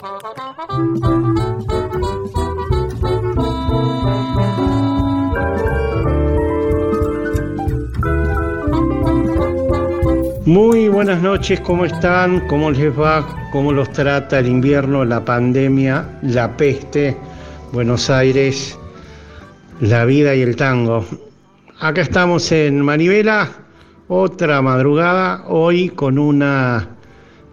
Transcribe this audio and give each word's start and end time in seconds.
Muy 0.00 0.08
buenas 10.88 11.20
noches, 11.20 11.60
¿cómo 11.60 11.84
están? 11.84 12.46
¿Cómo 12.46 12.70
les 12.70 12.98
va? 12.98 13.50
¿Cómo 13.52 13.72
los 13.72 13.92
trata 13.92 14.38
el 14.38 14.46
invierno, 14.46 15.04
la 15.04 15.22
pandemia, 15.22 16.18
la 16.22 16.56
peste, 16.56 17.14
Buenos 17.72 18.08
Aires, 18.08 18.78
la 19.80 20.06
vida 20.06 20.34
y 20.34 20.40
el 20.40 20.56
tango? 20.56 21.04
Acá 21.78 22.00
estamos 22.00 22.50
en 22.52 22.80
Manivela, 22.80 23.50
otra 24.08 24.62
madrugada, 24.62 25.44
hoy 25.46 25.90
con 25.90 26.18
una 26.18 26.88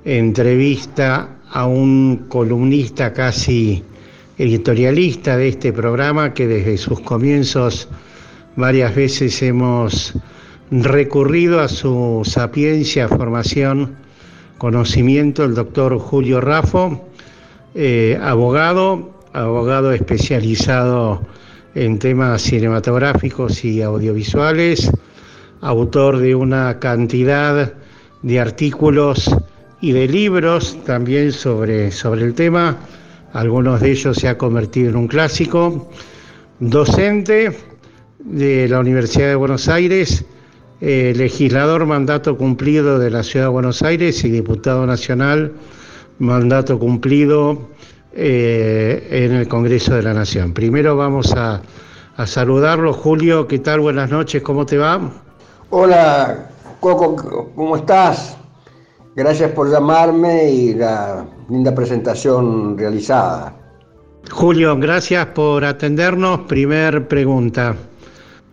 entrevista 0.05 1.31
a 1.51 1.65
un 1.65 2.25
columnista 2.27 3.13
casi 3.13 3.83
editorialista 4.37 5.37
de 5.37 5.49
este 5.49 5.73
programa 5.73 6.33
que 6.33 6.47
desde 6.47 6.77
sus 6.77 6.99
comienzos 6.99 7.87
varias 8.55 8.95
veces 8.95 9.41
hemos 9.41 10.13
recurrido 10.71 11.59
a 11.59 11.67
su 11.67 12.21
sapiencia, 12.25 13.07
formación, 13.07 13.95
conocimiento, 14.57 15.43
el 15.43 15.55
doctor 15.55 15.97
Julio 15.97 16.41
Rafo, 16.41 17.07
eh, 17.75 18.20
abogado, 18.21 19.13
abogado 19.34 19.91
especializado 19.91 21.21
en 21.75 21.99
temas 21.99 22.41
cinematográficos 22.41 23.63
y 23.63 23.81
audiovisuales, 23.81 24.91
autor 25.61 26.17
de 26.17 26.35
una 26.35 26.79
cantidad 26.79 27.73
de 28.23 28.39
artículos 28.39 29.29
y 29.81 29.91
de 29.91 30.08
libros 30.08 30.77
también 30.86 31.32
sobre, 31.32 31.91
sobre 31.91 32.24
el 32.24 32.34
tema, 32.34 32.77
algunos 33.34 33.82
de 33.82 33.91
ellos 33.91 34.18
se 34.18 34.27
ha 34.27 34.38
convertido 34.38 34.90
en 34.90 34.96
un 34.96 35.07
clásico, 35.07 35.90
docente 36.60 37.55
de 38.20 38.68
la 38.68 38.79
Universidad 38.79 39.27
de 39.27 39.35
Buenos 39.35 39.68
Aires, 39.68 40.26
eh, 40.82 41.13
legislador 41.16 41.85
mandato 41.85 42.38
cumplido 42.38 42.99
de 42.99 43.10
la 43.10 43.24
Ciudad 43.24 43.46
de 43.46 43.51
Buenos 43.51 43.82
Aires 43.82 44.24
y 44.24 44.29
diputado 44.29 44.85
nacional 44.85 45.54
mandato 46.20 46.79
cumplido 46.79 47.70
eh, 48.13 49.07
en 49.12 49.34
el 49.34 49.48
Congreso 49.48 49.96
de 49.96 50.04
la 50.04 50.13
Nación. 50.13 50.54
Primero 50.54 50.96
vamos 50.96 51.34
a, 51.34 51.62
a 52.16 52.27
saludarlo. 52.27 52.94
Julio, 52.94 53.48
¿qué 53.48 53.60
tal? 53.60 53.79
Buenas 53.79 54.10
noches, 54.10 54.41
¿cómo 54.41 54.66
te 54.66 54.77
va? 54.77 55.12
Hola, 55.70 56.49
Coco, 56.79 57.51
¿cómo 57.55 57.76
estás? 57.76 58.38
Gracias 59.18 59.49
por 59.54 59.71
llamarme 59.71 60.48
y 60.51 60.76
la 60.76 61.26
linda 61.49 61.73
presentación 61.73 62.77
realizada. 62.77 63.51
Julio, 64.29 64.78
gracias 64.78 65.25
por 65.34 65.66
atendernos. 65.66 66.41
Primer 66.41 67.07
pregunta. 67.07 67.75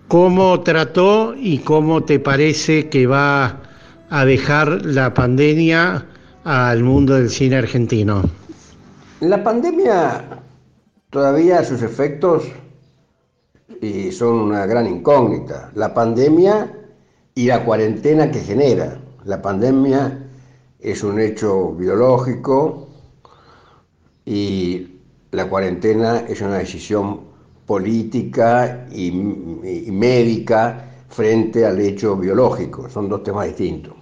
¿Cómo 0.09 0.63
trató 0.63 1.35
y 1.37 1.59
cómo 1.59 2.05
te 2.05 2.19
parece 2.19 2.89
que 2.89 3.07
va 3.07 3.61
a 4.09 4.25
dejar 4.25 4.87
la 4.87 5.13
pandemia 5.13 6.07
al 6.45 6.83
mundo 6.83 7.17
del 7.17 7.29
cine 7.29 7.57
argentino? 7.57 8.23
La 9.21 9.45
pandemia 9.45 10.25
todavía 11.11 11.63
sus 11.63 11.83
efectos 11.83 12.45
y 13.83 14.11
son 14.13 14.37
una 14.37 14.65
gran 14.65 14.87
incógnita. 14.87 15.71
La 15.75 15.93
pandemia 15.93 16.73
y 17.35 17.49
la 17.49 17.63
cuarentena 17.67 18.31
que 18.31 18.41
genera. 18.41 18.99
La 19.27 19.43
pandemia 19.43 20.24
es 20.85 21.03
un 21.03 21.19
hecho 21.19 21.73
biológico 21.73 22.89
y 24.27 24.99
la 25.31 25.49
cuarentena 25.49 26.25
es 26.29 26.43
una 26.43 26.59
decisión 26.59 27.21
política 27.67 28.87
y, 28.93 29.11
médica 29.11 30.91
frente 31.09 31.65
al 31.65 31.81
hecho 31.81 32.17
biológico. 32.17 32.91
Son 32.91 33.09
dos 33.09 33.23
temas 33.23 33.47
distintos, 33.47 33.95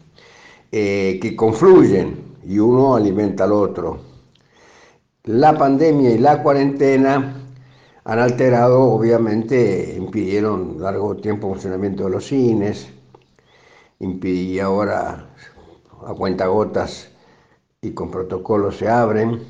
eh, 0.73 1.19
que 1.23 1.37
confluyen 1.37 2.37
y 2.45 2.59
uno 2.59 2.97
alimenta 2.97 3.45
al 3.45 3.53
otro. 3.53 4.01
La 5.25 5.57
pandemia 5.57 6.11
y 6.11 6.19
la 6.19 6.43
cuarentena 6.43 7.37
han 8.05 8.19
alterado, 8.19 8.83
obviamente, 8.83 9.95
impidieron 9.97 10.81
largo 10.81 11.15
tiempo 11.17 11.47
el 11.47 11.55
funcionamiento 11.55 12.05
de 12.05 12.11
los 12.11 12.27
cines, 12.27 12.89
y 14.01 14.59
ahora 14.59 15.29
a 16.07 16.15
cuentagotas 16.15 17.09
y 17.81 17.93
con 17.93 18.11
protocolos 18.11 18.77
se 18.79 18.89
abren 18.89 19.41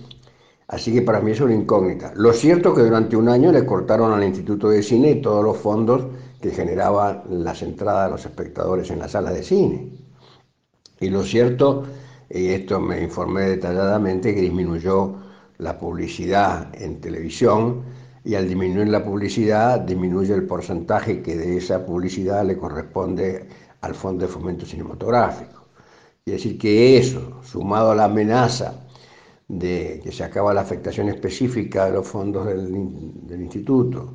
Así 0.73 0.91
que 0.91 1.03
para 1.03 1.21
mí 1.21 1.33
es 1.33 1.41
una 1.43 1.55
incógnita. 1.55 2.15
Lo 2.17 2.33
cierto 2.33 2.71
es 2.71 2.77
que 2.77 2.85
durante 2.85 3.15
un 3.15 3.29
año 3.29 3.53
le 3.53 3.67
cortaron 3.67 4.11
al 4.11 4.25
Instituto 4.25 4.71
de 4.71 4.83
Cine 4.83 5.17
todos 5.17 5.45
los 5.45 5.59
fondos 5.59 6.07
que 6.41 6.51
generaban 6.51 7.25
las 7.29 7.61
entradas 7.61 8.07
de 8.07 8.13
los 8.13 8.25
espectadores 8.25 8.91
en 8.91 8.99
la 8.99 9.07
sala 9.07 9.33
de 9.33 9.43
cine. 9.43 9.93
Y 10.99 11.11
lo 11.11 11.25
cierto, 11.25 11.85
y 12.31 12.47
esto 12.49 12.81
me 12.81 13.03
informé 13.03 13.43
detalladamente, 13.43 14.35
que 14.35 14.41
disminuyó 14.41 15.17
la 15.59 15.79
publicidad 15.79 16.75
en 16.75 17.03
televisión 17.03 17.83
y 18.25 18.35
al 18.35 18.49
disminuir 18.49 18.89
la 18.89 19.05
publicidad 19.05 19.79
disminuye 19.81 20.33
el 20.33 20.47
porcentaje 20.47 21.21
que 21.21 21.37
de 21.37 21.59
esa 21.59 21.85
publicidad 21.85 22.47
le 22.47 22.57
corresponde 22.57 23.47
al 23.83 23.95
Fondo 23.95 24.25
de 24.25 24.33
Fomento 24.33 24.65
Cinematográfico. 24.65 25.62
Y 26.25 26.31
decir 26.31 26.57
que 26.57 26.99
eso, 26.99 27.41
sumado 27.43 27.91
a 27.91 27.97
la 27.97 28.05
amenaza 28.05 28.83
de 29.49 30.01
que 30.03 30.13
se 30.13 30.23
acaba 30.23 30.55
la 30.55 30.61
afectación 30.61 31.09
específica 31.09 31.87
de 31.87 31.93
los 31.93 32.07
fondos 32.07 32.47
del, 32.47 33.43
instituto 33.43 34.15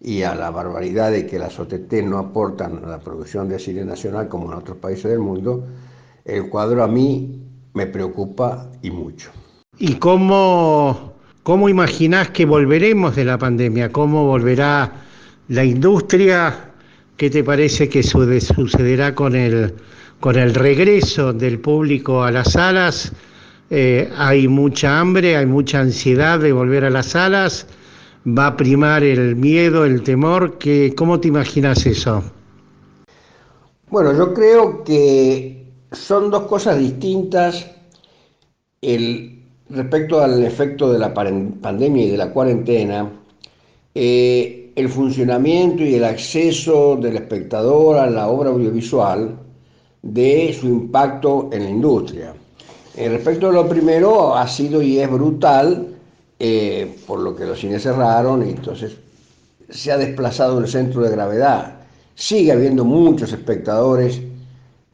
y 0.00 0.22
a 0.22 0.34
la 0.34 0.50
barbaridad 0.50 1.10
de 1.10 1.26
que 1.26 1.38
las 1.38 1.58
OTT 1.58 1.92
no 2.04 2.18
aportan 2.18 2.84
a 2.84 2.88
la 2.88 3.00
producción 3.00 3.48
de 3.48 3.58
cine 3.58 3.84
nacional 3.84 4.28
como 4.28 4.52
en 4.52 4.58
otros 4.58 4.76
países 4.76 5.10
del 5.10 5.20
mundo, 5.20 5.66
el 6.26 6.48
cuadro 6.50 6.84
a 6.84 6.88
mí 6.88 7.40
me 7.72 7.86
preocupa 7.86 8.70
y 8.82 8.90
mucho. 8.90 9.30
¿Y 9.78 9.94
cómo, 9.94 11.14
cómo 11.42 11.68
imaginás 11.70 12.30
que 12.30 12.44
volveremos 12.44 13.16
de 13.16 13.24
la 13.24 13.38
pandemia? 13.38 13.90
¿Cómo 13.90 14.26
volverá 14.26 14.92
la 15.48 15.64
industria? 15.64 16.72
¿Qué 17.16 17.30
te 17.30 17.42
parece 17.42 17.88
que 17.88 18.02
sucederá 18.02 19.14
con 19.14 19.34
el, 19.34 19.74
con 20.20 20.36
el 20.36 20.54
regreso 20.54 21.32
del 21.32 21.58
público 21.58 22.22
a 22.22 22.30
las 22.30 22.52
salas? 22.52 23.12
Eh, 23.70 24.10
hay 24.16 24.46
mucha 24.46 25.00
hambre, 25.00 25.36
hay 25.36 25.46
mucha 25.46 25.80
ansiedad 25.80 26.38
de 26.38 26.52
volver 26.52 26.84
a 26.84 26.90
las 26.90 27.06
salas, 27.06 27.66
va 28.26 28.48
a 28.48 28.56
primar 28.56 29.02
el 29.02 29.36
miedo, 29.36 29.84
el 29.84 30.02
temor, 30.02 30.58
que, 30.58 30.94
¿cómo 30.96 31.18
te 31.20 31.28
imaginas 31.28 31.84
eso? 31.86 32.22
Bueno, 33.90 34.16
yo 34.16 34.34
creo 34.34 34.84
que 34.84 35.72
son 35.92 36.30
dos 36.30 36.42
cosas 36.44 36.78
distintas 36.78 37.70
el, 38.82 39.42
respecto 39.70 40.20
al 40.20 40.44
efecto 40.44 40.92
de 40.92 40.98
la 40.98 41.12
pandemia 41.12 42.04
y 42.04 42.10
de 42.10 42.16
la 42.16 42.30
cuarentena. 42.30 43.10
Eh, 43.94 44.72
el 44.76 44.88
funcionamiento 44.88 45.82
y 45.82 45.94
el 45.94 46.04
acceso 46.04 46.96
del 46.96 47.16
espectador 47.16 47.96
a 47.98 48.10
la 48.10 48.28
obra 48.28 48.50
audiovisual 48.50 49.45
de 50.12 50.56
su 50.58 50.66
impacto 50.66 51.48
en 51.52 51.64
la 51.64 51.70
industria. 51.70 52.34
Eh, 52.96 53.08
respecto 53.08 53.48
a 53.48 53.52
lo 53.52 53.68
primero, 53.68 54.34
ha 54.34 54.46
sido 54.46 54.80
y 54.80 54.98
es 54.98 55.10
brutal, 55.10 55.88
eh, 56.38 56.96
por 57.06 57.20
lo 57.20 57.34
que 57.34 57.44
los 57.44 57.58
cines 57.58 57.82
cerraron 57.82 58.46
y 58.46 58.50
entonces 58.50 58.96
se 59.68 59.92
ha 59.92 59.98
desplazado 59.98 60.58
el 60.58 60.68
centro 60.68 61.02
de 61.02 61.10
gravedad. 61.10 61.80
Sigue 62.14 62.52
habiendo 62.52 62.84
muchos 62.84 63.32
espectadores 63.32 64.20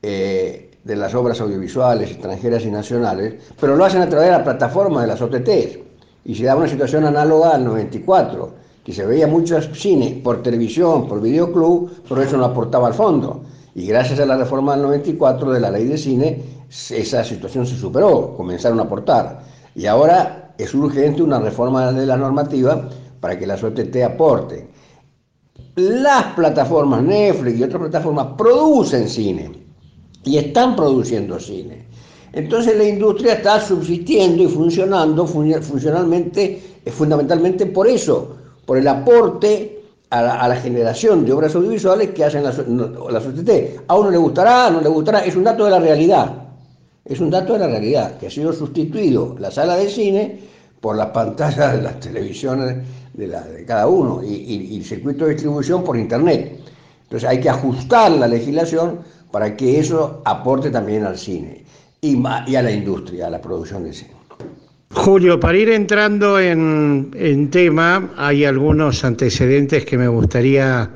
eh, 0.03 0.71
de 0.83 0.97
las 0.97 1.15
obras 1.15 1.41
audiovisuales 1.41 2.11
extranjeras 2.11 2.65
y 2.65 2.71
nacionales, 2.71 3.35
pero 3.61 3.77
lo 3.77 3.85
hacen 3.85 4.03
a 4.03 4.09
través 4.09 4.29
de 4.29 4.39
la 4.39 4.45
plataforma 4.45 5.03
de 5.03 5.09
las 5.09 5.21
OTTs. 5.21 5.79
Y 6.25 6.35
se 6.35 6.45
da 6.45 6.57
una 6.57 6.69
situación 6.69 7.05
análoga 7.05 7.55
al 7.55 7.65
94, 7.65 8.55
que 8.85 8.93
se 8.93 9.07
veía 9.07 9.27
mucho 9.27 9.61
cine 9.75 10.21
por 10.25 10.43
televisión, 10.43 11.07
por 11.07 11.21
videoclub, 11.21 11.91
pero 12.09 12.23
eso 12.23 12.37
no 12.37 12.47
aportaba 12.47 12.89
al 12.89 12.95
fondo. 12.95 13.43
Y 13.75 13.87
gracias 13.87 14.21
a 14.21 14.27
la 14.27 14.37
reforma 14.37 14.73
del 14.73 14.83
94 14.83 15.53
de 15.53 15.61
la 15.61 15.71
ley 15.71 15.87
de 15.87 15.97
cine, 15.97 16.43
esa 16.69 17.25
situación 17.25 17.67
se 17.67 17.77
superó, 17.77 18.35
comenzaron 18.37 18.81
a 18.81 18.83
aportar. 18.83 19.43
Y 19.75 19.87
ahora 19.87 20.55
es 20.59 20.75
urgente 20.75 21.23
una 21.23 21.41
reforma 21.41 21.91
de 21.93 22.07
la 22.07 22.17
normativa 22.17 22.89
para 23.21 23.39
que 23.39 23.47
las 23.47 23.63
OTT 23.65 23.97
aporten. 24.05 24.69
Las 25.77 26.35
plataformas 26.35 27.03
Netflix 27.03 27.59
y 27.59 27.63
otras 27.63 27.81
plataformas 27.81 28.27
producen 28.37 29.09
cine 29.09 29.53
y 30.25 30.37
están 30.37 30.77
produciendo 30.77 31.41
cine. 31.41 31.87
Entonces 32.35 32.77
la 32.77 32.85
industria 32.85 33.35
está 33.35 33.61
subsistiendo 33.61 34.43
y 34.43 34.49
funcionando 34.49 35.27
funcionalmente, 35.27 36.81
fundamentalmente 36.87 37.67
por 37.67 37.87
eso, 37.87 38.37
por 38.67 38.79
el 38.79 38.89
aporte 38.89 39.72
a 40.13 40.49
la, 40.49 40.57
generación 40.57 41.25
de 41.25 41.33
obras 41.33 41.55
audiovisuales 41.55 42.11
que 42.11 42.25
hacen 42.25 42.45
las, 42.45 42.59
las 42.59 43.27
OTT. 43.27 43.83
A 43.89 43.97
uno 43.97 44.11
le 44.11 44.19
gustará, 44.19 44.71
no 44.71 44.81
le 44.81 44.89
gustará, 44.89 45.25
es 45.25 45.35
un 45.35 45.45
dato 45.45 45.65
de 45.65 45.71
la 45.71 45.79
realidad 45.81 46.43
es 47.05 47.21
un 47.21 47.31
dato 47.31 47.55
de 47.55 47.59
la 47.59 47.67
realidad, 47.67 48.17
que 48.19 48.29
ha 48.29 48.31
sido 48.31 48.53
sustituido 48.53 49.37
la 49.39 49.51
sala 49.51 49.77
de 49.77 49.89
cine 49.89 50.39
por 50.81 50.97
las 50.97 51.09
pantallas 51.09 51.75
de 51.75 51.83
las 51.83 52.01
televisiones 52.01 52.77
de, 53.15 53.27
de 53.27 53.65
cada 53.65 53.89
uno 53.89 54.23
y, 54.23 54.77
el 54.77 54.85
circuito 54.85 55.25
de 55.25 55.33
distribución 55.33 55.83
por 55.83 55.97
Internet. 55.97 56.61
Entonces 57.05 57.29
hay 57.29 57.41
que 57.41 57.51
ajustar 57.51 58.13
la 58.13 58.29
legislación 58.29 59.01
para 59.31 59.57
que 59.57 59.81
eso 59.81 60.23
aporte 60.25 60.71
también 60.71 61.05
al 61.05 61.19
cine 61.19 61.65
y, 62.01 62.23
y 62.47 62.57
a 62.57 62.63
la 62.63 62.71
industria, 62.71 63.27
a 63.27 63.31
la 63.31 63.41
producción 63.41 63.85
de 63.85 63.93
cine. 63.93 64.22
Julio, 64.95 65.41
para 65.41 65.57
ir 65.57 65.71
entrando 65.71 66.39
en, 66.39 67.11
en, 67.15 67.51
tema, 67.51 68.11
hay 68.17 68.45
algunos 68.45 69.05
antecedentes 69.05 69.87
que 69.87 69.97
me 69.97 70.07
gustaría 70.07 70.91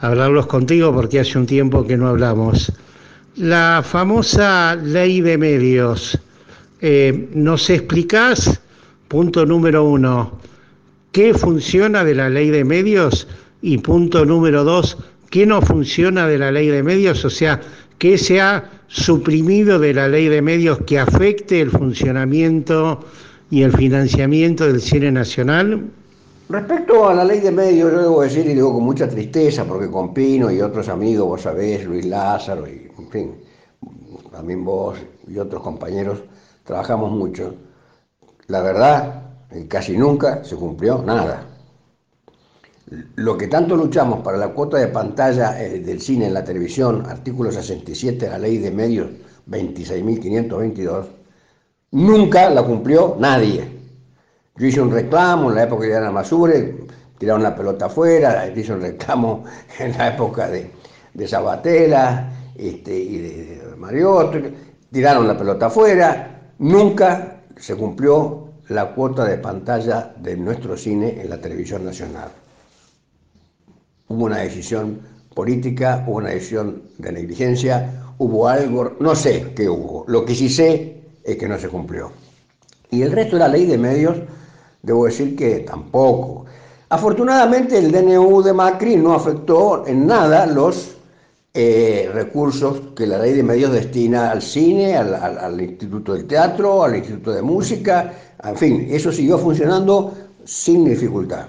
hablarlos 0.00 0.46
contigo 0.46 0.92
porque 0.92 1.20
hace 1.20 1.38
un 1.38 1.46
tiempo 1.46 1.86
que 1.86 1.96
no 1.96 2.08
hablamos. 2.08 2.70
La 3.36 3.82
famosa 3.82 4.76
ley 4.76 5.22
de 5.22 5.38
medios, 5.38 6.18
eh, 6.82 7.30
¿nos 7.32 7.70
explicás, 7.70 8.60
punto 9.08 9.46
número 9.46 9.84
uno, 9.84 10.38
qué 11.10 11.32
funciona 11.32 12.04
de 12.04 12.14
la 12.14 12.28
ley 12.28 12.50
de 12.50 12.64
medios? 12.64 13.26
Y 13.62 13.78
punto 13.78 14.26
número 14.26 14.62
dos, 14.62 14.98
¿qué 15.30 15.46
no 15.46 15.62
funciona 15.62 16.28
de 16.28 16.36
la 16.36 16.52
ley 16.52 16.68
de 16.68 16.82
medios? 16.82 17.24
O 17.24 17.30
sea, 17.30 17.60
¿qué 17.96 18.18
se 18.18 18.42
ha 18.42 18.81
suprimido 18.92 19.78
de 19.78 19.94
la 19.94 20.06
ley 20.06 20.28
de 20.28 20.42
medios 20.42 20.78
que 20.86 20.98
afecte 20.98 21.60
el 21.60 21.70
funcionamiento 21.70 23.00
y 23.50 23.62
el 23.62 23.72
financiamiento 23.72 24.66
del 24.66 24.80
cine 24.80 25.10
nacional? 25.10 25.90
Respecto 26.50 27.08
a 27.08 27.14
la 27.14 27.24
ley 27.24 27.40
de 27.40 27.50
medios, 27.50 27.90
yo 27.90 28.02
debo 28.02 28.22
decir, 28.22 28.44
y 28.44 28.52
digo 28.52 28.74
con 28.74 28.84
mucha 28.84 29.08
tristeza, 29.08 29.64
porque 29.64 29.90
con 29.90 30.12
Pino 30.12 30.50
y 30.50 30.60
otros 30.60 30.88
amigos, 30.88 31.26
vos 31.26 31.42
sabés, 31.42 31.86
Luis 31.86 32.04
Lázaro, 32.04 32.68
y 32.68 32.90
en 32.98 33.08
fin, 33.08 33.34
también 34.30 34.62
vos 34.62 34.98
y 35.26 35.38
otros 35.38 35.62
compañeros, 35.62 36.18
trabajamos 36.64 37.10
mucho. 37.10 37.54
La 38.48 38.60
verdad, 38.60 39.22
casi 39.68 39.96
nunca 39.96 40.44
se 40.44 40.56
cumplió 40.56 41.02
nada. 41.02 41.46
Lo 43.14 43.38
que 43.38 43.48
tanto 43.48 43.74
luchamos 43.74 44.20
para 44.22 44.36
la 44.36 44.48
cuota 44.48 44.76
de 44.76 44.88
pantalla 44.88 45.58
eh, 45.62 45.80
del 45.80 46.00
cine 46.00 46.26
en 46.26 46.34
la 46.34 46.44
televisión, 46.44 47.06
artículo 47.06 47.50
67 47.50 48.26
de 48.26 48.30
la 48.30 48.38
ley 48.38 48.58
de 48.58 48.70
medios 48.70 49.08
26.522, 49.48 51.06
nunca 51.92 52.50
la 52.50 52.62
cumplió 52.62 53.16
nadie. 53.18 53.66
Yo 54.56 54.66
hice 54.66 54.82
un 54.82 54.90
reclamo 54.90 55.48
en 55.48 55.54
la 55.54 55.62
época 55.62 55.86
de 55.86 55.96
Ana 55.96 56.10
Masure, 56.10 56.84
tiraron 57.16 57.42
la 57.42 57.56
pelota 57.56 57.86
afuera, 57.86 58.46
hice 58.54 58.74
un 58.74 58.82
reclamo 58.82 59.44
en 59.78 59.96
la 59.96 60.08
época 60.08 60.48
de, 60.48 60.70
de 61.14 61.28
Sabatella 61.28 62.30
este, 62.54 62.94
y 62.94 63.18
de, 63.18 63.62
de 63.80 64.54
tiraron 64.90 65.26
la 65.26 65.38
pelota 65.38 65.66
afuera, 65.66 66.52
nunca 66.58 67.40
se 67.56 67.74
cumplió 67.74 68.48
la 68.68 68.94
cuota 68.94 69.24
de 69.24 69.38
pantalla 69.38 70.12
de 70.18 70.36
nuestro 70.36 70.76
cine 70.76 71.22
en 71.22 71.30
la 71.30 71.40
televisión 71.40 71.86
nacional. 71.86 72.41
Hubo 74.12 74.26
una 74.26 74.38
decisión 74.38 75.00
política, 75.34 76.04
hubo 76.06 76.18
una 76.18 76.30
decisión 76.30 76.82
de 76.98 77.12
negligencia, 77.12 78.04
hubo 78.18 78.48
algo, 78.48 78.96
no 79.00 79.14
sé 79.14 79.52
qué 79.56 79.68
hubo, 79.68 80.04
lo 80.06 80.24
que 80.24 80.34
sí 80.34 80.48
sé 80.48 81.02
es 81.24 81.36
que 81.36 81.48
no 81.48 81.58
se 81.58 81.68
cumplió. 81.68 82.12
Y 82.90 83.02
el 83.02 83.12
resto 83.12 83.36
de 83.36 83.40
la 83.40 83.48
ley 83.48 83.64
de 83.64 83.78
medios 83.78 84.16
Debo 84.82 85.04
decir 85.04 85.36
que 85.36 85.60
tampoco. 85.60 86.44
Afortunadamente 86.88 87.78
el 87.78 87.92
DNU 87.92 88.42
de 88.42 88.52
Macri 88.52 88.96
no 88.96 89.14
afectó 89.14 89.86
en 89.86 90.06
nada 90.06 90.44
los 90.44 90.96
eh, 91.54 92.10
recursos 92.12 92.80
que 92.96 93.06
la 93.06 93.18
ley 93.18 93.34
de 93.34 93.44
medios 93.44 93.72
destina 93.72 94.32
al 94.32 94.42
cine, 94.42 94.96
al, 94.96 95.60
Instituto 95.60 96.14
del 96.14 96.26
Teatro, 96.26 96.82
al 96.82 96.96
Instituto 96.96 97.32
de 97.32 97.42
Música, 97.42 98.12
en 98.42 98.56
fin, 98.56 98.88
eso 98.90 99.12
siguió 99.12 99.38
funcionando 99.38 100.12
sin 100.44 100.84
dificultad. 100.84 101.46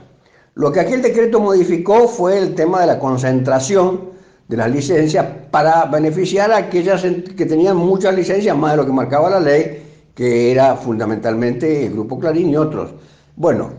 Lo 0.56 0.72
que 0.72 0.80
aquel 0.80 1.02
decreto 1.02 1.40
modificó 1.40 2.08
fue 2.08 2.38
el 2.38 2.54
tema 2.54 2.82
de 2.82 2.88
la 2.88 3.00
concentración 3.00 4.12
de 4.48 4.58
las 4.58 4.70
licencias 4.70 5.26
para 5.50 5.86
beneficiar 5.86 6.52
a 6.52 6.58
aquellas 6.58 7.02
que 7.02 7.46
tenían 7.46 7.78
muchas 7.78 8.14
licencias, 8.16 8.56
más 8.56 8.72
de 8.72 8.78
lo 8.78 8.86
que 8.86 8.92
marcaba 8.92 9.30
la 9.30 9.40
ley, 9.40 9.84
que 10.14 10.52
era 10.52 10.76
fundamentalmente 10.76 11.88
el 11.88 11.94
Grupo 11.94 12.20
Clarín 12.20 12.50
y 12.50 12.56
otros. 12.56 12.92
Bueno, 13.36 13.72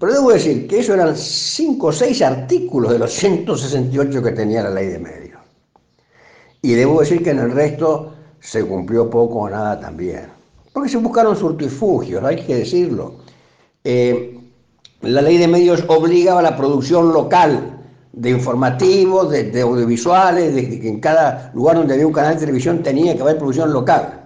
pero 0.00 0.12
debo 0.12 0.32
decir 0.32 0.66
que 0.66 0.80
eso 0.80 0.94
eran 0.94 1.16
cinco 1.16 1.88
o 1.88 1.92
seis 1.92 2.20
artículos 2.22 2.92
de 2.92 2.98
los 2.98 3.12
168 3.12 4.22
que 4.22 4.32
tenía 4.32 4.62
la 4.64 4.70
ley 4.70 4.88
de 4.88 4.98
medios. 4.98 5.40
Y 6.60 6.72
debo 6.72 7.00
decir 7.00 7.22
que 7.22 7.30
en 7.30 7.38
el 7.38 7.52
resto 7.52 8.14
se 8.40 8.64
cumplió 8.64 9.08
poco 9.08 9.40
o 9.40 9.48
nada 9.48 9.78
también. 9.78 10.26
Porque 10.72 10.88
se 10.88 10.98
buscaron 10.98 11.36
surtifugios, 11.36 12.22
hay 12.24 12.44
que 12.44 12.56
decirlo. 12.56 13.14
Eh, 13.84 14.35
la 15.02 15.22
ley 15.22 15.38
de 15.38 15.48
medios 15.48 15.84
obligaba 15.88 16.40
a 16.40 16.42
la 16.42 16.56
producción 16.56 17.12
local 17.12 17.78
de 18.12 18.30
informativos, 18.30 19.30
de, 19.30 19.60
audiovisuales, 19.60 20.54
de, 20.54 20.80
que 20.80 20.88
en 20.88 21.00
cada 21.00 21.50
lugar 21.54 21.76
donde 21.76 21.94
había 21.94 22.06
un 22.06 22.12
canal 22.12 22.34
de 22.34 22.40
televisión 22.40 22.82
tenía 22.82 23.14
que 23.14 23.22
haber 23.22 23.38
producción 23.38 23.72
local. 23.72 24.24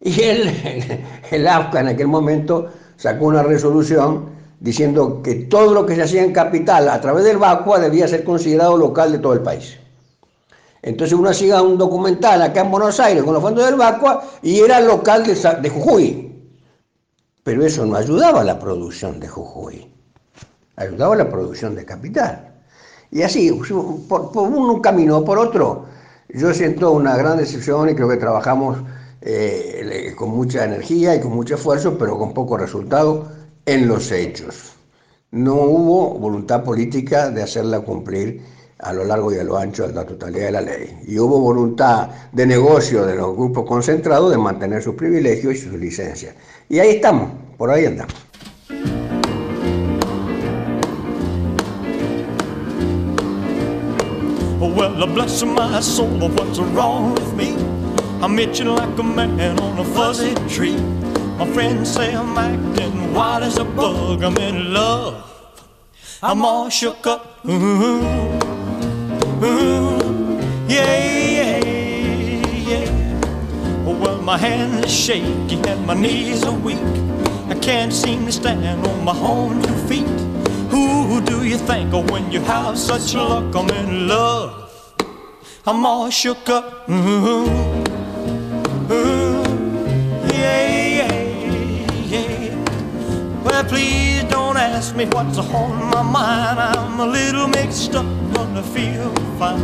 Y 0.00 0.22
el, 0.22 0.48
el, 0.48 1.04
el 1.30 1.46
AFCA 1.46 1.80
en 1.80 1.88
aquel 1.88 2.08
momento 2.08 2.68
sacó 2.96 3.26
una 3.26 3.42
resolución 3.42 4.36
diciendo 4.60 5.20
que 5.22 5.34
todo 5.34 5.74
lo 5.74 5.86
que 5.86 5.94
se 5.94 6.02
hacía 6.02 6.24
en 6.24 6.32
capital 6.32 6.88
a 6.88 7.00
través 7.00 7.24
del 7.24 7.36
VACUA 7.36 7.78
debía 7.78 8.08
ser 8.08 8.24
considerado 8.24 8.76
local 8.76 9.12
de 9.12 9.18
todo 9.18 9.34
el 9.34 9.40
país. 9.40 9.78
Entonces 10.82 11.18
uno 11.18 11.30
hacía 11.30 11.62
un 11.62 11.76
documental 11.76 12.42
acá 12.42 12.60
en 12.60 12.70
Buenos 12.70 13.00
Aires 13.00 13.22
con 13.24 13.34
los 13.34 13.42
fondos 13.42 13.64
del 13.64 13.74
VACUA 13.74 14.22
y 14.42 14.60
era 14.60 14.80
local 14.80 15.24
de, 15.24 15.68
Jujuy. 15.68 16.25
Pero 17.46 17.64
eso 17.64 17.86
no 17.86 17.94
ayudaba 17.94 18.40
a 18.40 18.44
la 18.44 18.58
producción 18.58 19.20
de 19.20 19.28
Jujuy, 19.28 19.86
ayudaba 20.74 21.14
a 21.14 21.18
la 21.18 21.30
producción 21.30 21.76
de 21.76 21.84
capital. 21.84 22.56
Y 23.12 23.22
así, 23.22 23.52
por, 24.08 24.36
un 24.36 24.80
camino 24.80 25.18
o 25.18 25.24
por 25.24 25.38
otro, 25.38 25.86
yo 26.28 26.52
siento 26.52 26.90
una 26.90 27.16
gran 27.16 27.38
decepción 27.38 27.88
y 27.88 27.94
creo 27.94 28.08
que 28.08 28.16
trabajamos 28.16 28.78
eh, 29.20 30.12
con 30.18 30.30
mucha 30.30 30.64
energía 30.64 31.14
y 31.14 31.20
con 31.20 31.36
mucho 31.36 31.54
esfuerzo, 31.54 31.96
pero 31.96 32.18
con 32.18 32.34
poco 32.34 32.56
resultado 32.56 33.30
en 33.64 33.86
los 33.86 34.10
hechos. 34.10 34.72
No 35.30 35.54
hubo 35.54 36.18
voluntad 36.18 36.64
política 36.64 37.30
de 37.30 37.44
hacerla 37.44 37.78
cumplir 37.78 38.42
a 38.78 38.92
lo 38.92 39.04
largo 39.04 39.32
y 39.32 39.38
a 39.38 39.44
lo 39.44 39.56
ancho 39.56 39.86
de 39.86 39.94
la 39.94 40.04
totalidad 40.04 40.46
de 40.46 40.52
la 40.52 40.60
ley. 40.60 40.98
Y 41.06 41.18
hubo 41.18 41.40
voluntad 41.40 42.08
de 42.32 42.46
negocio 42.46 43.06
de 43.06 43.16
los 43.16 43.34
grupos 43.34 43.66
concentrados 43.66 44.30
de 44.30 44.38
mantener 44.38 44.82
sus 44.82 44.94
privilegios 44.94 45.54
y 45.54 45.58
sus 45.58 45.72
licencias. 45.72 46.34
Y 46.68 46.78
ahí 46.78 46.96
estamos, 46.96 47.30
por 47.56 47.70
ahí 47.70 47.86
andamos. 47.86 48.14
I'm 66.22 66.44
all 66.44 66.70
shook 66.70 67.06
up. 67.06 68.45
Ooh, 69.46 70.40
yeah, 70.68 70.98
yeah, 71.38 72.46
yeah. 72.70 72.90
Well, 73.84 74.20
my 74.22 74.38
hands 74.38 74.84
are 74.84 74.88
shaky 74.88 75.56
and 75.68 75.86
my 75.86 75.94
knees 75.94 76.44
are 76.44 76.58
weak. 76.58 76.78
I 77.48 77.54
can't 77.60 77.92
seem 77.92 78.26
to 78.26 78.32
stand 78.32 78.86
on 78.86 79.04
my 79.04 79.16
own 79.18 79.62
two 79.62 79.74
feet. 79.88 80.08
Who 80.70 81.20
do 81.22 81.44
you 81.44 81.58
think 81.58 81.94
of 81.94 82.10
when 82.10 82.32
you 82.32 82.40
have 82.40 82.78
such 82.78 83.14
luck? 83.14 83.54
I'm 83.54 83.70
in 83.70 84.08
love. 84.08 84.94
I'm 85.66 85.86
all 85.86 86.10
shook 86.10 86.48
up. 86.48 86.88
Ooh, 86.90 87.46
Ooh, 88.90 89.44
yeah, 90.28 90.66
yeah, 91.00 91.92
yeah. 92.12 93.42
Well, 93.44 93.64
please 93.64 94.15
ask 94.76 94.94
me 94.94 95.06
what's 95.06 95.38
on 95.38 95.90
my 95.90 96.02
mind. 96.02 96.60
I'm 96.60 97.00
a 97.00 97.06
little 97.06 97.48
mixed 97.48 97.94
up, 97.94 98.04
but 98.34 98.46
I 98.60 98.62
feel 98.76 99.10
fine 99.38 99.58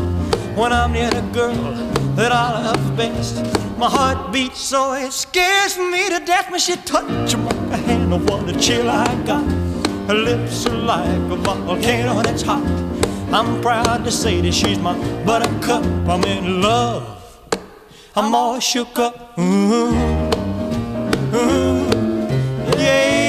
when 0.56 0.72
I'm 0.72 0.92
near 0.92 1.10
the 1.10 1.20
girl 1.34 1.74
that 2.16 2.32
I 2.32 2.62
love 2.64 2.96
best. 2.96 3.36
My 3.76 3.90
heart 3.90 4.32
beats 4.32 4.60
so 4.60 4.94
it 4.94 5.12
scares 5.12 5.76
me 5.76 6.08
to 6.08 6.18
death 6.24 6.50
when 6.50 6.60
she 6.60 6.76
touches 6.76 7.36
my 7.36 7.76
hand. 7.76 8.14
Oh, 8.14 8.20
what 8.20 8.48
a 8.48 8.58
chill 8.58 8.88
I 8.88 9.14
got. 9.26 9.44
Her 10.08 10.14
lips 10.14 10.66
are 10.66 10.80
like 10.92 11.30
a 11.30 11.36
volcano 11.36 12.22
that's 12.22 12.40
hot. 12.40 12.64
I'm 13.38 13.60
proud 13.60 14.04
to 14.04 14.10
say 14.10 14.40
that 14.40 14.54
she's 14.54 14.78
my 14.78 14.94
buttercup. 15.26 15.84
I'm 16.08 16.24
in 16.24 16.62
love. 16.62 17.04
I'm 18.16 18.34
all 18.34 18.60
shook 18.60 18.98
up. 18.98 19.34
Yeah. 22.78 23.21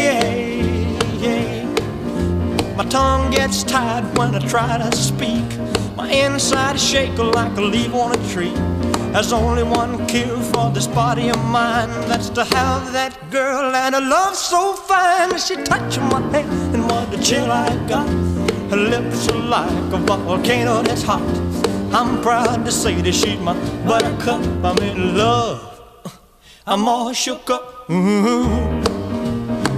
My 2.76 2.86
tongue 2.86 3.30
gets 3.30 3.64
tied 3.64 4.18
when 4.18 4.34
I 4.34 4.40
try 4.40 4.78
to 4.80 4.96
speak. 4.96 5.46
My 5.96 6.10
inside 6.10 6.76
is 6.76 6.84
shaking 6.84 7.32
like 7.32 7.56
a 7.58 7.62
leaf 7.62 7.94
on 7.94 8.12
a 8.12 8.30
tree. 8.34 8.56
There's 9.14 9.32
only 9.32 9.62
one 9.62 10.08
cure 10.08 10.42
for 10.52 10.72
this 10.72 10.88
body 10.88 11.30
of 11.30 11.38
mine. 11.46 11.90
That's 12.10 12.30
to 12.30 12.44
have 12.44 12.92
that 12.94 13.30
girl 13.30 13.76
and 13.76 13.94
a 13.94 14.02
love 14.02 14.36
so 14.36 14.74
fine. 14.74 15.38
She 15.38 15.56
touched 15.56 16.00
my 16.00 16.20
hand 16.32 16.76
and 16.76 16.84
what 16.90 17.14
a 17.14 17.22
chill 17.22 17.52
I 17.52 17.70
got. 17.88 18.10
Her 18.72 18.78
lips 18.78 19.30
are 19.30 19.38
like 19.38 19.94
a 19.94 19.98
volcano 19.98 20.82
that's 20.82 21.04
hot. 21.04 21.22
I'm 21.94 22.24
proud 22.24 22.66
to 22.66 22.72
say 22.72 23.00
that 23.02 23.14
she's 23.14 23.40
my 23.40 23.54
buttercup. 23.86 24.42
I'm 24.66 24.80
in 24.80 25.16
love. 25.16 25.80
I'm 26.66 26.88
all 26.88 27.14
shook 27.14 27.52
up. 27.52 27.88
Ooh, 27.92 28.82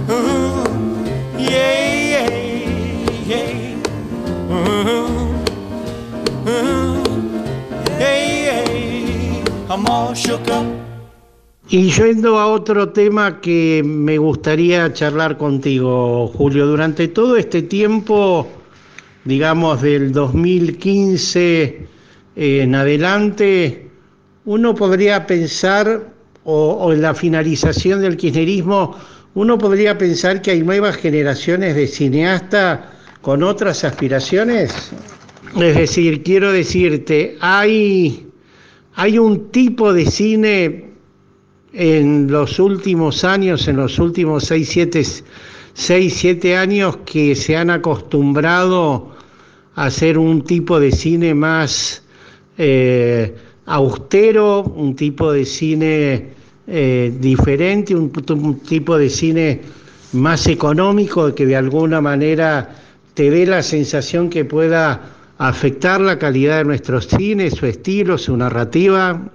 ooh, 0.08 0.64
yeah, 1.36 1.85
Y 11.68 11.90
yendo 11.90 12.38
a 12.38 12.46
otro 12.46 12.90
tema 12.90 13.40
que 13.40 13.82
me 13.84 14.18
gustaría 14.18 14.92
charlar 14.92 15.36
contigo, 15.36 16.28
Julio, 16.28 16.66
durante 16.66 17.08
todo 17.08 17.36
este 17.36 17.62
tiempo, 17.62 18.48
digamos 19.24 19.82
del 19.82 20.12
2015 20.12 21.86
en 22.36 22.74
adelante, 22.74 23.90
uno 24.44 24.74
podría 24.74 25.26
pensar, 25.26 26.12
o, 26.44 26.70
o, 26.72 26.92
en 26.92 27.02
la 27.02 27.14
finalización 27.14 28.00
del 28.00 28.16
kirchnerismo, 28.16 28.96
uno 29.34 29.58
podría 29.58 29.98
pensar 29.98 30.40
que 30.40 30.52
hay 30.52 30.62
nuevas 30.62 30.96
generaciones 30.96 31.74
de 31.74 31.86
cineastas 31.86 32.95
con 33.26 33.42
otras 33.42 33.82
aspiraciones. 33.82 34.92
Es 35.60 35.74
decir, 35.74 36.22
quiero 36.22 36.52
decirte, 36.52 37.36
hay, 37.40 38.24
hay 38.94 39.18
un 39.18 39.50
tipo 39.50 39.92
de 39.92 40.06
cine 40.06 40.90
en 41.72 42.30
los 42.30 42.60
últimos 42.60 43.24
años, 43.24 43.66
en 43.66 43.78
los 43.78 43.98
últimos 43.98 44.44
6, 44.44 44.68
7, 44.68 45.02
6, 45.74 46.14
7 46.16 46.56
años, 46.56 46.98
que 46.98 47.34
se 47.34 47.56
han 47.56 47.70
acostumbrado 47.70 49.16
a 49.74 49.86
hacer 49.86 50.18
un 50.18 50.42
tipo 50.44 50.78
de 50.78 50.92
cine 50.92 51.34
más 51.34 52.04
eh, 52.56 53.34
austero, 53.64 54.62
un 54.62 54.94
tipo 54.94 55.32
de 55.32 55.44
cine 55.44 56.28
eh, 56.68 57.12
diferente, 57.18 57.92
un, 57.92 58.12
un, 58.28 58.60
tipo 58.60 58.96
de 58.96 59.10
cine 59.10 59.62
más 60.12 60.46
económico 60.46 61.34
que 61.34 61.44
de 61.44 61.56
alguna 61.56 62.00
manera 62.00 62.85
te 63.16 63.30
dé 63.30 63.46
la 63.46 63.62
sensación 63.62 64.28
que 64.28 64.44
pueda 64.44 65.00
afectar 65.38 66.00
la 66.02 66.18
calidad 66.18 66.58
de 66.58 66.64
nuestros 66.64 67.08
cines, 67.08 67.54
su 67.54 67.64
estilo, 67.64 68.18
su 68.18 68.36
narrativa. 68.36 69.32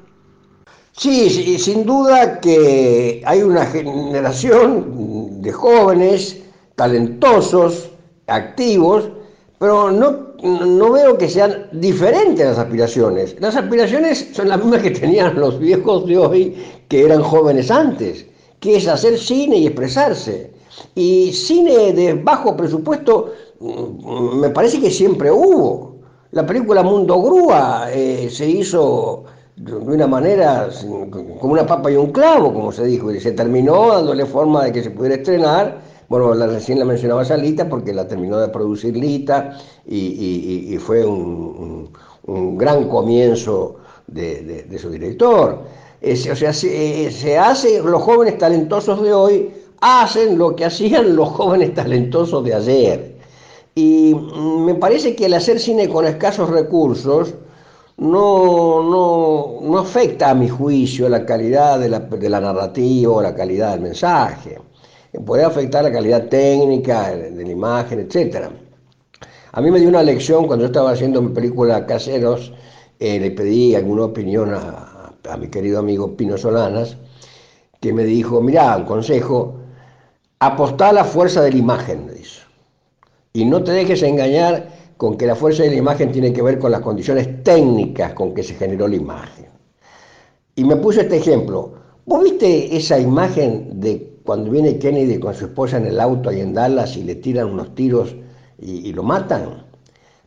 Sí, 0.92 1.58
sin 1.58 1.84
duda 1.84 2.40
que 2.40 3.24
hay 3.26 3.42
una 3.42 3.66
generación 3.66 5.42
de 5.42 5.52
jóvenes 5.52 6.44
talentosos, 6.76 7.90
activos, 8.28 9.10
pero 9.58 9.90
no, 9.90 10.36
no 10.44 10.92
veo 10.92 11.18
que 11.18 11.28
sean 11.28 11.68
diferentes 11.72 12.46
las 12.46 12.60
aspiraciones. 12.60 13.36
Las 13.40 13.56
aspiraciones 13.56 14.30
son 14.32 14.50
las 14.50 14.60
mismas 14.60 14.84
que 14.84 14.92
tenían 14.92 15.40
los 15.40 15.58
viejos 15.58 16.06
de 16.06 16.18
hoy 16.20 16.56
que 16.88 17.06
eran 17.06 17.24
jóvenes 17.24 17.72
antes, 17.72 18.28
que 18.60 18.76
es 18.76 18.88
hacer 18.88 19.18
cine 19.18 19.58
y 19.58 19.66
expresarse. 19.66 20.52
Y 20.94 21.32
cine 21.34 21.94
de 21.94 22.14
bajo 22.14 22.56
presupuesto 22.56 23.34
me 23.62 24.50
parece 24.50 24.80
que 24.80 24.90
siempre 24.90 25.32
hubo. 25.32 25.96
La 26.32 26.46
película 26.46 26.82
Mundo 26.84 27.22
Grúa 27.22 27.88
eh, 27.92 28.30
se 28.32 28.48
hizo 28.48 29.26
de 29.56 29.74
una 29.74 30.08
manera 30.08 30.70
como 31.40 31.54
una 31.54 31.66
papa 31.66 31.92
y 31.92 31.96
un 31.96 32.12
clavo, 32.12 32.54
como 32.54 32.72
se 32.72 32.86
dijo, 32.86 33.12
y 33.12 33.20
se 33.20 33.34
terminó 33.34 33.94
dándole 33.94 34.26
forma 34.26 34.64
de 34.64 34.72
que 34.72 34.84
se 34.84 34.92
pudiera 34.92 35.16
estrenar 35.16 35.92
bueno, 36.12 36.34
la, 36.34 36.46
recién 36.46 36.78
la 36.78 36.84
mencionaba 36.84 37.24
Salita 37.24 37.70
porque 37.70 37.94
la 37.94 38.06
terminó 38.06 38.38
de 38.38 38.50
producir 38.50 38.98
Lita 38.98 39.58
y, 39.88 40.74
y, 40.74 40.78
fue 40.78 41.06
un, 41.06 41.90
un, 42.26 42.58
gran 42.58 42.90
comienzo 42.90 43.78
de, 44.08 44.66
de, 44.70 44.78
su 44.78 44.90
director. 44.90 45.60
Es, 46.02 46.30
o 46.30 46.36
sea, 46.36 46.52
se, 46.52 47.10
se, 47.12 47.38
hace, 47.38 47.82
los 47.82 48.02
jóvenes 48.02 48.38
talentosos 48.38 49.02
de 49.02 49.14
hoy 49.14 49.54
hacen 49.80 50.38
lo 50.38 50.54
que 50.54 50.66
hacían 50.66 51.16
los 51.16 51.30
jóvenes 51.30 51.74
talentosos 51.76 52.44
de 52.44 52.56
ayer. 52.56 53.11
Y 53.82 54.14
me 54.14 54.76
parece 54.76 55.16
que 55.16 55.26
el 55.26 55.34
hacer 55.34 55.60
cine 55.60 55.90
con 55.90 56.06
escasos 56.06 56.50
recursos 56.50 57.34
no, 57.98 58.84
no, 58.84 59.60
no 59.62 59.80
afecta 59.80 60.30
a 60.30 60.36
mi 60.36 60.50
juicio 60.50 61.10
la 61.10 61.26
calidad 61.26 61.80
de 61.80 61.90
la, 61.90 62.40
narrativa 62.40 63.12
o 63.12 63.22
la 63.22 63.34
calidad 63.34 63.72
del 63.72 63.82
mensaje 63.82 64.60
puede 65.26 65.44
afectar 65.44 65.84
la 65.84 65.92
calidad 65.92 66.28
técnica 66.28 67.10
de 67.12 67.44
la 67.44 67.52
imagen, 67.52 68.00
etc. 68.00 68.50
A 69.52 69.62
mí 69.62 69.72
me 69.72 69.80
dio 69.80 69.90
una 69.90 70.04
lección 70.04 70.46
cuando 70.46 70.66
yo 70.66 70.68
estaba 70.68 70.92
haciendo 70.92 71.22
mi 71.22 71.34
película 71.34 71.86
Caseros, 71.86 72.54
eh, 73.00 73.20
le 73.20 73.32
pedí 73.32 73.76
alguna 73.76 74.06
opinión 74.06 74.54
a, 74.54 75.14
a, 75.30 75.38
mi 75.38 75.50
querido 75.50 75.80
amigo 75.80 76.16
Pino 76.16 76.38
Solanas, 76.38 76.98
que 77.82 77.94
me 77.94 78.04
dijo, 78.04 78.42
mira, 78.42 78.78
un 78.78 78.86
consejo, 78.86 79.58
apostá 80.40 80.90
a 80.90 80.94
la 80.94 81.04
fuerza 81.04 81.42
de 81.42 81.52
la 81.52 81.58
imagen, 81.58 82.06
me 82.06 82.14
dice, 82.14 82.41
y 83.34 83.46
no 83.46 83.64
te 83.64 83.72
dejes 83.72 84.04
engañar 84.04 84.70
con 84.98 85.18
que 85.18 85.26
la 85.26 85.36
fuerza 85.36 85.64
de 85.64 85.70
la 85.70 85.78
imagen 85.78 86.12
tiene 86.12 86.32
que 86.34 86.42
ver 86.42 86.60
con 86.60 86.72
las 86.72 86.82
condiciones 86.82 87.44
técnicas 87.44 88.14
con 88.14 88.34
que 88.34 88.44
se 88.44 88.56
generó 88.56 88.88
la 88.88 88.96
imagen. 88.96 89.48
Y 90.56 90.64
me 90.64 90.76
puso 90.76 91.02
este 91.02 91.18
ejemplo, 91.18 91.74
¿vos 92.06 92.24
viste 92.24 92.76
esa 92.76 93.00
imagen 93.00 93.80
de 93.80 94.12
cuando 94.24 94.52
viene 94.52 94.78
Kennedy 94.78 95.20
con 95.20 95.34
su 95.34 95.46
esposa 95.46 95.78
en 95.78 95.88
el 95.88 96.00
auto 96.00 96.30
ahí 96.30 96.42
en 96.42 96.54
Dallas 96.54 96.96
y 96.98 97.04
le 97.04 97.16
tiran 97.16 97.48
unos 97.48 97.74
tiros 97.76 98.16
y, 98.60 98.90
y 98.90 98.94
lo 98.94 99.04
matan. 99.04 99.66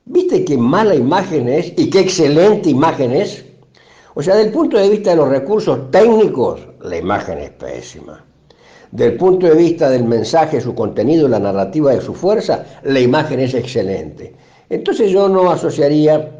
¿Viste 0.04 0.44
qué 0.44 0.58
mala 0.58 0.94
imagen 0.94 1.48
es 1.48 1.72
y 1.76 1.88
qué 1.88 2.00
excelente 2.00 2.68
imagen 2.68 3.12
es? 3.12 3.44
O 4.14 4.22
sea, 4.22 4.36
del 4.36 4.52
punto 4.52 4.76
de 4.76 4.88
vista 4.88 5.10
de 5.10 5.16
los 5.16 5.28
recursos 5.28 5.90
técnicos, 5.90 6.60
la 6.80 6.98
imagen 6.98 7.38
es 7.38 7.50
pésima. 7.50 8.24
Del 8.94 9.16
punto 9.16 9.48
de 9.48 9.56
vista 9.56 9.90
del 9.90 10.04
mensaje, 10.04 10.60
su 10.60 10.72
contenido, 10.72 11.26
la 11.26 11.40
narrativa 11.40 11.90
de 11.90 12.00
su 12.00 12.14
fuerza, 12.14 12.64
la 12.84 13.00
imagen 13.00 13.40
es 13.40 13.52
excelente. 13.52 14.36
Entonces 14.70 15.10
yo 15.10 15.28
no 15.28 15.50
asociaría 15.50 16.30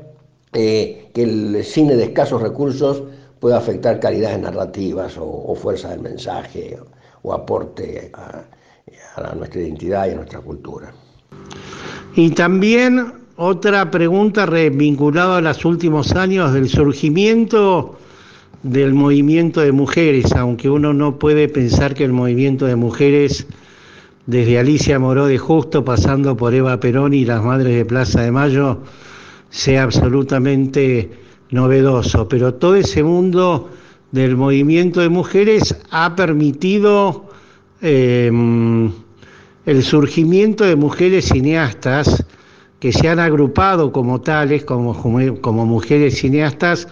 eh, 0.52 1.10
que 1.12 1.22
el 1.24 1.64
cine 1.64 1.96
de 1.96 2.04
escasos 2.04 2.40
recursos 2.40 3.02
pueda 3.40 3.56
afectar 3.56 3.98
calidades 3.98 4.38
narrativas 4.38 5.16
o, 5.18 5.52
fuerza 5.56 5.90
del 5.90 5.98
mensaje 5.98 6.78
o 7.22 7.32
aporte 7.32 8.12
a, 8.14 8.44
a 9.16 9.34
nuestra 9.34 9.60
identidad 9.60 10.06
y 10.06 10.10
a 10.12 10.14
nuestra 10.14 10.38
cultura. 10.38 10.94
Y 12.14 12.30
también 12.30 13.14
otra 13.34 13.90
pregunta 13.90 14.46
vinculada 14.46 15.38
a 15.38 15.40
los 15.40 15.64
últimos 15.64 16.12
años 16.12 16.52
del 16.52 16.68
surgimiento 16.68 17.96
del 18.64 18.94
movimiento 18.94 19.60
de 19.60 19.72
mujeres, 19.72 20.32
aunque 20.32 20.70
uno 20.70 20.94
no 20.94 21.18
puede 21.18 21.48
pensar 21.48 21.94
que 21.94 22.02
el 22.02 22.14
movimiento 22.14 22.64
de 22.64 22.76
mujeres, 22.76 23.46
desde 24.26 24.58
Alicia 24.58 24.98
Moró 24.98 25.26
de 25.26 25.36
Justo, 25.36 25.84
pasando 25.84 26.34
por 26.34 26.54
Eva 26.54 26.80
Perón 26.80 27.12
y 27.12 27.26
las 27.26 27.44
Madres 27.44 27.76
de 27.76 27.84
Plaza 27.84 28.22
de 28.22 28.32
Mayo, 28.32 28.80
sea 29.50 29.82
absolutamente 29.82 31.10
novedoso, 31.50 32.26
pero 32.26 32.54
todo 32.54 32.74
ese 32.76 33.02
mundo 33.02 33.68
del 34.12 34.34
movimiento 34.34 35.00
de 35.02 35.10
mujeres 35.10 35.76
ha 35.90 36.16
permitido 36.16 37.26
eh, 37.82 38.30
el 39.66 39.82
surgimiento 39.82 40.64
de 40.64 40.74
mujeres 40.74 41.26
cineastas 41.26 42.24
que 42.80 42.92
se 42.92 43.10
han 43.10 43.18
agrupado 43.18 43.92
como 43.92 44.22
tales, 44.22 44.64
como 44.64 45.66
mujeres 45.66 46.18
cineastas, 46.18 46.88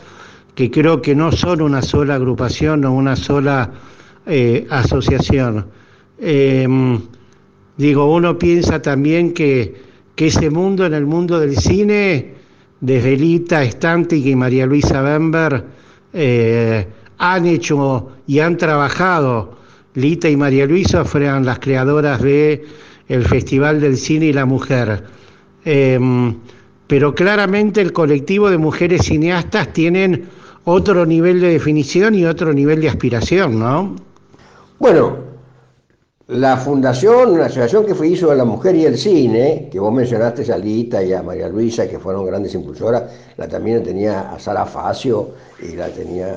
que 0.55 0.71
creo 0.71 1.01
que 1.01 1.15
no 1.15 1.33
son 1.33 1.63
una 1.63 1.83
sola 1.83 2.17
agrupación 2.17 2.85
o 2.85 2.93
una 2.93 3.17
sola 3.17 3.71
eh, 4.27 4.67
asociación. 4.71 5.67
Eh, 6.19 6.69
digo, 7.77 8.15
uno 8.15 8.39
piensa 8.39 8.81
también 8.83 9.33
que, 9.33 9.75
que, 10.15 10.27
ese 10.27 10.51
mundo, 10.51 10.87
en 10.87 10.95
el 10.95 11.07
mundo 11.07 11.41
del 11.41 11.57
cine, 11.57 12.35
desde 12.81 13.17
Lita 13.17 13.65
Stantic 13.65 14.27
y 14.27 14.37
María 14.37 14.67
Luisa 14.67 15.01
Bember, 15.03 15.65
eh, 16.13 16.87
han 17.19 17.47
hecho 17.47 18.13
y 18.27 18.41
han 18.41 18.57
trabajado. 18.57 19.57
Lita 19.95 20.29
y 20.29 20.37
María 20.37 20.67
Luisa 20.67 21.05
fueron 21.05 21.45
las 21.45 21.59
creadoras 21.59 22.21
de 22.23 22.65
el 23.09 23.25
Festival 23.25 23.81
del 23.81 23.97
Cine 23.97 24.27
y 24.27 24.33
la 24.33 24.47
Mujer. 24.47 25.05
Eh, 25.65 25.99
pero 26.87 27.15
claramente 27.15 27.81
el 27.81 27.93
colectivo 27.93 28.51
de 28.51 28.59
mujeres 28.59 29.07
cineastas 29.07 29.73
tienen 29.73 30.25
otro 30.65 31.05
nivel 31.07 31.41
de 31.41 31.49
definición 31.49 32.15
y 32.15 32.25
otro 32.25 32.53
nivel 32.53 32.81
de 32.81 32.89
aspiración, 32.89 33.59
¿no? 33.59 33.97
Bueno, 34.79 35.17
la 36.29 36.57
fundación, 36.57 37.33
una 37.33 37.47
asociación 37.47 37.85
que 37.85 37.95
fue 37.95 38.09
hizo 38.09 38.31
de 38.31 38.37
la 38.37 38.45
mujer 38.45 38.75
y 38.77 38.85
el 38.85 38.97
cine, 38.97 39.69
que 39.71 39.79
vos 39.79 39.93
mencionaste 39.93 40.51
a 40.53 40.57
Lita 40.57 41.03
y 41.03 41.13
a 41.13 41.23
María 41.23 41.49
Luisa, 41.49 41.89
que 41.89 41.99
fueron 41.99 42.25
grandes 42.25 42.55
impulsoras, 42.55 43.03
la 43.37 43.49
también 43.49 43.83
tenía 43.83 44.33
a 44.33 44.39
Sara 44.39 44.65
Facio 44.65 45.31
y 45.61 45.77
la 45.77 45.89
tenía 45.89 46.37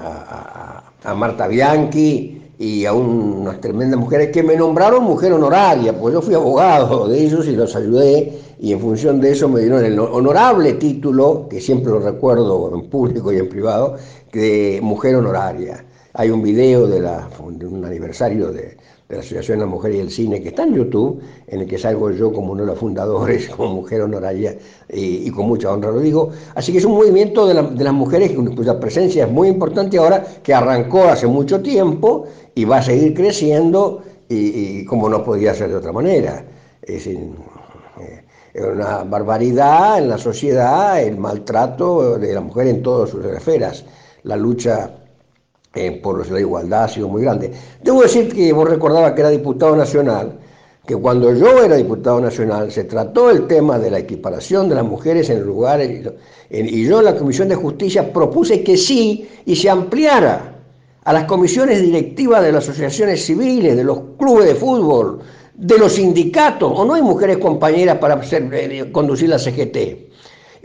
a, 1.03 1.13
Marta 1.15 1.48
Bianchi 1.48 2.45
y 2.58 2.86
a 2.86 2.94
unas 2.94 3.60
tremendas 3.60 4.00
mujeres 4.00 4.32
que 4.32 4.44
me 4.44 4.56
nombraron 4.56 5.04
mujer 5.04 5.34
honoraria, 5.34 5.98
pues 5.98 6.14
yo 6.14 6.22
fui 6.22 6.34
abogado 6.34 7.08
de 7.08 7.24
ellos 7.24 7.48
y 7.48 7.56
los 7.56 7.76
ayudé 7.76 8.40
y 8.60 8.72
en 8.72 8.80
función 8.80 9.20
de 9.20 9.32
eso 9.32 9.50
me 9.50 9.60
dieron 9.62 9.84
el 9.84 10.00
honorable 10.00 10.74
título, 10.74 11.48
que 11.50 11.60
siempre 11.60 11.92
lo 11.92 12.00
recuerdo 12.00 12.72
en 12.74 12.90
público 12.90 13.34
y 13.34 13.38
en 13.38 13.50
privado, 13.50 13.98
de 14.32 14.80
mujer 14.82 15.16
honoraria. 15.16 15.86
Hay 16.14 16.30
un 16.30 16.42
video 16.42 16.88
de, 16.88 17.02
la, 17.02 17.28
de 17.52 17.68
un 17.68 17.84
aniversario 17.84 18.52
de, 18.52 18.78
de 19.08 19.16
la 19.16 19.22
Asociación 19.22 19.60
de 19.60 19.66
la 19.66 19.70
Mujer 19.70 19.94
y 19.94 20.00
el 20.00 20.10
Cine, 20.10 20.42
que 20.42 20.50
está 20.50 20.64
en 20.64 20.74
YouTube, 20.74 21.22
en 21.48 21.62
el 21.62 21.68
que 21.68 21.78
salgo 21.78 22.10
yo 22.10 22.34
como 22.34 22.54
uno 22.54 22.62
de 22.62 22.68
los 22.68 22.80
fundadores, 22.80 23.50
como 23.56 23.76
mujer 23.76 24.02
honoraria, 24.02 24.58
y, 24.90 25.30
con 25.30 25.48
mucha 25.48 25.72
honra 25.72 25.92
lo 25.92 26.00
digo. 26.00 26.32
Así 26.56 26.72
que 26.72 26.80
es 26.80 26.86
un 26.86 26.94
movimiento 26.94 27.46
de, 27.46 27.54
las 27.54 27.94
mujeres 27.94 28.32
cuya 28.56 28.80
presencia 28.80 29.26
es 29.26 29.32
muy 29.32 29.48
importante 29.48 29.98
ahora, 29.98 30.26
que 30.42 30.54
arrancó 30.54 31.04
hace 31.04 31.28
mucho 31.28 31.62
tiempo 31.62 32.26
y 32.56 32.66
va 32.66 32.78
a 32.78 32.82
seguir 32.82 33.14
creciendo, 33.14 34.02
y, 34.30 34.84
como 34.86 35.10
no 35.10 35.24
podía 35.24 35.54
ser 35.54 35.70
de 35.70 35.76
otra 35.76 35.92
manera. 35.92 36.44
Es, 36.82 37.06
eh, 37.06 37.30
es 38.54 38.64
una 38.64 39.04
barbaridad 39.04 40.00
en 40.00 40.10
la 40.10 40.18
sociedad 40.18 41.02
el 41.02 41.18
maltrato 41.18 42.18
de 42.18 42.34
la 42.34 42.42
mujer 42.42 42.68
en 42.68 42.82
todas 42.82 43.10
sus 43.10 43.26
esferas, 43.26 43.84
la 44.24 44.38
lucha 44.38 44.92
eh, 45.74 46.00
por 46.02 46.26
la 46.32 46.40
igualdad 46.40 46.86
ha 46.86 46.88
sido 46.88 47.10
muy 47.10 47.24
grande. 47.24 47.52
Debo 47.84 48.02
decir 48.02 48.34
que 48.34 48.54
vos 48.54 48.70
recordabas 48.70 49.12
que 49.12 49.22
era 49.22 49.30
diputado 49.30 49.76
nacional, 49.76 50.40
que 50.88 50.96
cuando 50.96 51.34
yo 51.34 51.64
era 51.64 51.76
diputado 51.76 52.22
nacional 52.22 52.72
se 52.72 52.86
trató 52.86 53.30
el 53.30 53.46
tema 53.48 53.78
de 53.78 53.92
la 53.92 54.00
equiparación 54.00 54.70
de 54.70 54.76
las 54.76 54.86
mujeres 54.86 55.30
en 55.30 55.42
lugares, 55.42 56.08
y 56.50 56.86
yo 56.86 57.00
en 57.00 57.06
la 57.06 57.18
Comisión 57.18 57.50
de 57.50 57.56
Justicia 57.56 58.14
propuse 58.14 58.64
que 58.64 58.78
sí 58.78 59.28
y 59.46 59.56
se 59.56 59.70
ampliara 59.70 60.55
a 61.06 61.14
las 61.14 61.26
comisiones 61.26 61.82
directivas 61.82 62.42
de 62.44 62.52
las 62.52 62.64
asociaciones 62.64 63.24
civiles, 63.24 63.78
de 63.78 63.84
los 63.84 64.00
clubes 64.18 64.48
de 64.48 64.56
fútbol, 64.56 65.20
de 65.54 65.78
los 65.78 65.94
sindicatos, 65.94 66.72
o 66.76 66.84
no 66.84 66.96
hay 66.96 67.04
mujeres 67.04 67.38
compañeras 67.38 68.00
para 68.00 68.20
eh, 68.32 68.90
conducir 68.92 69.30
la 69.30 69.38
CGT, 69.38 69.78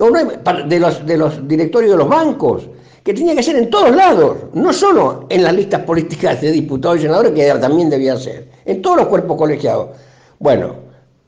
o 0.01 0.09
no 0.09 0.19
hay, 0.19 0.27
de, 0.67 0.81
los, 0.81 1.07
de 1.07 1.31
directorios 1.43 1.93
de 1.93 1.99
los 1.99 2.09
bancos, 2.09 2.69
que 3.05 3.13
tenía 3.13 3.37
que 3.37 3.43
ser 3.43 3.57
en 3.57 3.69
todos 3.69 3.95
lados, 3.95 4.37
no 4.55 4.73
solo 4.73 5.27
en 5.29 5.43
las 5.43 5.55
listas 5.55 5.83
políticas 5.83 6.41
de 6.41 6.53
diputados 6.53 6.99
y 6.99 7.03
senadores, 7.03 7.33
que 7.33 7.47
también 7.61 7.91
debía 7.91 8.17
ser, 8.17 8.49
en 8.65 8.81
todos 8.81 8.97
los 8.97 9.07
cuerpos 9.09 9.37
colegiados. 9.37 9.91
Bueno, 10.39 10.75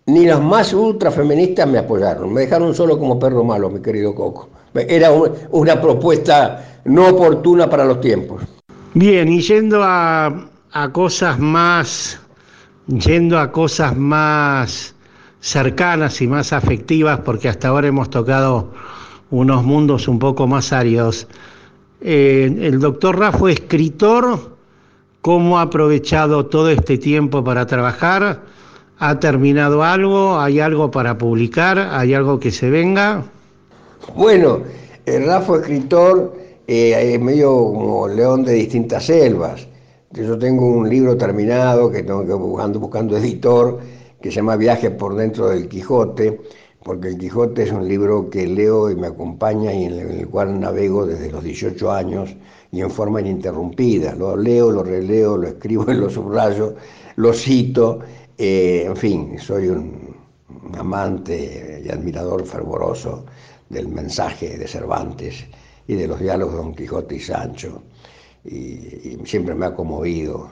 ni 0.06 0.24
los 0.24 0.40
más 0.40 0.72
ultrafeministas 0.72 1.68
me 1.68 1.78
apoyaron, 1.78 2.32
me 2.32 2.42
dejaron 2.42 2.74
solo 2.74 2.98
como 2.98 3.18
perro 3.18 3.44
malo, 3.44 3.68
mi 3.68 3.80
querido 3.80 4.14
Coco. 4.14 4.48
Era 4.74 5.12
una 5.50 5.80
propuesta 5.80 6.80
no 6.84 7.08
oportuna 7.08 7.68
para 7.68 7.84
los 7.84 8.00
tiempos. 8.00 8.42
Bien, 8.94 9.26
y 9.28 9.40
yendo 9.40 9.82
a, 9.82 10.48
cosas 10.92 11.38
más, 11.38 12.20
yendo 12.86 13.38
a 13.38 13.50
cosas 13.50 13.96
más 13.96 14.94
cercanas 15.40 16.20
y 16.20 16.26
más 16.26 16.52
afectivas, 16.52 17.20
porque 17.20 17.48
hasta 17.48 17.68
ahora 17.68 17.88
hemos 17.88 18.10
tocado 18.10 18.70
unos 19.30 19.64
mundos 19.64 20.08
un 20.08 20.18
poco 20.18 20.46
más 20.46 20.74
áridos. 20.74 21.26
Eh, 22.02 22.54
el 22.60 22.80
doctor 22.80 23.18
Rafa, 23.18 23.50
escritor, 23.50 24.56
¿cómo 25.22 25.58
ha 25.58 25.62
aprovechado 25.62 26.44
todo 26.44 26.68
este 26.68 26.98
tiempo 26.98 27.42
para 27.42 27.64
trabajar? 27.66 28.42
¿Ha 28.98 29.18
terminado 29.18 29.82
algo? 29.84 30.38
¿Hay 30.38 30.60
algo 30.60 30.90
para 30.90 31.16
publicar? 31.16 31.78
¿Hay 31.78 32.12
algo 32.12 32.38
que 32.38 32.50
se 32.50 32.68
venga? 32.68 33.24
Bueno, 34.14 34.60
el 35.06 35.24
Rafa 35.24 35.56
escritor 35.56 36.42
eh, 36.66 37.18
medio 37.18 37.50
como 37.50 38.08
león 38.08 38.44
de 38.44 38.54
distintas 38.54 39.06
selvas. 39.06 39.66
Yo 40.12 40.38
tengo 40.38 40.66
un 40.66 40.88
libro 40.88 41.16
terminado 41.16 41.90
que 41.90 42.02
tengo 42.02 42.26
que 42.26 42.34
buscando, 42.34 42.80
buscando 42.80 43.16
editor 43.16 43.80
que 44.20 44.30
se 44.30 44.36
llama 44.36 44.56
Viaje 44.56 44.90
por 44.90 45.16
dentro 45.16 45.48
del 45.48 45.68
Quijote 45.68 46.38
porque 46.82 47.08
el 47.08 47.18
Quijote 47.18 47.62
es 47.62 47.72
un 47.72 47.86
libro 47.86 48.28
que 48.28 48.46
leo 48.46 48.90
y 48.90 48.96
me 48.96 49.06
acompaña 49.06 49.72
y 49.72 49.84
en 49.84 49.98
el 49.98 50.28
cual 50.28 50.58
navego 50.58 51.06
desde 51.06 51.30
los 51.30 51.44
18 51.44 51.92
años 51.92 52.34
y 52.70 52.80
en 52.80 52.90
forma 52.90 53.20
ininterrumpida. 53.20 54.14
Lo 54.14 54.36
leo, 54.36 54.70
lo 54.70 54.82
releo, 54.82 55.36
lo 55.36 55.48
escribo 55.48 55.84
lo 55.92 56.10
subrayo, 56.10 56.74
lo 57.16 57.32
cito, 57.32 58.00
eh, 58.36 58.84
en 58.86 58.96
fin, 58.96 59.38
soy 59.38 59.68
un, 59.68 60.16
amante 60.76 61.82
y 61.84 61.88
admirador 61.90 62.44
fervoroso 62.46 63.24
del 63.68 63.88
mensaje 63.88 64.58
de 64.58 64.66
Cervantes 64.66 65.44
y 65.86 65.94
de 65.94 66.06
los 66.06 66.20
diálogos 66.20 66.54
de 66.54 66.60
Don 66.60 66.74
Quijote 66.74 67.16
y 67.16 67.20
Sancho. 67.20 67.82
Y, 68.44 69.18
siempre 69.24 69.54
me 69.54 69.66
ha 69.66 69.74
conmovido 69.74 70.50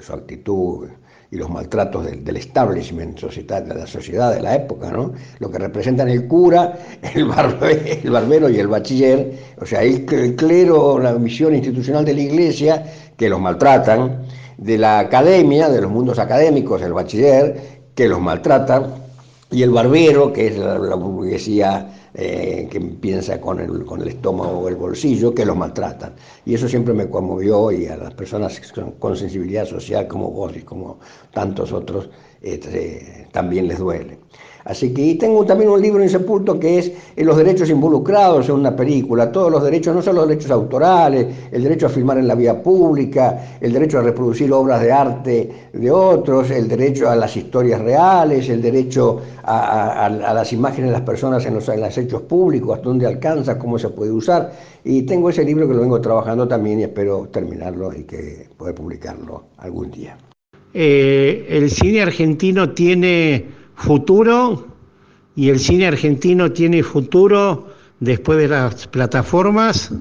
su 0.00 0.12
actitud, 0.12 0.88
y 1.30 1.36
los 1.36 1.50
maltratos 1.50 2.04
del, 2.04 2.36
establishment 2.36 3.18
societario, 3.18 3.74
de 3.74 3.80
la 3.80 3.86
sociedad 3.86 4.32
de 4.32 4.42
la 4.42 4.54
época, 4.54 4.90
¿no? 4.90 5.12
Lo 5.40 5.50
que 5.50 5.58
representan 5.58 6.08
el 6.08 6.26
cura, 6.26 6.78
el, 7.02 7.28
el 8.02 8.10
barbero 8.10 8.48
y 8.48 8.58
el 8.58 8.68
bachiller, 8.68 9.32
o 9.60 9.66
sea, 9.66 9.82
el, 9.82 10.04
clero, 10.04 10.98
la 10.98 11.12
misión 11.14 11.54
institucional 11.54 12.04
de 12.04 12.14
la 12.14 12.20
iglesia, 12.20 12.84
que 13.16 13.28
los 13.28 13.40
maltratan, 13.40 14.22
de 14.56 14.78
la 14.78 15.00
academia, 15.00 15.68
de 15.68 15.80
los 15.80 15.90
mundos 15.90 16.18
académicos, 16.18 16.80
el 16.82 16.92
bachiller, 16.92 17.82
que 17.94 18.08
los 18.08 18.20
maltratan, 18.20 19.06
y 19.50 19.62
el 19.62 19.70
barbero, 19.70 20.32
que 20.32 20.48
es 20.48 20.58
la 20.58 20.94
burguesía 20.94 22.05
eh, 22.18 22.66
que 22.70 22.80
piensa 22.80 23.38
con 23.38 23.60
el, 23.60 23.84
con 23.84 24.00
el 24.00 24.08
estómago 24.08 24.60
o 24.60 24.68
el 24.68 24.76
bolsillo, 24.76 25.34
que 25.34 25.44
los 25.44 25.54
maltratan. 25.54 26.14
Y 26.46 26.54
eso 26.54 26.66
siempre 26.66 26.94
me 26.94 27.10
conmovió 27.10 27.70
y 27.70 27.86
a 27.86 27.96
las 27.98 28.14
personas 28.14 28.58
con 28.98 29.16
sensibilidad 29.16 29.66
social 29.66 30.08
como 30.08 30.30
vos 30.30 30.56
y 30.56 30.62
como 30.62 30.98
tantos 31.32 31.72
otros 31.72 32.08
este, 32.40 33.28
también 33.32 33.68
les 33.68 33.78
duele. 33.78 34.18
Así 34.66 34.92
que 34.92 35.14
tengo 35.14 35.46
también 35.46 35.70
un 35.70 35.80
libro 35.80 36.02
en 36.02 36.08
Sepulto 36.10 36.58
que 36.58 36.78
es 36.78 36.92
eh, 37.14 37.24
los 37.24 37.36
derechos 37.36 37.70
involucrados 37.70 38.48
en 38.48 38.56
una 38.56 38.74
película, 38.74 39.30
todos 39.30 39.50
los 39.50 39.62
derechos, 39.62 39.94
no 39.94 40.02
solo 40.02 40.22
los 40.22 40.28
derechos 40.28 40.50
autorales, 40.50 41.26
el 41.52 41.62
derecho 41.62 41.86
a 41.86 41.88
filmar 41.88 42.18
en 42.18 42.26
la 42.26 42.34
vía 42.34 42.60
pública, 42.60 43.58
el 43.60 43.72
derecho 43.72 44.00
a 44.00 44.02
reproducir 44.02 44.52
obras 44.52 44.82
de 44.82 44.90
arte 44.90 45.52
de 45.72 45.90
otros, 45.90 46.50
el 46.50 46.66
derecho 46.66 47.08
a 47.08 47.14
las 47.14 47.36
historias 47.36 47.80
reales, 47.80 48.48
el 48.48 48.60
derecho 48.60 49.20
a, 49.44 50.10
las 50.10 50.52
imágenes 50.52 50.90
de 50.90 50.96
las 50.96 51.02
personas 51.02 51.46
en 51.46 51.54
los, 51.54 51.68
hechos 51.68 52.22
públicos, 52.22 52.74
hasta 52.74 52.88
dónde 52.88 53.06
alcanza, 53.06 53.56
cómo 53.58 53.78
se 53.78 53.90
puede 53.90 54.10
usar. 54.10 54.50
Y 54.82 55.02
tengo 55.02 55.30
ese 55.30 55.44
libro 55.44 55.68
que 55.68 55.74
lo 55.74 55.80
vengo 55.80 56.00
trabajando 56.00 56.48
también 56.48 56.80
y 56.80 56.82
espero 56.82 57.28
terminarlo 57.30 57.92
y 57.94 58.02
que 58.02 58.48
poder 58.56 58.74
publicarlo 58.74 59.44
algún 59.58 59.92
día. 59.92 60.18
Eh, 60.74 61.46
el 61.48 61.70
cine 61.70 62.02
argentino 62.02 62.72
tiene 62.72 63.55
futuro 63.76 64.64
y 65.36 65.50
el 65.50 65.60
cine 65.60 65.86
argentino 65.86 66.52
tiene 66.52 66.82
futuro 66.82 67.66
después 68.00 68.38
de 68.38 68.48
las 68.48 68.86
plataformas? 68.88 69.92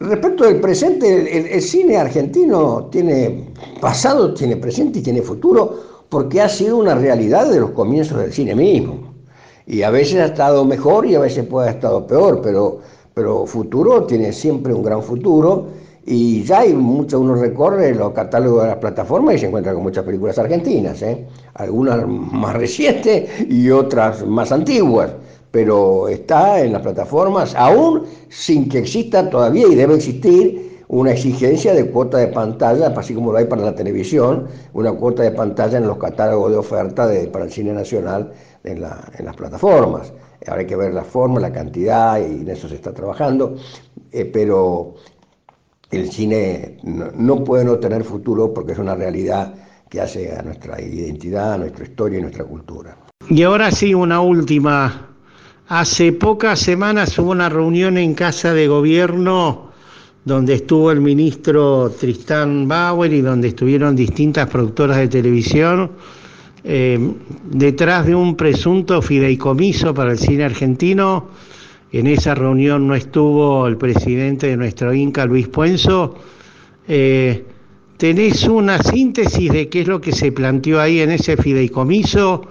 Respecto 0.00 0.44
del 0.44 0.60
presente, 0.60 1.54
el, 1.54 1.62
cine 1.62 1.96
argentino 1.96 2.88
tiene 2.90 3.52
pasado, 3.80 4.34
tiene 4.34 4.56
presente 4.56 4.98
y 4.98 5.02
tiene 5.02 5.22
futuro 5.22 6.04
porque 6.08 6.40
ha 6.40 6.48
sido 6.48 6.76
una 6.76 6.94
realidad 6.94 7.50
de 7.50 7.60
los 7.60 7.70
comienzos 7.70 8.18
del 8.18 8.32
cine 8.32 8.54
mismo. 8.54 9.14
Y 9.66 9.82
a 9.82 9.90
veces 9.90 10.16
ha 10.16 10.26
estado 10.26 10.64
mejor 10.64 11.06
y 11.06 11.14
a 11.14 11.20
veces 11.20 11.46
puede 11.46 11.68
haber 11.68 11.76
estado 11.76 12.06
peor, 12.06 12.40
pero, 12.42 12.80
pero 13.14 13.46
futuro 13.46 14.04
tiene 14.04 14.32
siempre 14.32 14.74
un 14.74 14.82
gran 14.82 15.02
futuro 15.02 15.68
y 16.06 16.42
ya 16.44 16.60
hay 16.60 16.74
mucho, 16.74 17.20
uno 17.20 17.34
recorre 17.34 17.94
los 17.94 18.12
catálogos 18.12 18.62
de 18.62 18.68
las 18.68 18.76
plataformas 18.76 19.36
y 19.36 19.38
se 19.38 19.46
encuentra 19.46 19.72
con 19.72 19.82
muchas 19.82 20.04
películas 20.04 20.38
argentinas, 20.38 21.00
¿eh? 21.02 21.26
algunas 21.54 22.06
más 22.06 22.54
recientes 22.54 23.30
y 23.48 23.70
otras 23.70 24.26
más 24.26 24.52
antiguas, 24.52 25.12
pero 25.50 26.08
está 26.08 26.60
en 26.60 26.72
las 26.74 26.82
plataformas 26.82 27.54
aún 27.54 28.02
sin 28.28 28.68
que 28.68 28.80
exista 28.80 29.30
todavía 29.30 29.66
y 29.66 29.74
debe 29.74 29.94
existir 29.94 30.82
una 30.88 31.12
exigencia 31.12 31.72
de 31.72 31.86
cuota 31.90 32.18
de 32.18 32.28
pantalla, 32.28 32.88
así 32.94 33.14
como 33.14 33.32
lo 33.32 33.38
hay 33.38 33.46
para 33.46 33.62
la 33.62 33.74
televisión, 33.74 34.46
una 34.74 34.92
cuota 34.92 35.22
de 35.22 35.30
pantalla 35.30 35.78
en 35.78 35.86
los 35.86 35.96
catálogos 35.96 36.50
de 36.50 36.58
oferta 36.58 37.06
de, 37.06 37.28
para 37.28 37.46
el 37.46 37.50
cine 37.50 37.72
nacional 37.72 38.30
en, 38.62 38.82
la, 38.82 39.10
en 39.18 39.24
las 39.24 39.34
plataformas. 39.34 40.12
Ahora 40.46 40.60
hay 40.60 40.66
que 40.66 40.76
ver 40.76 40.92
la 40.92 41.04
forma, 41.04 41.40
la 41.40 41.50
cantidad 41.50 42.18
y 42.18 42.42
en 42.42 42.48
eso 42.50 42.68
se 42.68 42.74
está 42.74 42.92
trabajando, 42.92 43.56
eh, 44.12 44.26
pero 44.26 44.94
el 45.90 46.10
cine 46.10 46.78
no, 46.82 47.44
puede 47.44 47.64
no 47.64 47.78
tener 47.78 48.04
futuro 48.04 48.52
porque 48.52 48.72
es 48.72 48.78
una 48.78 48.94
realidad 48.94 49.54
que 49.88 50.00
hace 50.00 50.32
a 50.36 50.42
nuestra 50.42 50.80
identidad, 50.80 51.54
a 51.54 51.58
nuestra 51.58 51.84
historia 51.84 52.18
y 52.18 52.22
nuestra 52.22 52.44
cultura. 52.44 52.96
Y 53.28 53.42
ahora 53.42 53.70
sí, 53.70 53.94
una 53.94 54.20
última. 54.20 55.10
Hace 55.68 56.12
pocas 56.12 56.60
semanas 56.60 57.18
hubo 57.18 57.30
una 57.30 57.48
reunión 57.48 57.96
en 57.96 58.14
Casa 58.14 58.52
de 58.52 58.68
Gobierno 58.68 59.72
donde 60.24 60.54
estuvo 60.54 60.90
el 60.90 61.00
ministro 61.00 61.90
Tristán 61.90 62.66
Bauer 62.66 63.12
y 63.12 63.20
donde 63.20 63.48
estuvieron 63.48 63.94
distintas 63.94 64.48
productoras 64.48 64.96
de 64.96 65.08
televisión, 65.08 65.92
eh, 66.64 66.98
detrás 67.50 68.06
de 68.06 68.14
un 68.14 68.34
presunto 68.34 69.02
fideicomiso 69.02 69.92
para 69.92 70.12
el 70.12 70.18
cine 70.18 70.44
argentino. 70.44 71.28
En 71.94 72.08
esa 72.08 72.34
reunión 72.34 72.88
no 72.88 72.96
estuvo 72.96 73.68
el 73.68 73.76
presidente 73.76 74.48
de 74.48 74.56
nuestro 74.56 74.92
Inca, 74.92 75.24
Luis 75.26 75.46
Puenzo. 75.46 76.16
Eh, 76.88 77.44
¿Tenés 77.96 78.48
una 78.48 78.82
síntesis 78.82 79.52
de 79.52 79.68
qué 79.68 79.82
es 79.82 79.86
lo 79.86 80.00
que 80.00 80.10
se 80.10 80.32
planteó 80.32 80.80
ahí 80.80 80.98
en 80.98 81.12
ese 81.12 81.36
fideicomiso? 81.36 82.46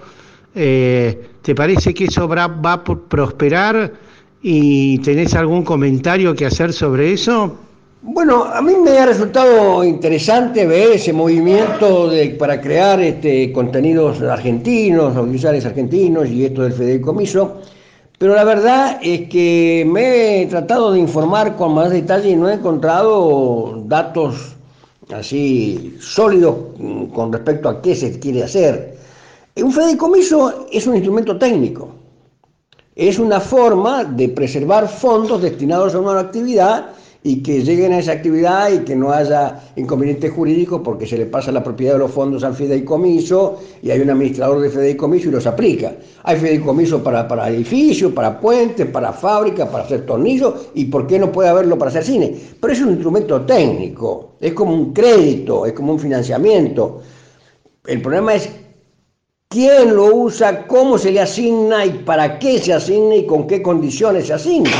Eh, 0.55 1.27
¿Te 1.41 1.53
parece 1.53 1.93
que 1.93 2.05
eso 2.05 2.25
va, 2.25 2.45
a 2.45 2.83
prosperar? 2.85 3.91
¿Y 4.41 4.99
tenés 4.99 5.33
algún 5.33 5.63
comentario 5.63 6.33
que 6.33 6.45
hacer 6.45 6.71
sobre 6.71 7.11
eso? 7.11 7.57
Bueno, 8.01 8.45
a 8.45 8.61
mí 8.61 8.71
me 8.81 8.97
ha 8.97 9.07
resultado 9.07 9.83
interesante 9.83 10.65
ver 10.65 10.93
ese 10.93 11.11
movimiento 11.11 12.09
de, 12.09 12.29
para 12.29 12.61
crear 12.61 13.01
este, 13.01 13.51
contenidos 13.51 14.21
argentinos, 14.21 15.17
audiovisuales 15.17 15.65
argentinos 15.65 16.29
y 16.29 16.45
esto 16.45 16.61
del 16.63 16.71
fideicomiso, 16.71 17.57
pero 18.23 18.35
la 18.35 18.45
verdad 18.45 18.99
es 19.01 19.27
que 19.27 19.85
me 19.85 20.43
he 20.43 20.45
tratado 20.45 20.93
de 20.93 20.99
informar 20.99 21.57
con 21.57 21.73
más 21.73 21.89
detalle 21.89 22.29
y 22.29 22.35
no 22.37 22.47
he 22.47 22.53
encontrado 22.53 23.83
datos 23.85 24.55
así 25.13 25.97
sólidos 25.99 26.55
mm, 26.77 27.07
con 27.07 27.33
respecto 27.33 27.67
a 27.67 27.81
qué 27.81 27.93
se 27.93 28.17
quiere 28.21 28.43
hacer. 28.43 28.97
Un 29.57 29.73
fideicomiso 29.73 30.67
es 30.71 30.87
un 30.87 30.95
instrumento 30.95 31.37
técnico, 31.37 31.89
es 32.95 33.19
una 33.19 33.41
forma 33.41 34.05
de 34.05 34.29
preservar 34.29 34.87
fondos 34.87 35.41
destinados 35.41 35.93
a 35.93 35.99
una 35.99 36.17
actividad 36.21 36.91
y 37.25 37.41
que 37.41 37.63
lleguen 37.63 37.93
a 37.93 37.99
esa 37.99 38.11
actividad 38.11 38.69
y 38.71 38.79
que 38.79 38.95
no 38.95 39.11
haya 39.11 39.61
inconvenientes 39.77 40.29
jurídicos 40.31 40.81
porque 40.83 41.07
se 41.07 41.17
le 41.17 41.25
pasa 41.25 41.53
la 41.53 41.63
propiedad 41.63 41.93
de 41.93 41.99
los 41.99 42.11
fondos 42.11 42.43
al 42.43 42.53
fideicomiso 42.53 43.59
y 43.81 43.91
hay 43.91 44.01
un 44.01 44.09
administrador 44.09 44.59
de 44.59 44.69
fideicomiso 44.69 45.29
y 45.29 45.31
los 45.31 45.47
aplica. 45.47 45.93
Hay 46.23 46.37
fideicomiso 46.37 47.01
para, 47.01 47.25
para 47.25 47.49
edificios, 47.49 48.11
para 48.11 48.37
puentes, 48.39 48.87
para 48.87 49.13
fábricas, 49.13 49.69
para 49.69 49.85
hacer 49.85 50.05
tornillos 50.05 50.69
y 50.73 50.85
por 50.85 51.07
qué 51.07 51.17
no 51.17 51.31
puede 51.31 51.47
haberlo 51.47 51.77
para 51.77 51.89
hacer 51.89 52.03
cine. 52.03 52.35
Pero 52.59 52.73
es 52.73 52.81
un 52.81 52.89
instrumento 52.89 53.41
técnico, 53.41 54.33
es 54.41 54.51
como 54.51 54.73
un 54.73 54.93
crédito, 54.93 55.65
es 55.65 55.71
como 55.71 55.93
un 55.93 55.99
financiamiento. 55.99 57.01
El 57.85 58.01
problema 58.01 58.35
es 58.35 58.49
quién 59.47 59.95
lo 59.95 60.13
usa, 60.13 60.67
cómo 60.67 60.97
se 60.97 61.11
le 61.11 61.21
asigna 61.21 61.85
y 61.85 61.91
para 61.99 62.37
qué 62.37 62.59
se 62.59 62.73
asigna 62.73 63.15
y 63.15 63.25
con 63.25 63.47
qué 63.47 63.61
condiciones 63.61 64.27
se 64.27 64.33
asigna. 64.33 64.71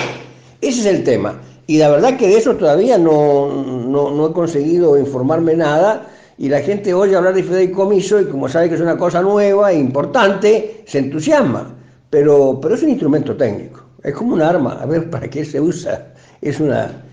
Ese 0.59 0.81
es 0.81 0.85
el 0.85 1.03
tema. 1.03 1.39
Y 1.67 1.77
la 1.77 1.89
verdad 1.89 2.17
que 2.17 2.27
de 2.27 2.37
eso 2.37 2.55
todavía 2.55 2.97
no, 2.97 3.47
no, 3.47 4.27
he 4.27 4.33
conseguido 4.33 4.97
informarme 4.97 5.55
nada 5.55 6.09
y 6.37 6.49
la 6.49 6.59
gente 6.61 6.93
oye 6.93 7.15
hablar 7.15 7.35
de 7.35 7.43
fideicomiso 7.43 8.19
y 8.19 8.25
como 8.25 8.49
sabe 8.49 8.67
que 8.67 8.75
es 8.75 8.81
una 8.81 8.97
cosa 8.97 9.21
nueva 9.21 9.71
e 9.71 9.77
importante, 9.77 10.83
se 10.85 10.99
entusiasma. 10.99 11.73
Pero, 12.09 12.59
pero 12.61 12.75
es 12.75 12.83
un 12.83 12.89
instrumento 12.89 13.35
técnico, 13.35 13.81
es 14.03 14.13
como 14.13 14.35
un 14.35 14.41
arma, 14.41 14.73
a 14.81 14.85
ver 14.85 15.09
para 15.09 15.29
qué 15.29 15.45
se 15.45 15.59
usa. 15.59 16.13
Es 16.41 16.59
una, 16.59 17.03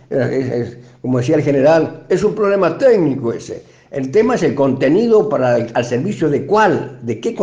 como 1.00 1.18
decía 1.18 1.36
el 1.36 1.42
general, 1.42 2.04
es 2.08 2.24
un 2.24 2.34
problema 2.34 2.76
técnico 2.76 3.32
ese. 3.32 3.62
El 3.90 4.10
tema 4.10 4.34
es 4.34 4.42
el 4.42 4.54
contenido 4.54 5.28
para 5.28 5.54
al 5.54 5.84
servicio 5.84 6.28
de 6.28 6.44
cuál, 6.44 6.98
de 7.02 7.20
qué 7.20 7.34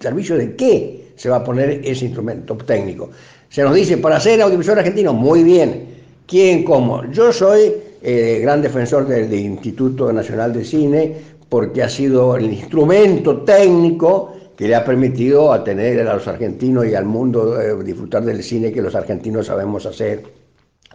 servicio 0.00 0.36
de 0.36 0.56
qué 0.56 1.12
se 1.16 1.28
va 1.28 1.36
a 1.36 1.44
poner 1.44 1.80
ese 1.84 2.06
instrumento 2.06 2.56
técnico. 2.56 3.10
Se 3.48 3.62
nos 3.62 3.74
dice 3.74 3.96
para 3.98 4.16
hacer 4.16 4.40
audiovisual 4.40 4.78
argentino, 4.78 5.12
muy 5.12 5.42
bien, 5.42 5.87
¿Quién, 6.28 6.62
cómo? 6.62 7.10
Yo 7.10 7.32
soy 7.32 7.72
eh, 8.02 8.40
gran 8.42 8.60
defensor 8.60 9.08
del, 9.08 9.32
Instituto 9.32 10.12
Nacional 10.12 10.52
de 10.52 10.62
Cine 10.62 11.16
porque 11.48 11.82
ha 11.82 11.88
sido 11.88 12.36
el 12.36 12.52
instrumento 12.52 13.44
técnico 13.44 14.36
que 14.54 14.68
le 14.68 14.74
ha 14.74 14.84
permitido 14.84 15.50
a 15.50 15.64
tener 15.64 16.06
a 16.06 16.12
los 16.12 16.28
argentinos 16.28 16.86
y 16.86 16.94
al 16.94 17.06
mundo 17.06 17.58
eh, 17.58 17.82
disfrutar 17.82 18.26
del 18.26 18.42
cine 18.42 18.70
que 18.70 18.82
los 18.82 18.94
argentinos 18.94 19.46
sabemos 19.46 19.86
hacer 19.86 20.22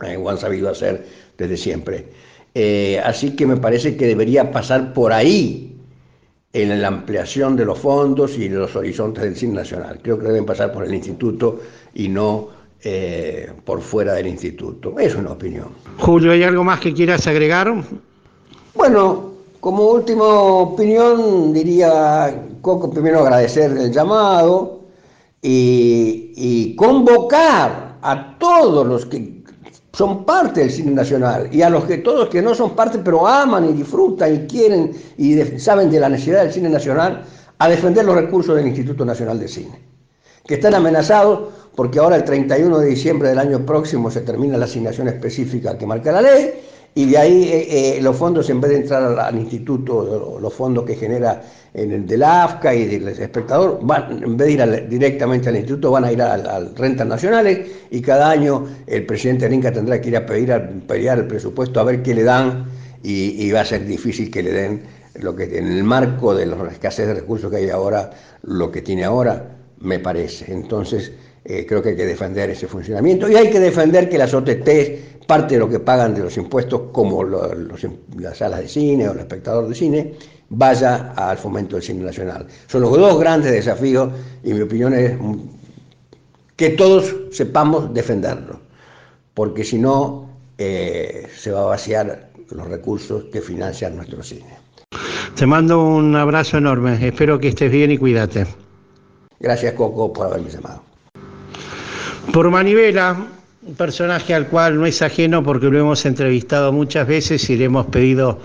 eh, 0.06 0.18
o 0.18 0.30
han 0.30 0.38
sabido 0.38 0.70
hacer 0.70 1.04
desde 1.36 1.58
siempre. 1.58 2.06
así 3.04 3.36
que 3.36 3.48
me 3.48 3.58
parece 3.58 3.98
que 3.98 4.06
debería 4.06 4.52
pasar 4.52 4.94
por 4.94 5.14
ahí 5.14 5.80
en 6.54 6.80
la 6.80 6.90
ampliación 6.90 7.56
de 7.56 7.66
los 7.66 7.80
fondos 7.80 8.38
y 8.38 8.50
los 8.50 8.76
horizontes 8.76 9.24
del 9.24 9.36
cine 9.36 9.56
nacional. 9.56 10.00
Creo 10.04 10.20
que 10.20 10.28
deben 10.28 10.46
pasar 10.46 10.72
por 10.72 10.86
el 10.86 10.94
instituto 10.94 11.60
y 11.96 12.08
no 12.08 12.63
eh, 12.84 13.50
por 13.64 13.82
fuera 13.82 14.14
del 14.14 14.28
instituto. 14.28 15.00
Es 15.00 15.16
una 15.16 15.32
opinión. 15.32 15.70
Julio, 16.00 16.34
¿hay 16.34 16.44
algo 16.44 16.64
más 16.64 16.82
que 16.82 16.94
quieras 16.94 17.26
agregar? 17.28 17.74
Bueno, 18.76 19.32
como 19.62 19.86
última 19.86 20.26
opinión 20.26 21.54
diría, 21.54 22.44
Coco, 22.62 22.92
primero 22.92 23.20
agradecer 23.20 23.72
el 23.72 23.94
llamado 23.94 24.82
y, 25.42 26.76
convocar 26.76 28.00
a 28.02 28.38
todos 28.38 28.86
los 28.86 29.06
que 29.06 29.44
son 29.94 30.26
parte 30.26 30.60
del 30.60 30.72
cine 30.72 30.92
nacional 30.92 31.48
y 31.50 31.62
a 31.62 31.70
los 31.70 31.86
que 31.86 32.00
todos 32.00 32.28
que 32.28 32.42
no 32.42 32.54
son 32.54 32.76
parte 32.76 32.98
pero 32.98 33.26
aman 33.26 33.70
y 33.70 33.74
disfrutan 33.74 34.36
y 34.36 34.40
quieren 34.48 34.92
y 35.18 35.40
saben 35.58 35.90
de 35.90 36.02
la 36.02 36.10
necesidad 36.10 36.44
del 36.44 36.52
cine 36.52 36.68
nacional 36.68 37.24
a 37.60 37.70
defender 37.70 38.04
los 38.04 38.16
recursos 38.16 38.58
del 38.58 38.68
Instituto 38.68 39.06
Nacional 39.06 39.40
de 39.40 39.48
Cine, 39.48 39.80
que 40.46 40.56
están 40.56 40.74
amenazados 40.74 41.54
porque 41.76 42.00
ahora 42.00 42.16
el 42.16 42.24
31 42.24 42.80
de 42.80 42.88
diciembre 42.88 43.30
del 43.30 43.40
año 43.40 43.66
próximo 43.66 44.12
se 44.12 44.22
termina 44.22 44.58
la 44.58 44.66
asignación 44.66 45.08
específica 45.08 45.78
que 45.78 45.86
marca 45.86 46.12
la 46.12 46.22
ley, 46.22 46.54
y 46.96 47.06
de 47.10 47.18
ahí 47.18 47.44
eh, 47.46 47.98
eh, 47.98 48.02
los 48.02 48.16
fondos, 48.16 48.50
en 48.52 48.62
vez 48.62 48.70
de 48.72 48.78
entrar 48.78 49.20
al, 49.20 49.36
instituto, 49.36 50.38
los 50.40 50.54
fondos 50.54 50.86
que 50.86 50.96
genera 50.96 51.42
en 51.74 51.92
el 51.92 52.06
del 52.06 52.22
AFCA 52.22 52.76
y 52.76 52.86
del 52.86 53.08
espectador, 53.08 53.80
van, 53.82 54.24
en 54.24 54.38
vez 54.38 54.48
de 54.48 54.54
ir 54.54 54.90
directamente 54.90 55.50
al 55.50 55.56
instituto, 55.56 55.90
van 55.90 56.06
a 56.06 56.12
ir 56.12 56.22
al, 56.22 56.76
rentas 56.76 57.08
nacionales 57.08 57.68
y 57.90 58.00
cada 58.00 58.30
año 58.30 58.68
el 58.86 59.08
presidente 59.08 59.46
del 59.46 59.56
Inca 59.56 59.72
tendrá 59.72 60.00
que 60.00 60.10
ir 60.10 60.18
a 60.18 60.26
pedir 60.26 60.54
a 60.54 60.70
pelear 60.88 61.18
el 61.18 61.28
presupuesto 61.28 61.80
a 61.80 61.84
ver 61.84 62.04
qué 62.04 62.14
le 62.14 62.24
dan 62.24 62.68
y, 63.02 63.52
va 63.52 63.62
a 63.62 63.66
ser 63.66 63.86
difícil 63.86 64.30
que 64.30 64.44
le 64.44 64.52
den 64.52 64.84
lo 65.20 65.36
que 65.36 65.58
en 65.58 65.68
el 65.68 65.84
marco 65.84 66.36
de 66.36 66.46
los 66.46 66.72
escasez 66.72 67.08
de 67.08 67.16
recursos 67.16 67.50
que 67.52 67.58
hay 67.58 67.70
ahora, 67.70 68.12
lo 68.44 68.72
que 68.72 68.82
tiene 68.82 69.04
ahora, 69.04 69.58
me 69.80 70.00
parece. 70.00 70.52
Entonces, 70.52 71.12
eh, 71.46 71.66
creo 71.68 71.82
que 71.82 71.90
hay 71.90 71.96
que 71.96 72.06
defender 72.06 72.50
ese 72.50 72.68
funcionamiento 72.68 73.30
y 73.30 73.36
hay 73.36 73.50
que 73.50 73.60
defender 73.60 74.08
que 74.08 74.18
las 74.18 74.34
OTT, 74.34 75.26
parte 75.28 75.56
de 75.56 75.60
lo 75.60 75.70
que 75.70 75.80
pagan 75.80 76.16
de 76.16 76.22
los 76.22 76.38
impuestos, 76.38 76.84
como 76.94 77.24
las 77.24 78.38
salas 78.38 78.62
de 78.62 78.68
cine 78.70 79.10
o 79.10 79.12
el 79.12 79.20
espectador 79.20 79.68
de 79.68 79.76
cine, 79.76 80.14
vaya 80.50 81.14
al 81.16 81.38
fomento 81.38 81.76
del 81.76 81.84
cine 81.84 82.04
nacional. 82.04 82.48
Son 82.68 82.82
los 82.82 82.92
dos 82.92 83.20
grandes 83.20 83.52
desafíos 83.52 84.10
y 84.44 84.54
mi 84.54 84.62
opinión 84.62 84.94
es 84.94 85.14
que 86.56 86.70
todos 86.70 87.14
sepamos 87.32 87.94
defenderlo, 87.94 88.62
porque 89.34 89.66
si 89.66 89.80
no 89.80 90.30
eh, 90.58 91.28
se 91.36 91.52
va 91.52 91.62
a 91.62 91.66
vaciar 91.66 92.30
los 92.52 92.68
recursos 92.68 93.26
que 93.26 93.42
financian 93.42 93.98
nuestro 93.98 94.24
cine. 94.24 94.58
Te 95.36 95.46
mando 95.46 95.84
un 95.84 96.16
abrazo 96.16 96.58
enorme, 96.58 97.06
espero 97.06 97.40
que 97.40 97.50
estés 97.50 97.72
bien 97.72 97.92
y 97.92 97.98
cuídate. 97.98 98.46
Gracias 99.40 99.74
Coco 99.74 100.14
por 100.14 100.28
haberme 100.28 100.50
llamado. 100.50 100.93
Por 102.32 102.50
Manivela, 102.50 103.16
un 103.62 103.76
personaje 103.76 104.34
al 104.34 104.48
cual 104.48 104.78
no 104.78 104.86
es 104.86 105.02
ajeno 105.02 105.44
porque 105.44 105.68
lo 105.68 105.80
hemos 105.80 106.06
entrevistado 106.06 106.72
muchas 106.72 107.08
veces 107.08 107.50
y 107.50 107.58
le 107.58 107.66
hemos 107.66 107.88
pedido 107.88 108.40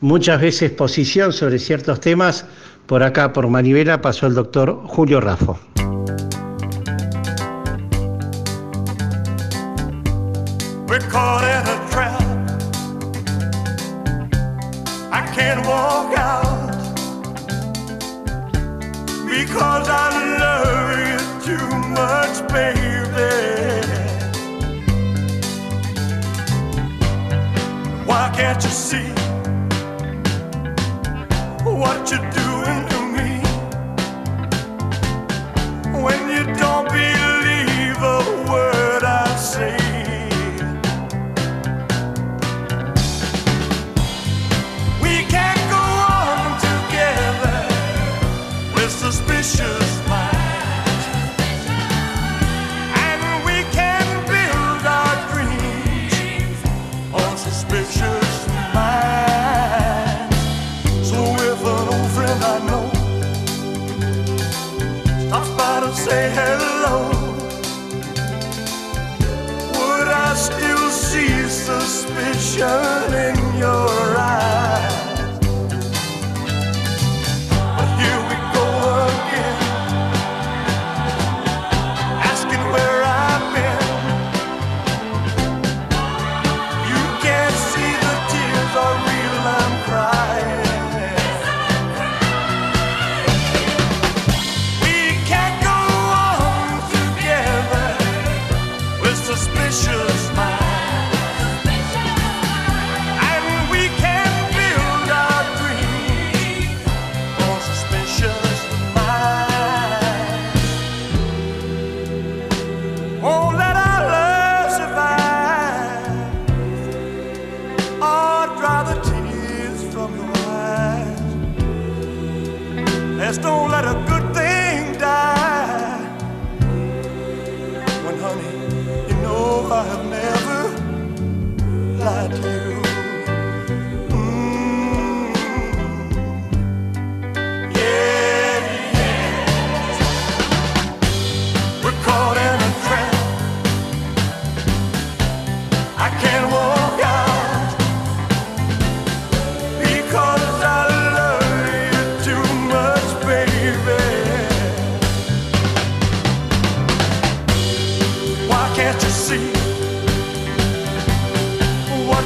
muchas 0.00 0.40
veces 0.40 0.70
posición 0.70 1.32
sobre 1.32 1.58
ciertos 1.58 2.00
temas. 2.00 2.46
Por 2.86 3.02
acá, 3.02 3.32
por 3.32 3.48
Manivela, 3.48 4.00
pasó 4.00 4.26
el 4.26 4.34
doctor 4.34 4.82
Julio 4.86 5.20
Rafo. 21.56 21.80
can't 28.40 28.64
you 28.64 28.70
see 28.70 29.10
what 31.62 32.10
you're 32.10 32.30
doing 32.30 32.80
to 32.88 32.98
me 33.16 33.30
when 36.02 36.20
you 36.30 36.44
don't 36.56 36.88
believe 36.88 37.19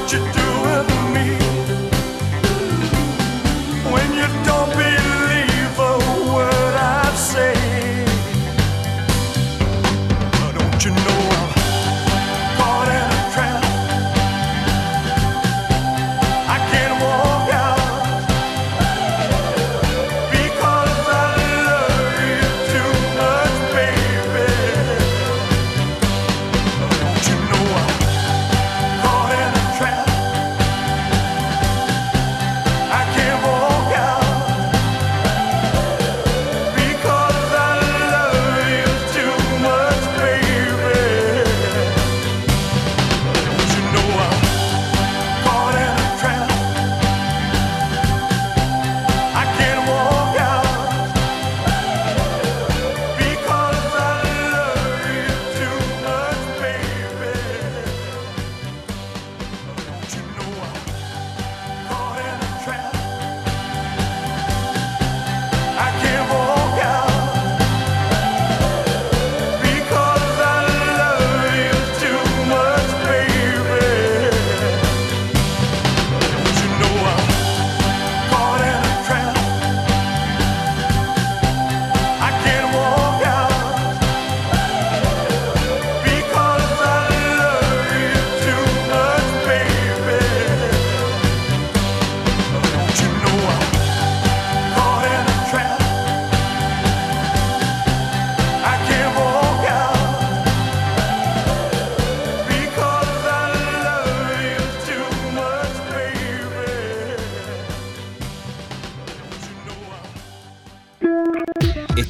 what 0.05 0.13
you're 0.13 0.33
doing 0.33 0.87
to 0.87 1.15
me? 1.15 1.24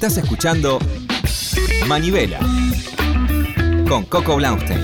Estás 0.06 0.22
escuchando 0.22 0.78
Manivela 1.88 2.38
con 3.88 4.04
Coco 4.04 4.36
Blaustein. 4.36 4.82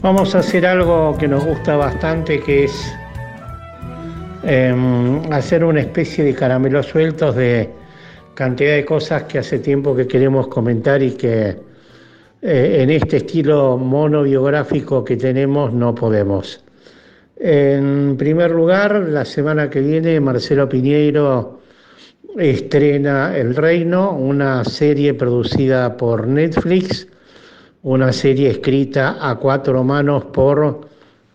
Vamos 0.00 0.34
a 0.34 0.38
hacer 0.38 0.64
algo 0.64 1.14
que 1.18 1.28
nos 1.28 1.44
gusta 1.44 1.76
bastante, 1.76 2.40
que 2.40 2.64
es 2.64 2.94
em, 4.42 5.30
hacer 5.30 5.62
una 5.62 5.80
especie 5.80 6.24
de 6.24 6.34
caramelos 6.34 6.86
sueltos 6.86 7.36
de 7.36 7.68
cantidad 8.32 8.72
de 8.72 8.86
cosas 8.86 9.24
que 9.24 9.38
hace 9.38 9.58
tiempo 9.58 9.94
que 9.94 10.08
queremos 10.08 10.48
comentar 10.48 11.02
y 11.02 11.10
que 11.10 11.73
eh, 12.46 12.82
en 12.82 12.90
este 12.90 13.16
estilo 13.16 13.78
monobiográfico 13.78 15.02
que 15.02 15.16
tenemos 15.16 15.72
no 15.72 15.94
podemos. 15.94 16.62
En 17.36 18.18
primer 18.18 18.50
lugar, 18.50 19.08
la 19.08 19.24
semana 19.24 19.70
que 19.70 19.80
viene 19.80 20.20
Marcelo 20.20 20.68
Piñeiro 20.68 21.60
estrena 22.36 23.34
El 23.34 23.56
Reino, 23.56 24.12
una 24.12 24.62
serie 24.62 25.14
producida 25.14 25.96
por 25.96 26.26
Netflix, 26.26 27.08
una 27.82 28.12
serie 28.12 28.50
escrita 28.50 29.16
a 29.20 29.36
cuatro 29.36 29.82
manos 29.82 30.26
por 30.26 30.86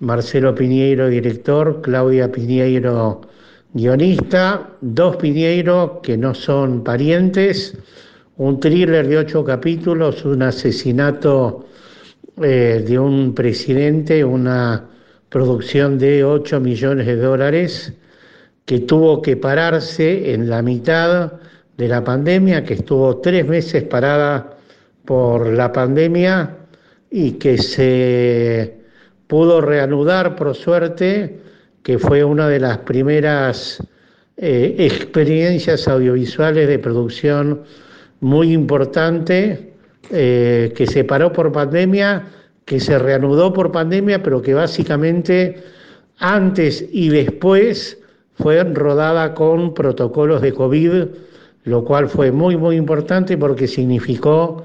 Marcelo 0.02 0.54
Piñeiro, 0.54 1.10
director, 1.10 1.82
Claudia 1.82 2.32
Piñeiro, 2.32 3.22
guionista, 3.74 4.70
dos 4.82 5.16
Piñeiro 5.16 6.02
que 6.04 6.18
no 6.18 6.36
son 6.36 6.84
parientes, 6.84 7.76
un 8.40 8.58
thriller 8.58 9.06
de 9.06 9.18
ocho 9.18 9.44
capítulos, 9.44 10.24
un 10.24 10.42
asesinato 10.44 11.66
eh, 12.42 12.86
de 12.88 12.98
un 12.98 13.36
presidente, 13.36 14.24
una 14.24 14.88
producción 15.28 16.00
de 16.00 16.24
8 16.24 16.62
millones 16.62 17.06
de 17.06 17.18
dólares 17.18 17.94
que 18.64 18.80
tuvo 18.80 19.22
que 19.22 19.36
pararse 19.36 20.34
en 20.34 20.50
la 20.50 20.62
mitad 20.62 21.34
de 21.76 21.88
la 21.90 22.02
pandemia, 22.02 22.64
que 22.64 22.76
estuvo 22.76 23.18
tres 23.18 23.46
meses 23.46 23.84
parada 23.84 24.58
por 25.04 25.52
la 25.52 25.74
pandemia 25.74 26.60
y 27.12 27.34
que 27.34 27.58
se 27.58 28.80
pudo 29.28 29.60
reanudar 29.60 30.38
por 30.38 30.56
suerte, 30.56 31.42
que 31.84 32.00
fue 32.00 32.24
una 32.24 32.48
de 32.48 32.62
las 32.62 32.78
primeras 32.80 33.84
eh, 34.38 34.76
experiencias 34.80 35.90
audiovisuales 35.90 36.70
de 36.70 36.80
producción 36.80 37.64
muy 38.22 38.54
importante, 38.54 39.74
eh, 40.12 40.74
que 40.76 40.88
se 40.88 41.04
paró 41.04 41.32
por 41.32 41.52
pandemia, 41.52 42.28
que 42.66 42.80
se 42.80 43.00
reanudó 43.00 43.54
por 43.54 43.72
pandemia, 43.72 44.22
pero 44.22 44.42
que 44.42 44.54
básicamente 44.54 45.64
antes 46.18 46.86
y 46.92 47.10
después 47.10 47.98
fue 48.34 48.64
rodada 48.64 49.34
con 49.34 49.74
protocolos 49.74 50.42
de 50.42 50.54
COVID, 50.54 51.06
lo 51.64 51.84
cual 51.84 52.10
fue 52.10 52.32
muy, 52.32 52.58
muy 52.58 52.76
importante 52.76 53.38
porque 53.38 53.68
significó 53.68 54.64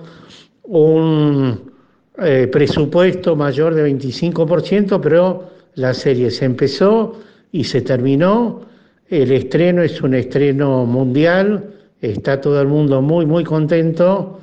un 0.63 1.73
eh, 2.19 2.49
presupuesto 2.51 3.35
mayor 3.37 3.75
de 3.75 3.91
25%, 3.93 5.01
pero 5.01 5.51
la 5.75 5.93
serie 5.93 6.31
se 6.31 6.45
empezó 6.45 7.19
y 7.53 7.65
se 7.65 7.83
terminó. 7.83 8.63
El 9.09 9.33
estreno 9.33 9.83
es 9.83 10.01
un 10.01 10.15
estreno 10.15 10.87
mundial, 10.87 11.74
está 12.13 12.41
todo 12.41 12.61
el 12.61 12.69
mundo 12.69 13.01
muy, 13.03 13.27
muy 13.27 13.45
contento 13.45 14.41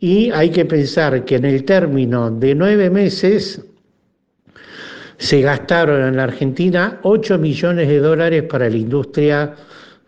y 0.00 0.30
hay 0.30 0.50
que 0.50 0.64
pensar 0.64 1.24
que 1.24 1.36
en 1.36 1.44
el 1.44 1.64
término 1.64 2.30
de 2.30 2.54
nueve 2.54 2.90
meses 2.90 3.64
se 5.18 5.40
gastaron 5.40 6.02
en 6.02 6.16
la 6.16 6.24
Argentina 6.24 6.98
8 7.02 7.38
millones 7.38 7.88
de 7.88 7.98
dólares 7.98 8.42
para 8.44 8.68
la 8.68 8.76
industria 8.76 9.54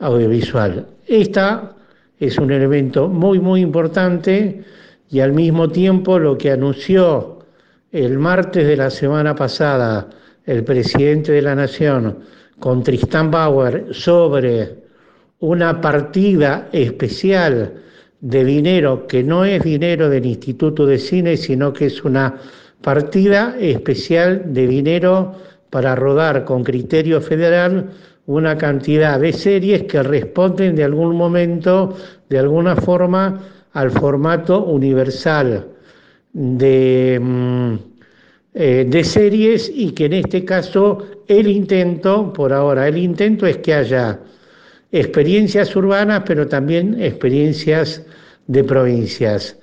audiovisual. 0.00 0.86
Esta 1.06 1.76
es 2.18 2.38
un 2.38 2.50
elemento 2.50 3.08
muy, 3.08 3.38
muy 3.38 3.60
importante 3.60 4.64
y 5.10 5.20
al 5.20 5.32
mismo 5.32 5.68
tiempo 5.68 6.18
lo 6.18 6.36
que 6.36 6.50
anunció 6.50 7.38
el 7.92 8.18
martes 8.18 8.66
de 8.66 8.76
la 8.76 8.90
semana 8.90 9.34
pasada 9.36 10.08
el 10.44 10.64
presidente 10.64 11.32
de 11.32 11.42
la 11.42 11.54
Nación 11.54 12.18
con 12.58 12.82
Tristán 12.82 13.30
Bauer 13.30 13.94
sobre 13.94 14.83
una 15.44 15.78
partida 15.78 16.68
especial 16.72 17.74
de 18.22 18.44
dinero 18.46 19.06
que 19.06 19.22
no 19.22 19.44
es 19.44 19.62
dinero 19.62 20.08
del 20.08 20.24
Instituto 20.24 20.86
de 20.86 20.98
Cine, 20.98 21.36
sino 21.36 21.70
que 21.70 21.86
es 21.86 22.02
una 22.02 22.34
partida 22.80 23.54
especial 23.60 24.54
de 24.54 24.66
dinero 24.66 25.34
para 25.68 25.94
rodar 25.94 26.46
con 26.46 26.64
criterio 26.64 27.20
federal 27.20 27.90
una 28.26 28.56
cantidad 28.56 29.20
de 29.20 29.34
series 29.34 29.82
que 29.82 30.02
responden 30.02 30.76
de 30.76 30.84
algún 30.84 31.14
momento, 31.14 31.94
de 32.30 32.38
alguna 32.38 32.74
forma, 32.76 33.38
al 33.74 33.90
formato 33.90 34.64
universal 34.64 35.66
de, 36.32 37.20
mm, 37.20 37.74
eh, 38.54 38.86
de 38.88 39.04
series 39.04 39.70
y 39.74 39.90
que 39.90 40.06
en 40.06 40.14
este 40.14 40.42
caso 40.42 40.98
el 41.28 41.48
intento, 41.48 42.32
por 42.32 42.50
ahora, 42.50 42.88
el 42.88 42.96
intento 42.96 43.46
es 43.46 43.58
que 43.58 43.74
haya 43.74 44.20
experiencias 44.94 45.74
urbanas, 45.74 46.22
pero 46.24 46.46
también 46.46 47.02
experiencias 47.02 48.02
de 48.46 48.62
provincias. 48.62 49.56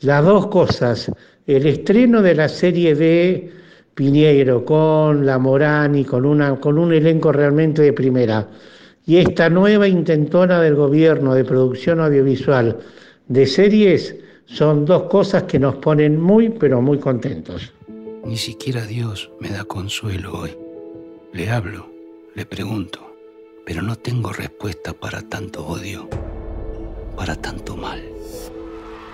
Las 0.00 0.24
dos 0.24 0.46
cosas, 0.46 1.12
el 1.46 1.66
estreno 1.66 2.22
de 2.22 2.34
la 2.34 2.48
serie 2.48 2.94
de 2.94 3.52
Piñeiro 3.94 4.64
con 4.64 5.26
La 5.26 5.38
Morani, 5.38 6.06
con, 6.06 6.56
con 6.56 6.78
un 6.78 6.94
elenco 6.94 7.32
realmente 7.32 7.82
de 7.82 7.92
primera, 7.92 8.48
y 9.04 9.18
esta 9.18 9.50
nueva 9.50 9.86
intentona 9.86 10.60
del 10.62 10.74
gobierno 10.74 11.34
de 11.34 11.44
producción 11.44 12.00
audiovisual 12.00 12.78
de 13.26 13.46
series, 13.46 14.16
son 14.46 14.86
dos 14.86 15.02
cosas 15.04 15.42
que 15.42 15.58
nos 15.58 15.76
ponen 15.76 16.18
muy, 16.18 16.48
pero 16.48 16.80
muy 16.80 16.98
contentos. 16.98 17.74
Ni 18.24 18.38
siquiera 18.38 18.86
Dios 18.86 19.30
me 19.38 19.50
da 19.50 19.64
consuelo 19.64 20.32
hoy. 20.32 20.56
Le 21.34 21.50
hablo, 21.50 21.90
le 22.34 22.46
pregunto, 22.46 23.07
pero 23.68 23.82
no 23.82 23.96
tengo 23.96 24.32
respuesta 24.32 24.94
para 24.94 25.20
tanto 25.20 25.66
odio, 25.66 26.08
para 27.14 27.36
tanto 27.36 27.76
mal. 27.76 28.02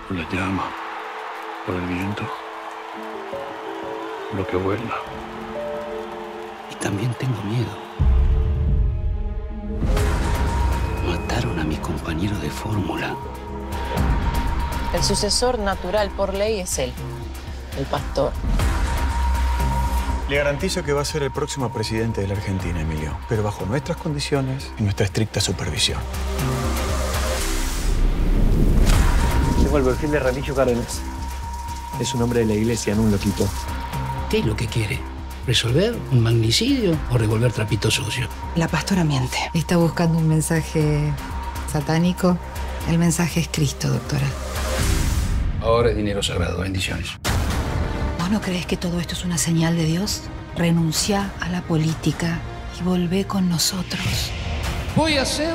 Por 0.07 0.15
la 0.15 0.29
llama, 0.31 0.71
por 1.65 1.75
el 1.75 1.81
viento, 1.81 2.23
lo 4.33 4.47
que 4.47 4.55
vuela. 4.55 4.95
Y 6.71 6.75
también 6.75 7.13
tengo 7.15 7.35
miedo. 7.43 7.67
Mataron 11.05 11.59
a 11.59 11.65
mi 11.65 11.75
compañero 11.75 12.39
de 12.39 12.49
fórmula. 12.49 13.13
El 14.93 15.03
sucesor 15.03 15.59
natural 15.59 16.11
por 16.11 16.33
ley 16.33 16.61
es 16.61 16.79
él, 16.79 16.93
el 17.77 17.85
pastor. 17.87 18.31
Le 20.27 20.37
garantizo 20.37 20.83
que 20.83 20.91
va 20.91 21.01
a 21.01 21.05
ser 21.05 21.21
el 21.21 21.29
próximo 21.29 21.71
presidente 21.71 22.21
de 22.21 22.27
la 22.27 22.33
Argentina, 22.33 22.81
Emilio, 22.81 23.15
pero 23.29 23.43
bajo 23.43 23.63
nuestras 23.67 23.97
condiciones 23.97 24.71
y 24.79 24.81
nuestra 24.81 25.05
estricta 25.05 25.39
supervisión. 25.39 25.99
Tengo 29.61 29.77
el 29.77 29.83
perfil 29.83 30.11
de 30.11 30.19
Ramillo 30.19 30.55
Cárdenas. 30.55 31.01
Es 31.99 32.15
un 32.15 32.23
hombre 32.23 32.39
de 32.39 32.47
la 32.47 32.53
iglesia, 32.55 32.95
no 32.95 33.03
un 33.03 33.11
loquito. 33.11 33.47
¿Qué 34.31 34.39
es 34.39 34.45
lo 34.45 34.55
que 34.55 34.65
quiere? 34.65 34.99
¿Resolver 35.45 35.95
un 36.11 36.21
magnicidio 36.21 36.97
o 37.11 37.19
revolver 37.19 37.51
trapito 37.51 37.91
sucio? 37.91 38.27
La 38.55 38.67
pastora 38.67 39.03
miente. 39.03 39.37
Está 39.53 39.77
buscando 39.77 40.17
un 40.17 40.27
mensaje 40.27 41.13
satánico. 41.71 42.35
El 42.89 42.97
mensaje 42.97 43.41
es 43.41 43.49
Cristo, 43.49 43.89
doctora. 43.89 44.25
Ahora 45.61 45.91
es 45.91 45.95
dinero 45.95 46.23
sagrado. 46.23 46.61
Bendiciones. 46.61 47.11
¿Vos 48.25 48.31
no 48.31 48.41
crees 48.41 48.65
que 48.65 48.75
todo 48.75 48.99
esto 48.99 49.13
es 49.13 49.23
una 49.23 49.37
señal 49.37 49.77
de 49.77 49.85
Dios? 49.85 50.23
Renuncia 50.57 51.31
a 51.41 51.47
la 51.49 51.61
política 51.61 52.39
y 52.79 52.81
volvé 52.81 53.27
con 53.27 53.47
nosotros. 53.49 54.31
Voy 54.95 55.17
a 55.17 55.25
ser 55.25 55.53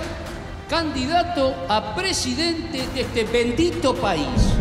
candidato 0.68 1.52
a 1.68 1.96
presidente 1.96 2.86
de 2.94 3.00
este 3.00 3.24
bendito 3.24 3.92
país. 3.96 4.54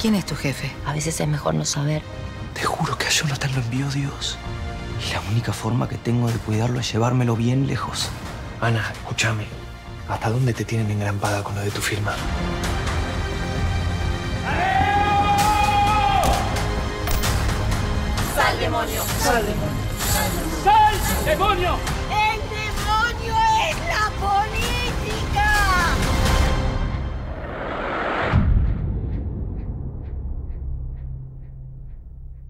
¿Quién 0.00 0.14
es 0.14 0.24
tu 0.24 0.34
jefe? 0.34 0.72
A 0.86 0.94
veces 0.94 1.20
es 1.20 1.28
mejor 1.28 1.56
no 1.56 1.66
saber. 1.66 2.00
Te 2.54 2.64
juro 2.64 2.96
que 2.96 3.04
a 3.04 3.10
Jonathan 3.10 3.52
lo 3.54 3.60
envió 3.60 3.90
Dios. 3.90 4.38
Y 5.06 5.12
la 5.12 5.20
única 5.30 5.52
forma 5.52 5.90
que 5.90 5.98
tengo 5.98 6.28
de 6.28 6.38
cuidarlo 6.38 6.80
es 6.80 6.90
llevármelo 6.90 7.36
bien 7.36 7.66
lejos. 7.66 8.08
Ana, 8.62 8.90
escúchame. 8.94 9.44
¿Hasta 10.08 10.30
dónde 10.30 10.54
te 10.54 10.64
tienen 10.64 10.90
engrampada 10.90 11.44
con 11.44 11.54
lo 11.54 11.60
de 11.60 11.70
tu 11.70 11.82
firma? 11.82 12.14
Demonio! 18.72 19.02
¡Sal, 19.18 19.44
demonio! 19.44 19.82
¡Sal, 20.64 20.94
demonio! 21.26 21.76
¡El 22.08 22.40
demonio 22.48 23.34
es 23.68 23.76
la 23.86 24.06
política! 24.24 25.48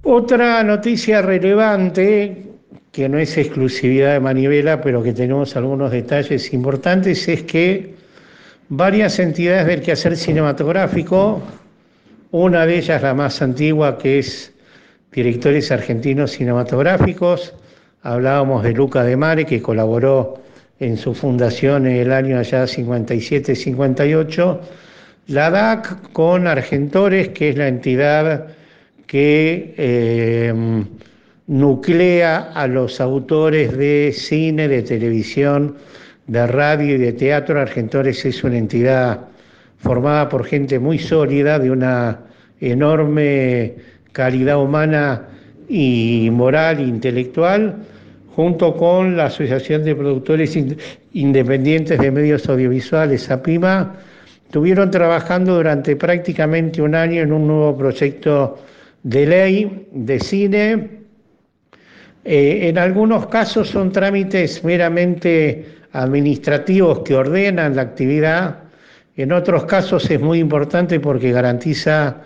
Otra 0.05 0.63
noticia 0.63 1.23
relevante, 1.23 2.53
que 2.93 3.09
no 3.09 3.19
es 3.19 3.37
exclusividad 3.37 4.13
de 4.13 4.21
Manivela, 4.21 4.81
pero 4.81 5.03
que 5.03 5.13
tenemos 5.13 5.57
algunos 5.57 5.91
detalles 5.91 6.53
importantes, 6.53 7.27
es 7.27 7.43
que 7.43 7.97
varias 8.69 9.19
entidades 9.19 9.67
del 9.67 9.83
quehacer 9.83 10.17
cinematográfico, 10.17 11.43
una 12.31 12.65
de 12.65 12.79
ellas 12.79 13.03
la 13.03 13.13
más 13.13 13.43
antigua, 13.43 13.99
que 13.99 14.21
es 14.21 14.52
Directores 15.13 15.71
Argentinos 15.71 16.31
Cinematográficos, 16.31 17.55
hablábamos 18.03 18.63
de 18.63 18.73
Luca 18.73 19.05
de 19.05 19.15
Mare, 19.15 19.45
que 19.45 19.61
colaboró 19.61 20.41
en 20.81 20.97
su 20.97 21.13
fundación 21.13 21.87
en 21.87 21.97
el 21.97 22.13
año 22.13 22.39
allá 22.39 22.65
57-58, 22.65 24.59
la 25.27 25.51
DAC 25.51 26.13
con 26.13 26.47
Argentores, 26.47 27.29
que 27.29 27.51
es 27.51 27.59
la 27.59 27.69
entidad 27.69 28.47
que 29.07 29.75
eh, 29.77 30.85
nuclea 31.47 32.51
a 32.55 32.67
los 32.67 32.99
autores 32.99 33.77
de 33.77 34.15
cine, 34.17 34.67
de 34.67 34.83
televisión, 34.83 35.77
de 36.27 36.47
radio 36.47 36.95
y 36.95 36.99
de 36.99 37.13
teatro. 37.13 37.61
Argentores 37.61 38.25
es 38.25 38.43
una 38.43 38.57
entidad 38.57 39.21
formada 39.77 40.31
por 40.31 40.47
gente 40.47 40.79
muy 40.79 40.99
sólida, 40.99 41.59
de 41.59 41.71
una 41.71 42.21
enorme 42.61 43.92
calidad 44.13 44.63
humana 44.63 45.29
y 45.69 46.29
moral 46.33 46.79
e 46.79 46.83
intelectual, 46.83 47.77
junto 48.35 48.77
con 48.77 49.17
la 49.17 49.27
Asociación 49.27 49.85
de 49.85 49.95
Productores 49.95 50.57
Independientes 51.13 51.99
de 51.99 52.11
Medios 52.11 52.49
Audiovisuales, 52.49 53.31
APIMA, 53.31 53.95
estuvieron 54.47 54.91
trabajando 54.91 55.57
durante 55.57 55.97
prácticamente 55.97 56.83
un 56.83 56.95
año 56.95 57.23
en 57.23 57.33
un 57.33 57.47
nuevo 57.47 57.77
proyecto 57.77 58.59
de 59.03 59.27
ley 59.27 59.89
de 59.93 60.21
cine. 60.21 60.91
Eh, 62.25 62.69
en 62.69 62.79
algunos 62.79 63.27
casos 63.27 63.69
son 63.69 63.91
trámites 63.93 64.63
meramente 64.63 65.67
administrativos 65.93 67.01
que 67.01 67.15
ordenan 67.15 67.77
la 67.77 67.83
actividad, 67.83 68.63
en 69.17 69.33
otros 69.33 69.65
casos 69.65 70.11
es 70.11 70.21
muy 70.21 70.39
importante 70.39 70.99
porque 70.99 71.33
garantiza 71.33 72.23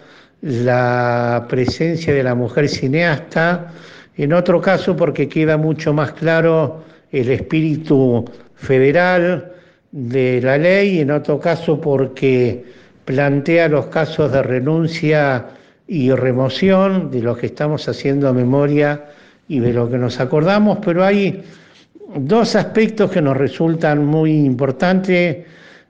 la 0.46 1.44
presencia 1.48 2.14
de 2.14 2.22
la 2.22 2.36
mujer 2.36 2.68
cineasta, 2.68 3.72
en 4.16 4.32
otro 4.32 4.60
caso 4.60 4.96
porque 4.96 5.28
queda 5.28 5.56
mucho 5.56 5.92
más 5.92 6.12
claro 6.12 6.84
el 7.10 7.30
espíritu 7.30 8.24
federal 8.54 9.52
de 9.90 10.40
la 10.40 10.56
ley, 10.56 11.00
en 11.00 11.10
otro 11.10 11.40
caso 11.40 11.80
porque 11.80 12.64
plantea 13.04 13.68
los 13.68 13.86
casos 13.86 14.30
de 14.30 14.42
renuncia 14.44 15.46
y 15.88 16.12
remoción 16.12 17.10
de 17.10 17.22
lo 17.22 17.36
que 17.36 17.46
estamos 17.46 17.88
haciendo 17.88 18.28
a 18.28 18.32
memoria 18.32 19.04
y 19.48 19.58
de 19.58 19.72
lo 19.72 19.90
que 19.90 19.98
nos 19.98 20.20
acordamos, 20.20 20.78
pero 20.84 21.04
hay 21.04 21.42
dos 22.14 22.54
aspectos 22.54 23.10
que 23.10 23.20
nos 23.20 23.36
resultan 23.36 24.06
muy 24.06 24.30
importantes 24.30 25.38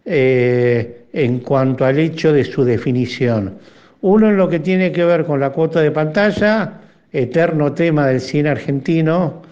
eh, 0.06 1.00
en 1.12 1.40
cuanto 1.40 1.84
al 1.84 1.98
hecho 1.98 2.32
de 2.32 2.44
su 2.44 2.64
definición. 2.64 3.75
Uno 4.06 4.28
en 4.28 4.36
lo 4.36 4.48
que 4.48 4.60
tiene 4.60 4.92
que 4.92 5.04
ver 5.04 5.24
con 5.24 5.40
la 5.40 5.50
cuota 5.50 5.80
de 5.80 5.90
pantalla, 5.90 6.74
eterno 7.10 7.72
tema 7.72 8.06
del 8.06 8.20
cine 8.20 8.50
argentino, 8.50 9.42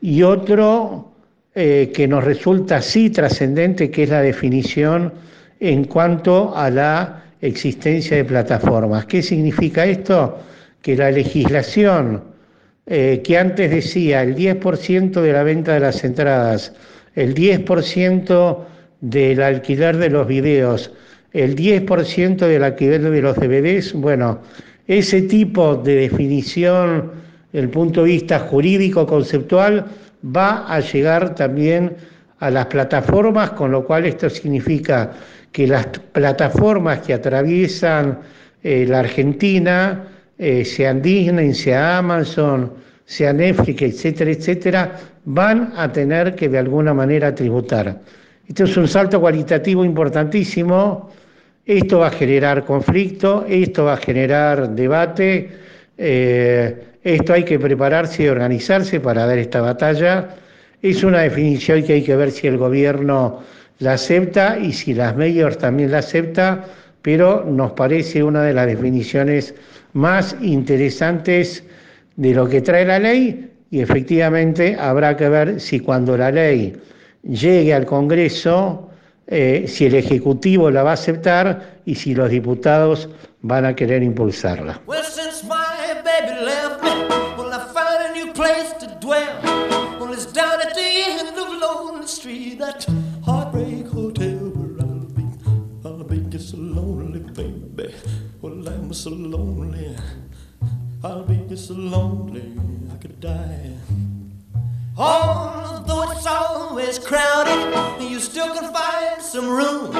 y 0.00 0.22
otro 0.22 1.12
eh, 1.54 1.92
que 1.94 2.08
nos 2.08 2.24
resulta 2.24 2.76
así 2.76 3.10
trascendente, 3.10 3.90
que 3.90 4.04
es 4.04 4.08
la 4.08 4.22
definición 4.22 5.12
en 5.60 5.84
cuanto 5.84 6.56
a 6.56 6.70
la 6.70 7.22
existencia 7.42 8.16
de 8.16 8.24
plataformas. 8.24 9.04
¿Qué 9.04 9.20
significa 9.20 9.84
esto? 9.84 10.38
Que 10.80 10.96
la 10.96 11.10
legislación 11.10 12.22
eh, 12.86 13.20
que 13.22 13.36
antes 13.36 13.70
decía 13.70 14.22
el 14.22 14.34
10% 14.34 15.20
de 15.20 15.32
la 15.34 15.42
venta 15.42 15.74
de 15.74 15.80
las 15.80 16.02
entradas, 16.02 16.72
el 17.14 17.34
10% 17.34 18.58
del 19.02 19.42
alquiler 19.42 19.98
de 19.98 20.08
los 20.08 20.26
videos, 20.26 20.94
el 21.32 21.54
10% 21.54 22.36
del 22.36 22.64
alquiler 22.64 23.02
de 23.02 23.22
los 23.22 23.36
DVDs, 23.36 23.92
bueno, 23.94 24.40
ese 24.86 25.22
tipo 25.22 25.76
de 25.76 25.94
definición, 25.94 27.12
el 27.52 27.68
punto 27.68 28.02
de 28.02 28.08
vista 28.08 28.38
jurídico 28.40 29.06
conceptual, 29.06 29.86
va 30.24 30.66
a 30.66 30.80
llegar 30.80 31.34
también 31.34 31.96
a 32.40 32.50
las 32.50 32.66
plataformas, 32.66 33.50
con 33.50 33.70
lo 33.70 33.84
cual 33.84 34.06
esto 34.06 34.30
significa 34.30 35.12
que 35.52 35.66
las 35.66 35.86
plataformas 35.86 37.00
que 37.00 37.14
atraviesan 37.14 38.20
eh, 38.62 38.86
la 38.88 39.00
Argentina, 39.00 40.04
eh, 40.38 40.64
sean 40.64 41.02
Disney, 41.02 41.52
sea 41.52 41.98
Amazon, 41.98 42.72
sea 43.04 43.32
Netflix, 43.32 43.82
etcétera, 43.82 44.30
etcétera, 44.30 44.96
van 45.24 45.72
a 45.76 45.90
tener 45.92 46.34
que 46.34 46.48
de 46.48 46.58
alguna 46.58 46.94
manera 46.94 47.34
tributar. 47.34 48.00
Esto 48.46 48.64
es 48.64 48.76
un 48.76 48.88
salto 48.88 49.20
cualitativo 49.20 49.84
importantísimo, 49.84 51.10
esto 51.68 51.98
va 51.98 52.06
a 52.06 52.10
generar 52.10 52.64
conflicto, 52.64 53.44
esto 53.46 53.84
va 53.84 53.92
a 53.92 53.96
generar 53.98 54.70
debate, 54.70 55.50
eh, 55.98 56.74
esto 57.04 57.34
hay 57.34 57.44
que 57.44 57.58
prepararse 57.58 58.22
y 58.22 58.28
organizarse 58.28 59.00
para 59.00 59.26
dar 59.26 59.36
esta 59.36 59.60
batalla. 59.60 60.30
Es 60.80 61.04
una 61.04 61.20
definición 61.20 61.82
que 61.82 61.92
hay 61.92 62.02
que 62.02 62.16
ver 62.16 62.30
si 62.30 62.46
el 62.46 62.56
gobierno 62.56 63.40
la 63.80 63.92
acepta 63.92 64.58
y 64.58 64.72
si 64.72 64.94
las 64.94 65.14
medios 65.14 65.58
también 65.58 65.90
la 65.90 65.98
acepta, 65.98 66.64
pero 67.02 67.44
nos 67.44 67.72
parece 67.72 68.22
una 68.22 68.44
de 68.44 68.54
las 68.54 68.66
definiciones 68.66 69.54
más 69.92 70.34
interesantes 70.40 71.64
de 72.16 72.32
lo 72.32 72.48
que 72.48 72.62
trae 72.62 72.86
la 72.86 72.98
ley 72.98 73.50
y 73.70 73.80
efectivamente 73.80 74.74
habrá 74.80 75.14
que 75.18 75.28
ver 75.28 75.60
si 75.60 75.80
cuando 75.80 76.16
la 76.16 76.30
ley 76.30 76.74
llegue 77.24 77.74
al 77.74 77.84
Congreso, 77.84 78.87
eh, 79.28 79.66
si 79.68 79.86
el 79.86 79.94
Ejecutivo 79.94 80.70
la 80.70 80.82
va 80.82 80.90
a 80.90 80.94
aceptar 80.94 81.80
y 81.84 81.94
si 81.94 82.14
los 82.14 82.30
diputados 82.30 83.08
van 83.42 83.64
a 83.64 83.76
querer 83.76 84.02
impulsarla. 84.02 84.80
I'll 101.04 101.22
be. 101.22 101.38
So 101.58 101.74
lonely, 101.74 102.52
I 102.92 102.96
could 102.98 103.18
die. 103.18 103.74
Although 104.96 106.12
it's 106.12 106.24
always 106.24 107.00
crowded, 107.00 108.00
you 108.08 108.20
still 108.20 108.47
some 109.38 109.50
room 109.50 109.92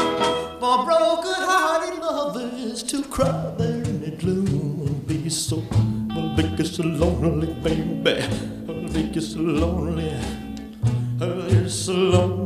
for 0.58 0.84
broken-hearted 0.84 2.00
lovers 2.00 2.82
to 2.82 3.04
cry 3.04 3.54
there 3.56 3.84
in 3.84 4.00
the 4.00 4.10
gloom 4.10 5.04
be 5.06 5.30
so, 5.30 5.62
well, 6.12 6.34
be 6.34 6.64
so 6.64 6.82
lonely, 6.82 7.46
baby. 7.62 8.20
I'll 8.68 8.88
be 8.92 9.20
so 9.20 9.38
lonely. 9.38 10.12
They're 11.18 11.68
so 11.68 11.92
lonely 11.92 12.37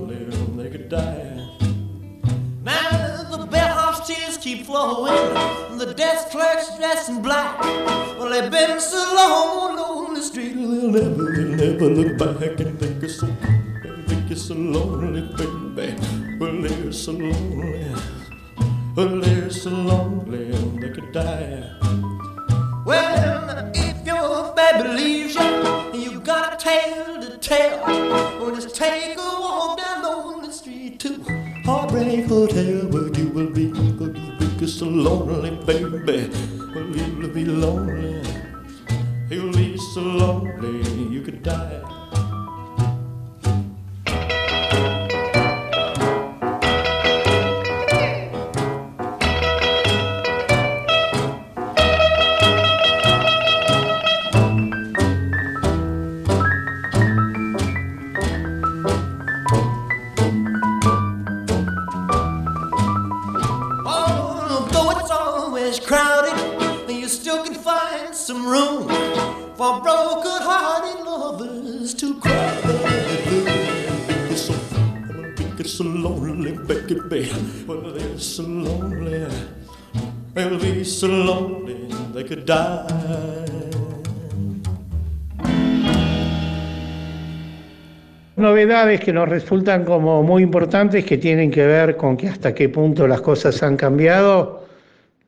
Novedades 88.82 89.04
que 89.04 89.12
nos 89.12 89.28
resultan 89.28 89.84
como 89.84 90.24
muy 90.24 90.42
importantes 90.42 91.04
que 91.04 91.16
tienen 91.16 91.52
que 91.52 91.64
ver 91.64 91.96
con 91.96 92.16
que 92.16 92.28
hasta 92.28 92.52
qué 92.52 92.68
punto 92.68 93.06
las 93.06 93.20
cosas 93.20 93.62
han 93.62 93.76
cambiado. 93.76 94.66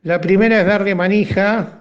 La 0.02 0.20
primera 0.20 0.60
es 0.60 0.66
darle 0.66 0.92
manija, 0.96 1.78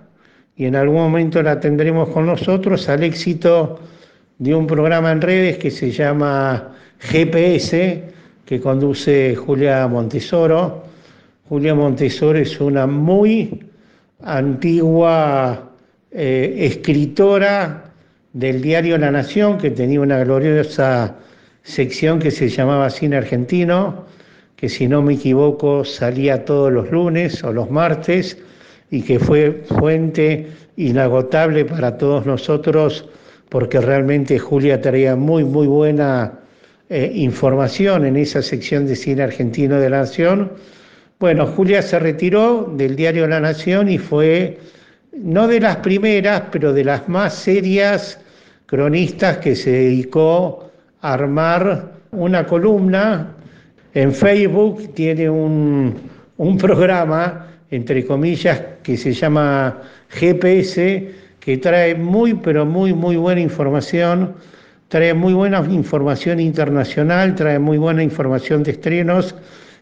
y 0.55 0.65
en 0.65 0.75
algún 0.75 0.97
momento 0.97 1.41
la 1.41 1.59
tendremos 1.59 2.09
con 2.09 2.27
nosotros, 2.27 2.87
al 2.89 3.01
éxito 3.01 3.79
de 4.37 4.53
un 4.53 4.67
programa 4.67 5.11
en 5.11 5.21
redes 5.21 5.57
que 5.57 5.71
se 5.71 5.89
llama 5.89 6.75
GPS, 6.99 8.03
que 8.45 8.61
conduce 8.61 9.35
Julia 9.35 9.87
Montesoro. 9.87 10.83
Julia 11.49 11.73
Montesoro 11.73 12.37
es 12.37 12.61
una 12.61 12.85
muy 12.85 13.65
antigua 14.21 15.71
eh, 16.11 16.53
escritora 16.59 17.85
del 18.31 18.61
diario 18.61 18.95
La 18.99 19.09
Nación, 19.09 19.57
que 19.57 19.71
tenía 19.71 20.01
una 20.01 20.23
gloriosa 20.23 21.15
sección 21.63 22.19
que 22.19 22.31
se 22.31 22.49
llamaba 22.49 22.89
Cine 22.89 23.17
Argentino, 23.17 24.05
que 24.55 24.69
si 24.69 24.87
no 24.87 25.01
me 25.01 25.15
equivoco 25.15 25.83
salía 25.83 26.45
todos 26.45 26.71
los 26.71 26.91
lunes 26.91 27.43
o 27.43 27.51
los 27.51 27.71
martes 27.71 28.37
y 28.91 29.01
que 29.01 29.19
fue 29.19 29.63
fuente 29.65 30.47
inagotable 30.77 31.65
para 31.65 31.97
todos 31.97 32.25
nosotros 32.25 33.09
porque 33.49 33.79
realmente 33.79 34.39
Julia 34.39 34.81
traía 34.81 35.15
muy, 35.15 35.43
muy 35.43 35.67
buena 35.67 36.39
eh, 36.89 37.11
información 37.13 38.05
en 38.05 38.17
esa 38.17 38.41
sección 38.41 38.87
de 38.87 38.95
cine 38.95 39.23
argentino 39.23 39.79
de 39.79 39.89
La 39.89 39.99
Nación. 39.99 40.53
Bueno, 41.19 41.45
Julia 41.45 41.81
se 41.81 41.99
retiró 41.99 42.73
del 42.75 42.95
diario 42.95 43.27
La 43.27 43.39
Nación 43.39 43.89
y 43.89 43.99
fue 43.99 44.57
no 45.15 45.47
de 45.47 45.59
las 45.59 45.77
primeras, 45.77 46.43
pero 46.51 46.73
de 46.73 46.83
las 46.83 47.07
más 47.07 47.35
serias 47.35 48.19
cronistas 48.65 49.37
que 49.37 49.55
se 49.55 49.69
dedicó 49.69 50.62
armar 51.03 51.91
una 52.11 52.45
columna. 52.45 53.35
En 53.93 54.11
Facebook 54.13 54.93
tiene 54.95 55.29
un, 55.29 55.93
un 56.37 56.57
programa, 56.57 57.47
entre 57.69 58.05
comillas, 58.05 58.59
que 58.81 58.97
se 58.97 59.13
llama 59.13 59.81
GPS, 60.09 61.11
que 61.39 61.57
trae 61.57 61.93
muy, 61.93 62.33
pero 62.35 62.65
muy, 62.65 62.93
muy 62.93 63.17
buena 63.17 63.41
información, 63.41 64.33
trae 64.87 65.13
muy 65.13 65.33
buena 65.33 65.63
información 65.69 66.39
internacional, 66.39 67.35
trae 67.35 67.59
muy 67.59 67.77
buena 67.77 68.01
información 68.01 68.63
de 68.63 68.71
estrenos 68.71 69.35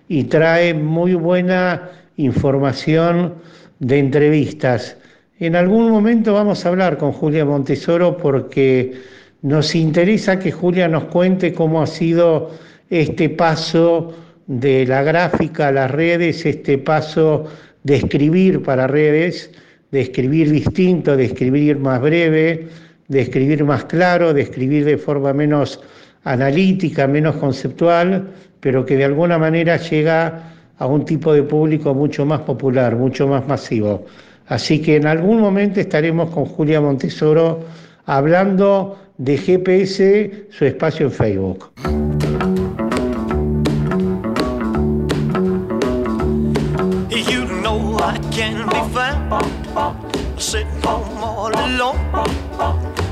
y 0.07 0.24
trae 0.24 0.74
muy 0.74 1.13
buena 1.13 1.89
información 2.17 3.36
de 3.80 3.99
entrevistas. 3.99 4.97
En 5.39 5.55
algún 5.55 5.89
momento 5.91 6.34
vamos 6.34 6.65
a 6.65 6.69
hablar 6.69 6.97
con 6.97 7.11
Julia 7.11 7.45
Montesoro 7.45 8.17
porque 8.17 8.93
nos 9.41 9.73
interesa 9.75 10.39
que 10.39 10.51
Julia 10.51 10.87
nos 10.87 11.05
cuente 11.05 11.53
cómo 11.53 11.81
ha 11.81 11.87
sido 11.87 12.51
este 12.89 13.29
paso 13.29 14.13
de 14.47 14.85
la 14.85 15.01
gráfica 15.03 15.69
a 15.69 15.71
las 15.71 15.89
redes, 15.89 16.45
este 16.45 16.77
paso 16.77 17.45
de 17.83 17.95
escribir 17.95 18.61
para 18.61 18.87
redes, 18.87 19.51
de 19.91 20.01
escribir 20.01 20.51
distinto, 20.51 21.17
de 21.17 21.25
escribir 21.25 21.77
más 21.79 22.01
breve, 22.01 22.67
de 23.07 23.21
escribir 23.21 23.63
más 23.63 23.85
claro, 23.85 24.33
de 24.33 24.41
escribir 24.41 24.85
de 24.85 24.97
forma 24.97 25.33
menos 25.33 25.81
analítica, 26.23 27.07
menos 27.07 27.35
conceptual, 27.37 28.27
pero 28.59 28.85
que 28.85 28.95
de 28.95 29.05
alguna 29.05 29.37
manera 29.37 29.77
llega 29.77 30.53
a 30.77 30.85
un 30.85 31.03
tipo 31.05 31.33
de 31.33 31.43
público 31.43 31.93
mucho 31.93 32.25
más 32.25 32.41
popular, 32.41 32.95
mucho 32.95 33.27
más 33.27 33.47
masivo. 33.47 34.05
Así 34.47 34.81
que 34.81 34.97
en 34.97 35.07
algún 35.07 35.39
momento 35.39 35.79
estaremos 35.79 36.29
con 36.29 36.45
Julia 36.45 36.81
Montesoro 36.81 37.63
hablando 38.05 38.97
de 39.22 39.38
GPS 39.38 40.47
su 40.49 40.65
espacio 40.65 41.05
en 41.05 41.11
Facebook. 41.11 41.72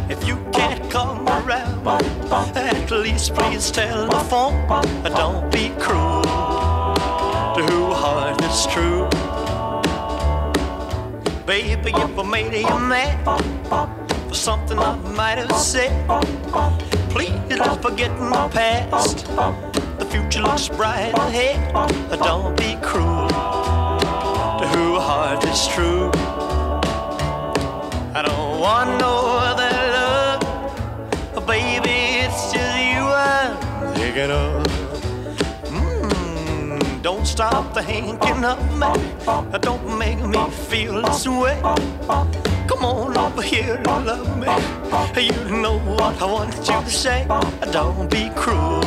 If 0.10 0.28
you 0.28 0.38
can't 0.52 0.90
come 0.90 1.28
around, 1.28 1.88
at 2.58 2.90
least 2.90 3.36
please 3.36 3.70
tell 3.70 4.10
phone. 4.30 4.68
Don't 5.04 5.52
be 5.52 5.70
cruel 5.78 6.24
to 7.54 7.94
heart 7.94 8.42
true. 8.74 9.08
For 14.30 14.36
something 14.36 14.78
I 14.78 14.96
might 14.96 15.40
have 15.40 15.52
said, 15.56 15.92
please 17.10 17.34
let's 17.50 17.82
forget 17.82 18.12
my 18.20 18.48
past. 18.50 19.26
The 19.98 20.06
future 20.06 20.44
looks 20.44 20.70
bright 20.70 21.18
ahead. 21.18 21.74
Don't 22.20 22.56
be 22.56 22.78
cruel 22.84 23.28
to 23.28 24.66
who 24.74 25.00
heart 25.00 25.44
is 25.46 25.68
true. 25.70 26.12
I 28.14 28.22
don't 28.22 28.60
want 28.60 29.00
no 29.00 29.14
other 29.50 29.74
love, 29.98 31.48
baby. 31.48 31.98
It's 32.26 32.54
just 32.54 32.78
you 32.78 33.02
I'm 33.02 33.94
thinking 33.96 34.30
of. 34.30 34.64
Mm, 35.74 37.02
don't 37.02 37.26
stop 37.26 37.74
thinking 37.74 38.46
of 38.46 38.60
me. 38.78 39.60
Don't 39.60 39.98
make 39.98 40.22
me 40.22 40.50
feel 40.70 41.02
this 41.02 41.28
way. 41.28 41.60
Come 42.70 42.86
on 42.86 43.18
over 43.18 43.42
here 43.42 43.82
and 43.84 44.06
love 44.06 44.38
me. 44.38 44.46
You 45.20 45.58
know 45.58 45.80
what 45.80 46.22
I 46.22 46.26
want 46.26 46.56
you 46.56 46.64
to 46.66 46.90
say. 46.92 47.26
Don't 47.72 48.08
be 48.12 48.30
cruel 48.36 48.82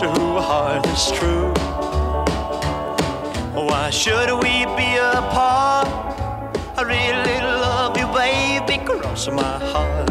to 0.00 0.06
who 0.16 0.40
heart 0.40 0.84
is 0.88 1.12
true. 1.12 1.52
Why 3.54 3.90
should 3.90 4.32
we 4.42 4.66
be 4.74 4.96
apart? 4.96 5.86
I 6.76 6.82
really 6.82 7.40
love 7.62 7.96
you, 7.96 8.08
baby, 8.08 8.84
cross 8.84 9.28
my 9.28 9.58
heart. 9.70 10.10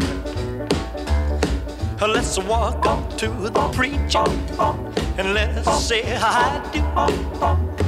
Let's 2.00 2.38
walk 2.38 2.86
up 2.86 3.18
to 3.18 3.28
the 3.28 3.68
preacher 3.74 4.24
and 5.18 5.34
let's 5.34 5.84
say 5.84 6.02
I 6.16 6.62
do. 6.72 7.87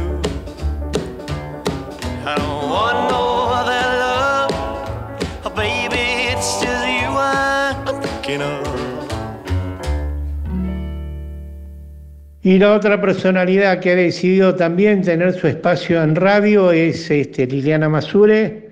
Y 12.43 12.57
la 12.57 12.73
otra 12.73 12.99
personalidad 12.99 13.79
que 13.79 13.91
ha 13.91 13.95
decidido 13.95 14.55
también 14.55 15.03
tener 15.03 15.33
su 15.33 15.47
espacio 15.47 16.01
en 16.01 16.15
radio 16.15 16.71
es 16.71 17.11
este, 17.11 17.45
Liliana 17.45 17.87
Masure, 17.87 18.71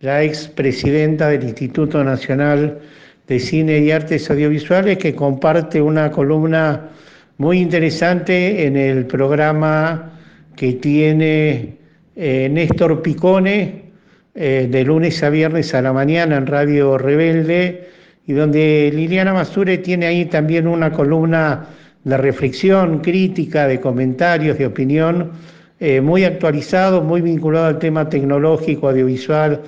la 0.00 0.22
ex 0.22 0.48
presidenta 0.48 1.28
del 1.28 1.44
Instituto 1.44 2.04
Nacional 2.04 2.78
de 3.26 3.40
Cine 3.40 3.78
y 3.78 3.90
Artes 3.90 4.30
Audiovisuales, 4.30 4.98
que 4.98 5.14
comparte 5.14 5.80
una 5.80 6.10
columna 6.10 6.90
muy 7.38 7.60
interesante 7.60 8.66
en 8.66 8.76
el 8.76 9.06
programa 9.06 10.12
que 10.54 10.74
tiene 10.74 11.78
eh, 12.16 12.48
Néstor 12.50 13.02
Picone 13.02 13.84
eh, 14.34 14.68
de 14.70 14.84
lunes 14.84 15.22
a 15.22 15.30
viernes 15.30 15.74
a 15.74 15.82
la 15.82 15.92
mañana 15.92 16.36
en 16.36 16.46
Radio 16.46 16.98
Rebelde, 16.98 17.88
y 18.26 18.32
donde 18.32 18.90
Liliana 18.92 19.32
Masure 19.32 19.78
tiene 19.78 20.06
ahí 20.06 20.24
también 20.26 20.66
una 20.66 20.92
columna 20.92 21.66
de 22.04 22.16
reflexión, 22.16 22.98
crítica, 22.98 23.68
de 23.68 23.80
comentarios, 23.80 24.58
de 24.58 24.66
opinión, 24.66 25.32
eh, 25.78 26.00
muy 26.00 26.24
actualizado, 26.24 27.02
muy 27.02 27.20
vinculado 27.20 27.66
al 27.66 27.78
tema 27.78 28.08
tecnológico, 28.08 28.88
audiovisual, 28.88 29.60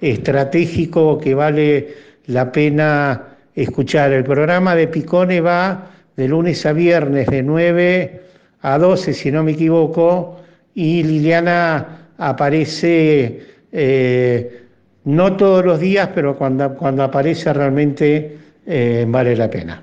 estratégico, 0.00 1.18
que 1.18 1.34
vale 1.34 1.94
la 2.26 2.52
pena 2.52 3.22
escuchar. 3.54 4.12
El 4.12 4.24
programa 4.24 4.74
de 4.74 4.88
Picone 4.88 5.40
va 5.40 5.90
de 6.16 6.28
lunes 6.28 6.64
a 6.66 6.72
viernes 6.72 7.26
de 7.28 7.42
9 7.42 8.22
a 8.62 8.78
12, 8.78 9.12
si 9.12 9.30
no 9.30 9.42
me 9.42 9.52
equivoco, 9.52 10.40
y 10.76 11.02
Liliana 11.02 12.12
aparece 12.18 13.40
eh, 13.72 14.62
no 15.04 15.34
todos 15.34 15.64
los 15.64 15.80
días, 15.80 16.10
pero 16.14 16.36
cuando, 16.36 16.74
cuando 16.74 17.02
aparece 17.02 17.50
realmente 17.52 18.38
eh, 18.66 19.04
vale 19.08 19.34
la 19.34 19.50
pena. 19.50 19.82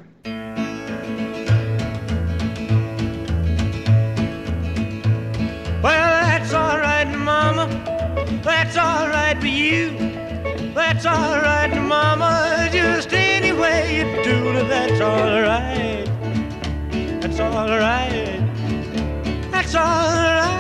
That's 10.76 11.06
all 11.06 11.42
right, 11.42 11.74
Mama. 11.82 12.70
Just 12.72 13.14
any 13.14 13.52
way 13.52 13.98
you 13.98 14.24
do 14.24 14.68
that's 14.68 15.02
all 15.02 15.42
right. 15.42 16.06
That's 17.20 17.40
all 17.40 17.68
right. 17.68 18.40
That's 19.52 19.76
all 19.76 19.84
right, 19.84 20.53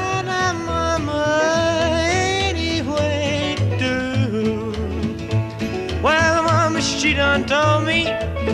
Mama, 7.14 7.38
done 7.38 7.46
told 7.46 7.86
me. 7.86 8.06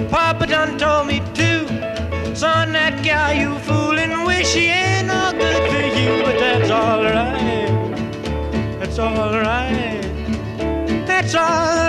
Papa 0.10 0.46
done 0.46 0.78
told 0.78 1.08
me 1.08 1.20
too. 1.34 1.66
Son, 2.36 2.74
that 2.74 3.02
gal 3.04 3.34
you 3.34 3.58
fooling 3.60 4.26
with, 4.26 4.46
she 4.46 4.66
ain't 4.66 5.08
no 5.08 5.32
good 5.32 5.72
for 5.72 5.98
you, 5.98 6.24
but 6.24 6.38
that's 6.38 6.70
all 6.70 7.02
right. 7.02 7.70
That's 8.80 9.00
all 9.00 9.32
right. 9.40 10.02
That's 11.08 11.36
all 11.36 11.89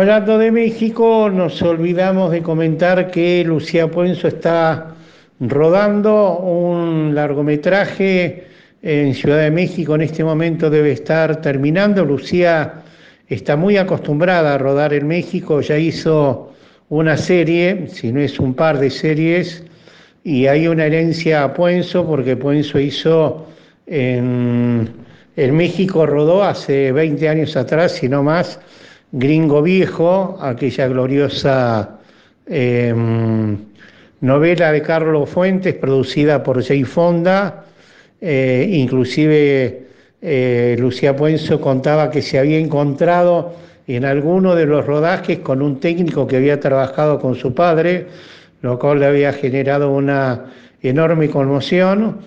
Hablando 0.00 0.38
de 0.38 0.50
México, 0.50 1.28
nos 1.30 1.60
olvidamos 1.60 2.30
de 2.30 2.40
comentar 2.40 3.10
que 3.10 3.44
Lucía 3.44 3.90
Puenzo 3.90 4.28
está 4.28 4.94
rodando 5.40 6.38
un 6.38 7.14
largometraje 7.14 8.46
en 8.80 9.14
Ciudad 9.14 9.40
de 9.40 9.50
México. 9.50 9.94
En 9.96 10.00
este 10.00 10.24
momento 10.24 10.70
debe 10.70 10.92
estar 10.92 11.42
terminando. 11.42 12.02
Lucía 12.02 12.76
está 13.28 13.56
muy 13.56 13.76
acostumbrada 13.76 14.54
a 14.54 14.58
rodar 14.58 14.94
en 14.94 15.06
México, 15.06 15.60
ya 15.60 15.76
hizo 15.76 16.54
una 16.88 17.18
serie, 17.18 17.86
si 17.88 18.10
no 18.10 18.20
es 18.20 18.40
un 18.40 18.54
par 18.54 18.78
de 18.78 18.88
series, 18.88 19.64
y 20.24 20.46
hay 20.46 20.66
una 20.66 20.86
herencia 20.86 21.44
a 21.44 21.52
Puenzo, 21.52 22.06
porque 22.06 22.38
Puenzo 22.38 22.80
hizo 22.80 23.48
en, 23.86 24.88
en 25.36 25.54
México, 25.54 26.06
rodó 26.06 26.42
hace 26.42 26.90
20 26.90 27.28
años 27.28 27.54
atrás, 27.54 27.92
si 27.92 28.08
no 28.08 28.22
más, 28.22 28.58
Gringo 29.12 29.60
Viejo, 29.62 30.38
aquella 30.40 30.86
gloriosa 30.86 31.98
eh, 32.46 32.94
novela 34.20 34.72
de 34.72 34.82
Carlos 34.82 35.28
Fuentes, 35.28 35.74
producida 35.74 36.42
por 36.42 36.62
Jay 36.62 36.84
Fonda, 36.84 37.64
eh, 38.20 38.68
inclusive 38.70 39.86
eh, 40.22 40.76
Lucía 40.78 41.16
Puenzo 41.16 41.60
contaba 41.60 42.10
que 42.10 42.22
se 42.22 42.38
había 42.38 42.58
encontrado 42.58 43.54
en 43.88 44.04
alguno 44.04 44.54
de 44.54 44.66
los 44.66 44.86
rodajes 44.86 45.40
con 45.40 45.60
un 45.60 45.80
técnico 45.80 46.26
que 46.26 46.36
había 46.36 46.60
trabajado 46.60 47.18
con 47.18 47.34
su 47.34 47.52
padre, 47.52 48.06
lo 48.62 48.78
cual 48.78 49.00
le 49.00 49.06
había 49.06 49.32
generado 49.32 49.90
una 49.90 50.44
enorme 50.82 51.28
conmoción, 51.28 52.18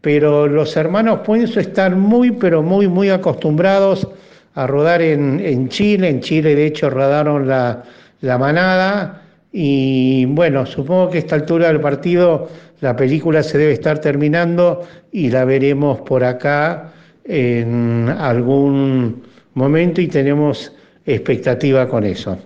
pero 0.00 0.48
los 0.48 0.76
hermanos 0.76 1.20
Puenzo 1.20 1.60
están 1.60 2.00
muy, 2.00 2.32
pero 2.32 2.60
muy, 2.62 2.88
muy 2.88 3.10
acostumbrados 3.10 4.08
a 4.54 4.66
rodar 4.66 5.02
en, 5.02 5.40
en 5.40 5.68
Chile, 5.68 6.08
en 6.08 6.20
Chile 6.20 6.54
de 6.54 6.66
hecho 6.66 6.90
rodaron 6.90 7.48
la, 7.48 7.82
la 8.20 8.38
manada, 8.38 9.22
y 9.52 10.24
bueno, 10.26 10.66
supongo 10.66 11.10
que 11.10 11.18
a 11.18 11.20
esta 11.20 11.36
altura 11.36 11.68
del 11.68 11.80
partido 11.80 12.48
la 12.80 12.96
película 12.96 13.42
se 13.42 13.56
debe 13.56 13.72
estar 13.72 14.00
terminando 14.00 14.82
y 15.12 15.30
la 15.30 15.44
veremos 15.44 16.00
por 16.00 16.24
acá 16.24 16.92
en 17.24 18.08
algún 18.08 19.22
momento 19.54 20.00
y 20.00 20.08
tenemos 20.08 20.72
expectativa 21.06 21.88
con 21.88 22.04
eso. 22.04 22.36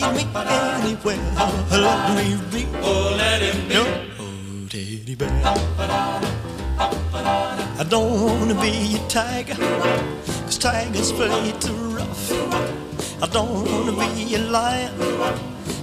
Lead 0.00 0.14
me 0.14 0.24
anywhere. 0.34 1.18
Let 1.70 2.16
me 2.16 2.26
be. 2.50 2.66
Oh, 2.82 3.14
let 3.16 3.42
him 3.42 3.68
be. 3.68 3.74
Your 3.74 3.86
oh, 4.18 4.66
teddy 4.68 5.14
bear. 5.14 5.42
I 7.78 7.84
don't 7.88 8.12
wanna 8.24 8.54
be 8.60 8.96
a 8.96 8.98
tiger, 9.08 9.54
cause 9.54 10.58
tigers 10.58 11.12
play 11.12 11.52
too 11.60 11.74
rough. 11.96 12.32
I 13.22 13.26
don't 13.26 13.64
wanna 13.70 13.92
be 13.92 14.34
a 14.34 14.38
lion, 14.38 14.92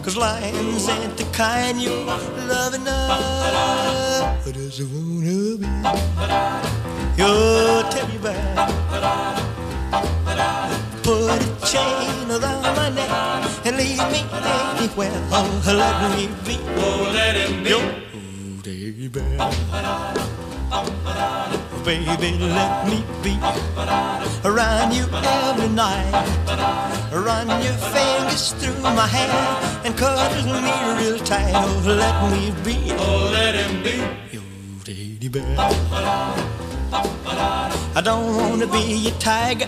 cause 0.03 0.15
lions 0.15 0.88
ain't 0.89 1.18
the 1.18 1.26
kind 1.34 1.82
you 1.82 1.91
love 2.47 2.74
enough. 2.74 4.47
I 4.47 4.51
just 4.51 4.82
wanna 4.82 5.57
be 5.57 5.68
your 7.18 7.84
teddy 7.91 8.18
bear. 8.20 8.53
Put 11.08 11.24
a 11.24 11.66
chain 11.66 12.28
around 12.30 12.76
my 12.76 12.89
neck 12.89 13.10
and 13.66 13.78
leave 13.78 14.03
me 14.12 14.28
anywhere. 14.76 15.10
Oh, 15.32 15.47
let 15.66 16.12
me 16.18 16.28
be. 16.43 16.60
Oh, 16.76 17.10
let 17.14 17.34
him 17.34 17.64
be. 17.64 17.72
Oh, 17.72 17.88
teddy 18.62 19.08
bear. 19.08 19.38
Oh, 20.70 20.84
baby, 21.86 22.38
let 22.39 22.88
me 22.89 23.05
be 23.24 23.39
around 24.43 24.91
you 24.91 25.08
every 25.14 25.70
night. 25.70 26.12
Run 27.14 27.47
your 27.64 27.80
fingers 27.95 28.51
through 28.60 28.82
my 28.82 29.08
hair 29.08 29.32
and 29.86 29.95
cuddle 29.97 30.60
me 30.62 30.74
real 30.99 31.20
tight. 31.20 31.53
Oh, 31.55 31.84
let 31.88 32.20
me 32.34 32.51
be. 32.66 32.91
Oh, 32.99 33.30
let 33.32 33.55
him 33.55 33.82
be 33.82 33.95
your 34.34 34.43
teddy 34.84 35.30
bear. 35.30 35.55
I 37.95 38.01
don't 38.03 38.36
wanna 38.36 38.68
be 38.68 39.08
a 39.08 39.12
tiger, 39.20 39.68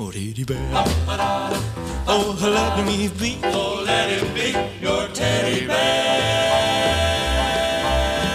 Oh, 0.00 0.12
teddy 0.12 0.44
bear. 0.44 0.58
Oh, 2.06 2.38
let 2.40 2.86
me 2.86 3.08
be. 3.18 3.36
Oh, 3.46 3.82
let 3.84 4.08
it 4.08 4.32
be 4.32 4.54
your 4.80 5.08
teddy 5.08 5.66
bear. 5.66 5.74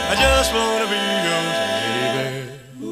I 0.09 0.15
just 0.19 0.53
wanna 0.53 0.87
be 0.91 0.99
your 1.23 1.43
teddy 1.55 2.07
bear. 2.15 2.91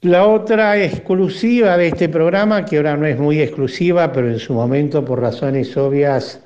La 0.00 0.26
otra 0.26 0.82
exclusiva 0.82 1.76
de 1.76 1.86
este 1.86 2.08
programa, 2.08 2.64
que 2.64 2.78
ahora 2.78 2.96
no 2.96 3.06
es 3.06 3.16
muy 3.16 3.40
exclusiva, 3.40 4.10
pero 4.12 4.28
en 4.28 4.40
su 4.40 4.52
momento 4.52 5.04
por 5.04 5.20
razones 5.20 5.76
obvias 5.76 6.40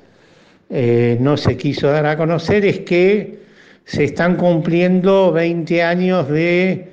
eh, 0.69 1.17
no 1.19 1.37
se 1.37 1.57
quiso 1.57 1.87
dar 1.87 2.05
a 2.05 2.15
conocer, 2.15 2.63
es 2.65 2.81
que 2.81 3.39
se 3.83 4.03
están 4.03 4.35
cumpliendo 4.35 5.31
20 5.31 5.81
años 5.81 6.29
de 6.29 6.87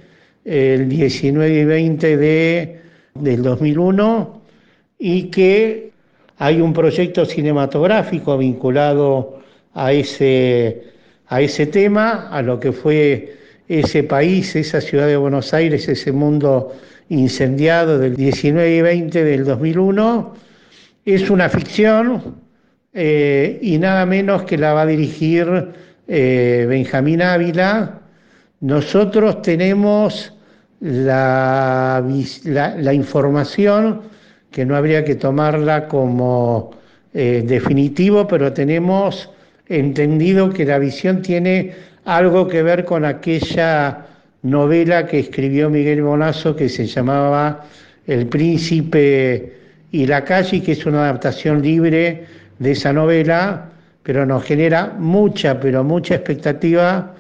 eh, 0.47 0.77
el 0.79 0.89
19 0.89 1.53
y 1.53 1.65
20 1.67 2.17
de, 2.17 2.84
del 3.15 3.43
2001 3.43 4.43
y 4.99 5.25
que 5.31 5.93
hay 6.39 6.61
un 6.61 6.73
proyecto 6.73 7.25
cinematográfico 7.25 8.37
vinculado 8.37 9.39
a 9.73 9.93
ese, 9.93 10.83
a 11.29 11.41
ese 11.41 11.67
tema, 11.67 12.29
a 12.31 12.43
lo 12.43 12.59
que 12.59 12.73
fue 12.73 13.37
ese 13.69 14.03
país, 14.03 14.57
esa 14.57 14.81
ciudad 14.81 15.07
de 15.07 15.17
Buenos 15.17 15.55
Aires, 15.55 15.89
ese 15.89 16.11
mundo 16.11 16.73
incendiado 17.09 17.99
del 17.99 18.17
19 18.17 18.77
y 18.77 18.83
20 18.83 19.25
del 19.25 19.45
2001. 19.45 20.35
Es 21.05 21.31
una 21.31 21.49
ficción 21.49 22.35
eh, 22.93 23.61
y 23.63 23.79
nada 23.79 24.07
menos 24.07 24.43
que 24.43 24.59
la 24.59 24.73
va 24.73 24.83
a 24.83 24.87
dirigir 24.87 25.47
eh, 26.09 26.67
Benjamín 26.69 27.23
Ávila. 27.23 28.01
Nosotros 28.61 29.41
tenemos 29.43 30.34
la, 30.85 32.05
la, 32.45 32.93
información 32.93 34.03
que 34.51 34.67
no 34.67 34.77
habría 34.77 35.03
que 35.03 35.15
tomarla 35.15 35.89
como 35.89 36.73
eh, 37.15 37.43
definitivo, 37.47 38.29
pero 38.29 38.53
tenemos 38.53 39.31
entendido 39.67 40.51
que 40.51 40.67
la 40.67 40.79
visión 40.79 41.23
tiene 41.23 41.73
algo 42.05 42.47
que 42.47 42.63
ver 42.63 42.85
con 42.85 43.07
aquella 43.07 44.07
novela 44.43 45.07
que 45.07 45.21
escribió 45.21 45.71
Miguel 45.71 46.03
Bonazo 46.03 46.55
que 46.55 46.69
se 46.69 46.87
llamaba 46.87 47.65
El 48.07 48.27
príncipe 48.27 49.55
y 49.91 50.07
la 50.07 50.23
calle, 50.23 50.63
que 50.63 50.73
es 50.73 50.85
una 50.85 51.05
adaptación 51.05 51.63
libre 51.63 52.27
de 52.59 52.73
esa 52.73 52.93
novela, 52.93 53.71
pero 54.03 54.27
nos 54.27 54.45
genera 54.45 54.95
mucha, 54.99 55.59
pero 55.59 55.83
mucha 55.83 56.17
expectativa 56.17 57.15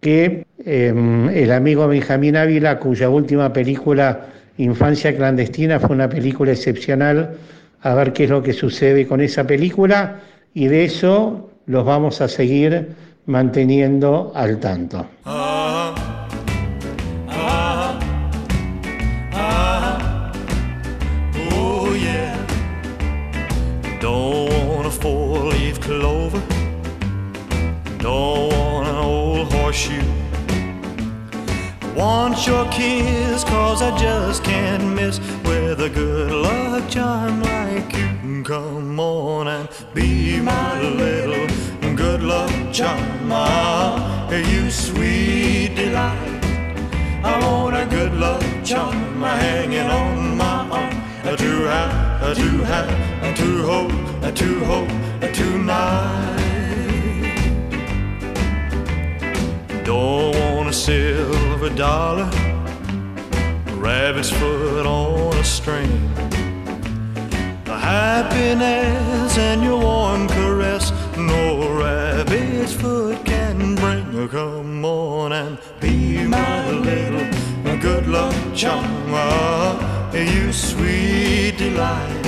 que 0.00 0.45
eh, 0.64 0.92
el 1.34 1.52
amigo 1.52 1.86
Benjamín 1.86 2.36
Ávila, 2.36 2.78
cuya 2.78 3.08
última 3.08 3.52
película, 3.52 4.26
Infancia 4.58 5.14
Clandestina, 5.16 5.78
fue 5.78 5.94
una 5.94 6.08
película 6.08 6.52
excepcional, 6.52 7.36
a 7.82 7.94
ver 7.94 8.12
qué 8.12 8.24
es 8.24 8.30
lo 8.30 8.42
que 8.42 8.52
sucede 8.52 9.06
con 9.06 9.20
esa 9.20 9.46
película, 9.46 10.20
y 10.54 10.68
de 10.68 10.84
eso 10.84 11.50
los 11.66 11.84
vamos 11.84 12.20
a 12.20 12.28
seguir 12.28 12.88
manteniendo 13.26 14.32
al 14.34 14.58
tanto. 14.58 15.06
Don't 28.06 28.52
want 28.52 28.88
an 28.88 28.94
old 28.94 29.52
horseshoe. 29.52 30.25
Want 31.96 32.46
your 32.46 32.66
kiss, 32.70 33.42
cause 33.42 33.80
I 33.80 33.96
just 33.96 34.44
can't 34.44 34.94
miss 34.94 35.18
with 35.44 35.80
a 35.80 35.88
good 35.88 36.30
luck 36.30 36.90
charm 36.90 37.40
like 37.40 37.90
you. 37.96 38.42
Come 38.44 39.00
on 39.00 39.48
and 39.48 39.66
be 39.94 40.38
my 40.38 40.78
little 40.82 41.46
good 41.96 42.22
luck 42.22 42.52
charm. 42.70 43.32
Ah, 43.32 44.30
you 44.30 44.70
sweet 44.70 45.74
delight. 45.74 46.44
I 47.24 47.40
want 47.40 47.74
a 47.74 47.86
good 47.86 48.12
luck 48.12 48.44
charm 48.62 49.22
hanging 49.22 49.88
on 49.88 50.36
my 50.36 50.68
arm. 50.68 50.90
To 51.24 51.52
have, 51.64 52.22
a 52.22 52.34
to 52.34 52.50
have, 52.64 52.90
a 53.24 53.34
to 53.36 53.62
hope, 53.64 54.34
to 54.34 54.64
hope 54.66 54.88
tonight. 55.32 56.36
Don't 59.82 60.45
want 60.66 60.74
a 60.74 60.80
silver 60.80 61.70
dollar, 61.70 62.28
rabbit's 63.76 64.30
foot 64.30 64.84
on 64.84 65.32
a 65.36 65.44
string. 65.44 66.12
The 67.64 67.78
happiness 67.78 69.38
and 69.38 69.62
your 69.62 69.78
warm 69.78 70.26
caress, 70.26 70.90
no 71.16 71.72
rabbit's 71.72 72.72
foot 72.72 73.24
can 73.24 73.76
bring. 73.76 74.28
Come 74.28 74.84
on 74.84 75.32
and 75.32 75.56
be 75.80 76.26
my 76.26 76.68
little 76.72 77.28
good 77.80 78.08
luck 78.08 78.34
charm. 78.52 79.12
You 80.12 80.52
sweet 80.52 81.58
delight. 81.58 82.26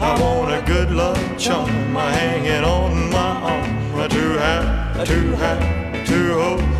I 0.00 0.18
want 0.18 0.50
a 0.50 0.62
good 0.66 0.92
luck 0.92 1.18
charm 1.36 1.68
hanging 1.94 2.64
on 2.64 3.10
my 3.10 3.32
arm. 3.52 4.08
To 4.08 4.38
have, 4.38 5.06
to 5.06 5.36
have, 5.36 6.06
to 6.06 6.32
hope, 6.32 6.79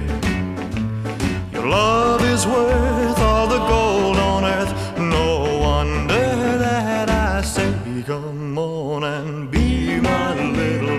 Your 1.61 1.69
love 1.69 2.23
is 2.23 2.47
worth 2.47 3.19
all 3.19 3.45
the 3.45 3.59
gold 3.67 4.17
on 4.17 4.43
earth. 4.45 4.73
No 4.97 5.59
wonder 5.59 6.57
that 6.57 7.07
I 7.07 7.41
say, 7.43 7.71
come 8.03 8.57
on 8.57 9.03
and 9.03 9.51
be 9.51 9.99
my 9.99 10.33
little 10.33 10.97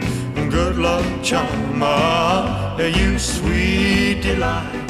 good 0.51 0.77
luck 0.77 1.05
charm. 1.21 1.83
Ah, 1.83 2.79
you 2.79 3.19
sweet 3.19 4.21
delight. 4.23 4.89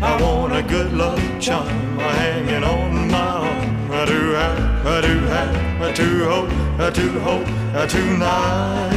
I 0.00 0.16
want 0.22 0.54
a 0.54 0.62
good 0.62 0.92
luck 0.92 1.18
charm 1.40 1.98
hanging 1.98 2.62
on 2.62 3.10
my 3.10 3.18
arm. 3.18 3.90
I 3.90 4.04
do 4.04 4.20
have, 4.30 4.86
I 4.86 5.00
do 5.00 5.18
have, 5.34 5.82
I 5.82 5.92
do 5.92 6.24
hope, 6.24 6.50
I 6.78 6.90
do 6.90 7.18
hope, 7.18 7.48
I 7.74 7.86
tonight. 7.86 8.94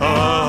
Ah, 0.00 0.16
ah, 0.16 0.47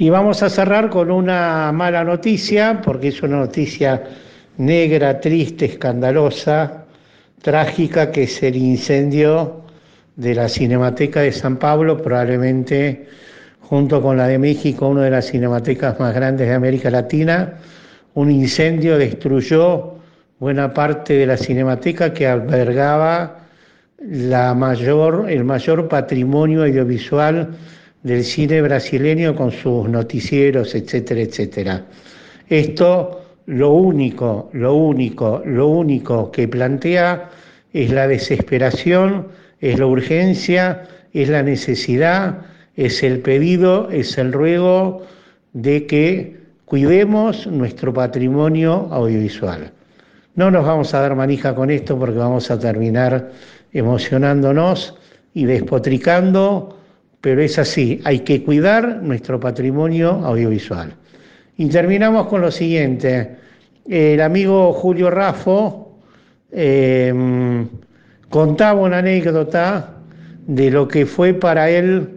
Y 0.00 0.08
vamos 0.08 0.42
a 0.42 0.48
cerrar 0.48 0.88
con 0.88 1.10
una 1.10 1.70
mala 1.72 2.02
noticia, 2.02 2.80
porque 2.82 3.08
es 3.08 3.22
una 3.22 3.36
noticia 3.36 4.02
negra, 4.56 5.20
triste, 5.20 5.66
escandalosa, 5.66 6.86
trágica, 7.42 8.10
que 8.10 8.22
es 8.22 8.42
el 8.42 8.56
incendio 8.56 9.60
de 10.16 10.34
la 10.34 10.48
Cinemateca 10.48 11.20
de 11.20 11.32
San 11.32 11.58
Pablo, 11.58 12.00
probablemente 12.00 13.08
junto 13.60 14.00
con 14.00 14.16
la 14.16 14.26
de 14.26 14.38
México, 14.38 14.88
una 14.88 15.02
de 15.02 15.10
las 15.10 15.26
cinematecas 15.26 16.00
más 16.00 16.14
grandes 16.14 16.48
de 16.48 16.54
América 16.54 16.88
Latina. 16.88 17.58
Un 18.14 18.30
incendio 18.30 18.96
destruyó 18.96 19.96
buena 20.38 20.72
parte 20.72 21.12
de 21.12 21.26
la 21.26 21.36
cinemateca 21.36 22.14
que 22.14 22.26
albergaba 22.26 23.40
la 23.98 24.54
mayor, 24.54 25.26
el 25.28 25.44
mayor 25.44 25.88
patrimonio 25.88 26.62
audiovisual 26.62 27.50
del 28.02 28.24
cine 28.24 28.62
brasileño 28.62 29.34
con 29.34 29.50
sus 29.50 29.88
noticieros, 29.88 30.74
etcétera, 30.74 31.20
etcétera. 31.20 31.84
Esto 32.48 33.20
lo 33.46 33.72
único, 33.72 34.50
lo 34.52 34.74
único, 34.74 35.42
lo 35.44 35.68
único 35.68 36.30
que 36.30 36.48
plantea 36.48 37.30
es 37.72 37.90
la 37.90 38.06
desesperación, 38.08 39.28
es 39.60 39.78
la 39.78 39.86
urgencia, 39.86 40.88
es 41.12 41.28
la 41.28 41.42
necesidad, 41.42 42.38
es 42.76 43.02
el 43.02 43.20
pedido, 43.20 43.90
es 43.90 44.16
el 44.18 44.32
ruego 44.32 45.02
de 45.52 45.86
que 45.86 46.38
cuidemos 46.64 47.46
nuestro 47.46 47.92
patrimonio 47.92 48.88
audiovisual. 48.90 49.72
No 50.36 50.50
nos 50.50 50.64
vamos 50.64 50.94
a 50.94 51.00
dar 51.00 51.16
manija 51.16 51.54
con 51.54 51.70
esto 51.70 51.98
porque 51.98 52.18
vamos 52.18 52.50
a 52.50 52.58
terminar 52.58 53.32
emocionándonos 53.72 54.94
y 55.34 55.44
despotricando, 55.44 56.78
pero 57.20 57.42
es 57.42 57.58
así, 57.58 58.00
hay 58.04 58.20
que 58.20 58.42
cuidar 58.42 59.02
nuestro 59.02 59.38
patrimonio 59.38 60.10
audiovisual. 60.24 60.94
Y 61.56 61.68
terminamos 61.68 62.26
con 62.26 62.40
lo 62.40 62.50
siguiente. 62.50 63.36
El 63.86 64.20
amigo 64.20 64.72
Julio 64.72 65.10
Raffo 65.10 65.98
eh, 66.50 67.12
contaba 68.28 68.80
una 68.80 68.98
anécdota 68.98 69.96
de 70.46 70.70
lo 70.70 70.88
que 70.88 71.04
fue 71.04 71.34
para 71.34 71.68
él 71.68 72.08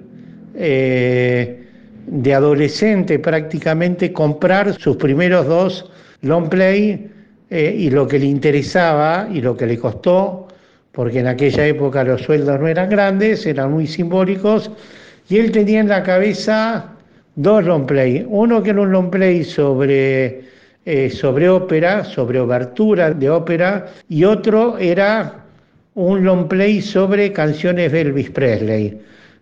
eh, 0.55 1.67
de 2.07 2.33
adolescente 2.33 3.19
prácticamente 3.19 4.13
comprar 4.13 4.73
sus 4.79 4.97
primeros 4.97 5.47
dos 5.47 5.91
long 6.21 6.49
play 6.49 7.09
eh, 7.49 7.75
y 7.77 7.89
lo 7.89 8.07
que 8.07 8.19
le 8.19 8.25
interesaba 8.25 9.27
y 9.31 9.41
lo 9.41 9.55
que 9.55 9.67
le 9.67 9.77
costó, 9.77 10.42
porque 10.93 11.19
en 11.19 11.27
aquella 11.27 11.65
época 11.65 12.03
los 12.03 12.21
sueldos 12.21 12.59
no 12.59 12.67
eran 12.67 12.89
grandes, 12.89 13.45
eran 13.45 13.71
muy 13.71 13.87
simbólicos, 13.87 14.71
y 15.27 15.37
él 15.37 15.51
tenía 15.51 15.79
en 15.79 15.89
la 15.89 16.03
cabeza 16.03 16.93
dos 17.35 17.65
long 17.65 17.85
play. 17.85 18.25
Uno 18.29 18.61
que 18.61 18.69
era 18.69 18.81
un 18.81 18.91
long 18.91 19.09
play 19.09 19.43
sobre, 19.43 20.43
eh, 20.85 21.09
sobre 21.09 21.49
ópera, 21.49 22.03
sobre 22.03 22.39
obertura 22.39 23.11
de 23.11 23.29
ópera, 23.29 23.87
y 24.07 24.23
otro 24.23 24.77
era 24.77 25.43
un 25.95 26.23
long 26.23 26.47
play 26.47 26.81
sobre 26.81 27.31
canciones 27.33 27.91
de 27.91 28.01
Elvis 28.01 28.29
Presley. 28.29 28.99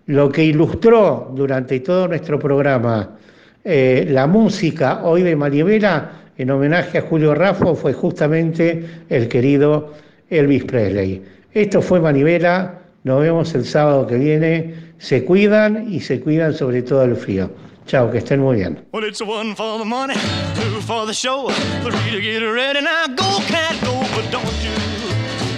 Lo 0.07 0.29
que 0.31 0.45
ilustró 0.45 1.31
durante 1.35 1.81
todo 1.81 2.07
nuestro 2.07 2.39
programa 2.39 3.17
eh, 3.63 4.07
la 4.09 4.25
música 4.25 5.03
hoy 5.03 5.21
de 5.21 5.35
Maribela 5.35 6.11
en 6.37 6.49
homenaje 6.49 6.97
a 6.97 7.01
Julio 7.01 7.35
Raffo 7.35 7.75
fue 7.75 7.93
justamente 7.93 8.85
el 9.09 9.27
querido 9.27 9.93
Elvis 10.29 10.63
Presley. 10.63 11.21
Esto 11.53 11.81
fue 11.81 11.99
Manivela, 11.99 12.79
nos 13.03 13.21
vemos 13.21 13.53
el 13.55 13.65
sábado 13.65 14.07
que 14.07 14.15
viene, 14.15 14.73
se 14.99 15.25
cuidan 15.25 15.91
y 15.91 15.99
se 15.99 16.21
cuidan 16.21 16.53
sobre 16.53 16.81
todo 16.81 17.03
el 17.03 17.17
frío. 17.17 17.51
Chao, 17.87 18.09
que 18.09 18.19
estén 18.19 18.39
muy 18.39 18.57
bien. 18.57 18.85
Well, 18.93 19.03
it's 19.03 19.21
one 19.21 19.53
for 19.53 19.77
the 19.77 19.83
money, 19.83 20.13
two 20.55 20.79
for 20.81 21.05
the 21.05 21.13
show, 21.13 21.49
three 21.83 22.11
to 22.11 22.21
get 22.21 22.39
ready. 22.41 22.79
Now 22.79 23.07
go, 23.07 23.39
cat, 23.47 23.75
go, 23.83 23.99
but 24.15 24.31
don't 24.31 24.45
you 24.63 24.71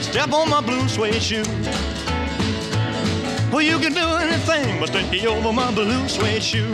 step 0.02 0.34
on 0.34 0.50
my 0.50 0.62
blue 0.62 0.88
suede 0.88 1.22
shoe. 1.22 1.44
Well, 3.52 3.62
you 3.62 3.78
can 3.78 3.94
do 3.94 4.08
anything 4.18 4.80
but 4.80 4.90
stay 4.90 5.28
over 5.28 5.54
my 5.54 5.70
blue 5.76 6.08
suede 6.08 6.42
shoe. 6.42 6.74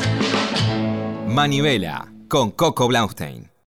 Manivela 1.31 2.11
con 2.27 2.51
Coco 2.51 2.89
Blaustein. 2.89 3.50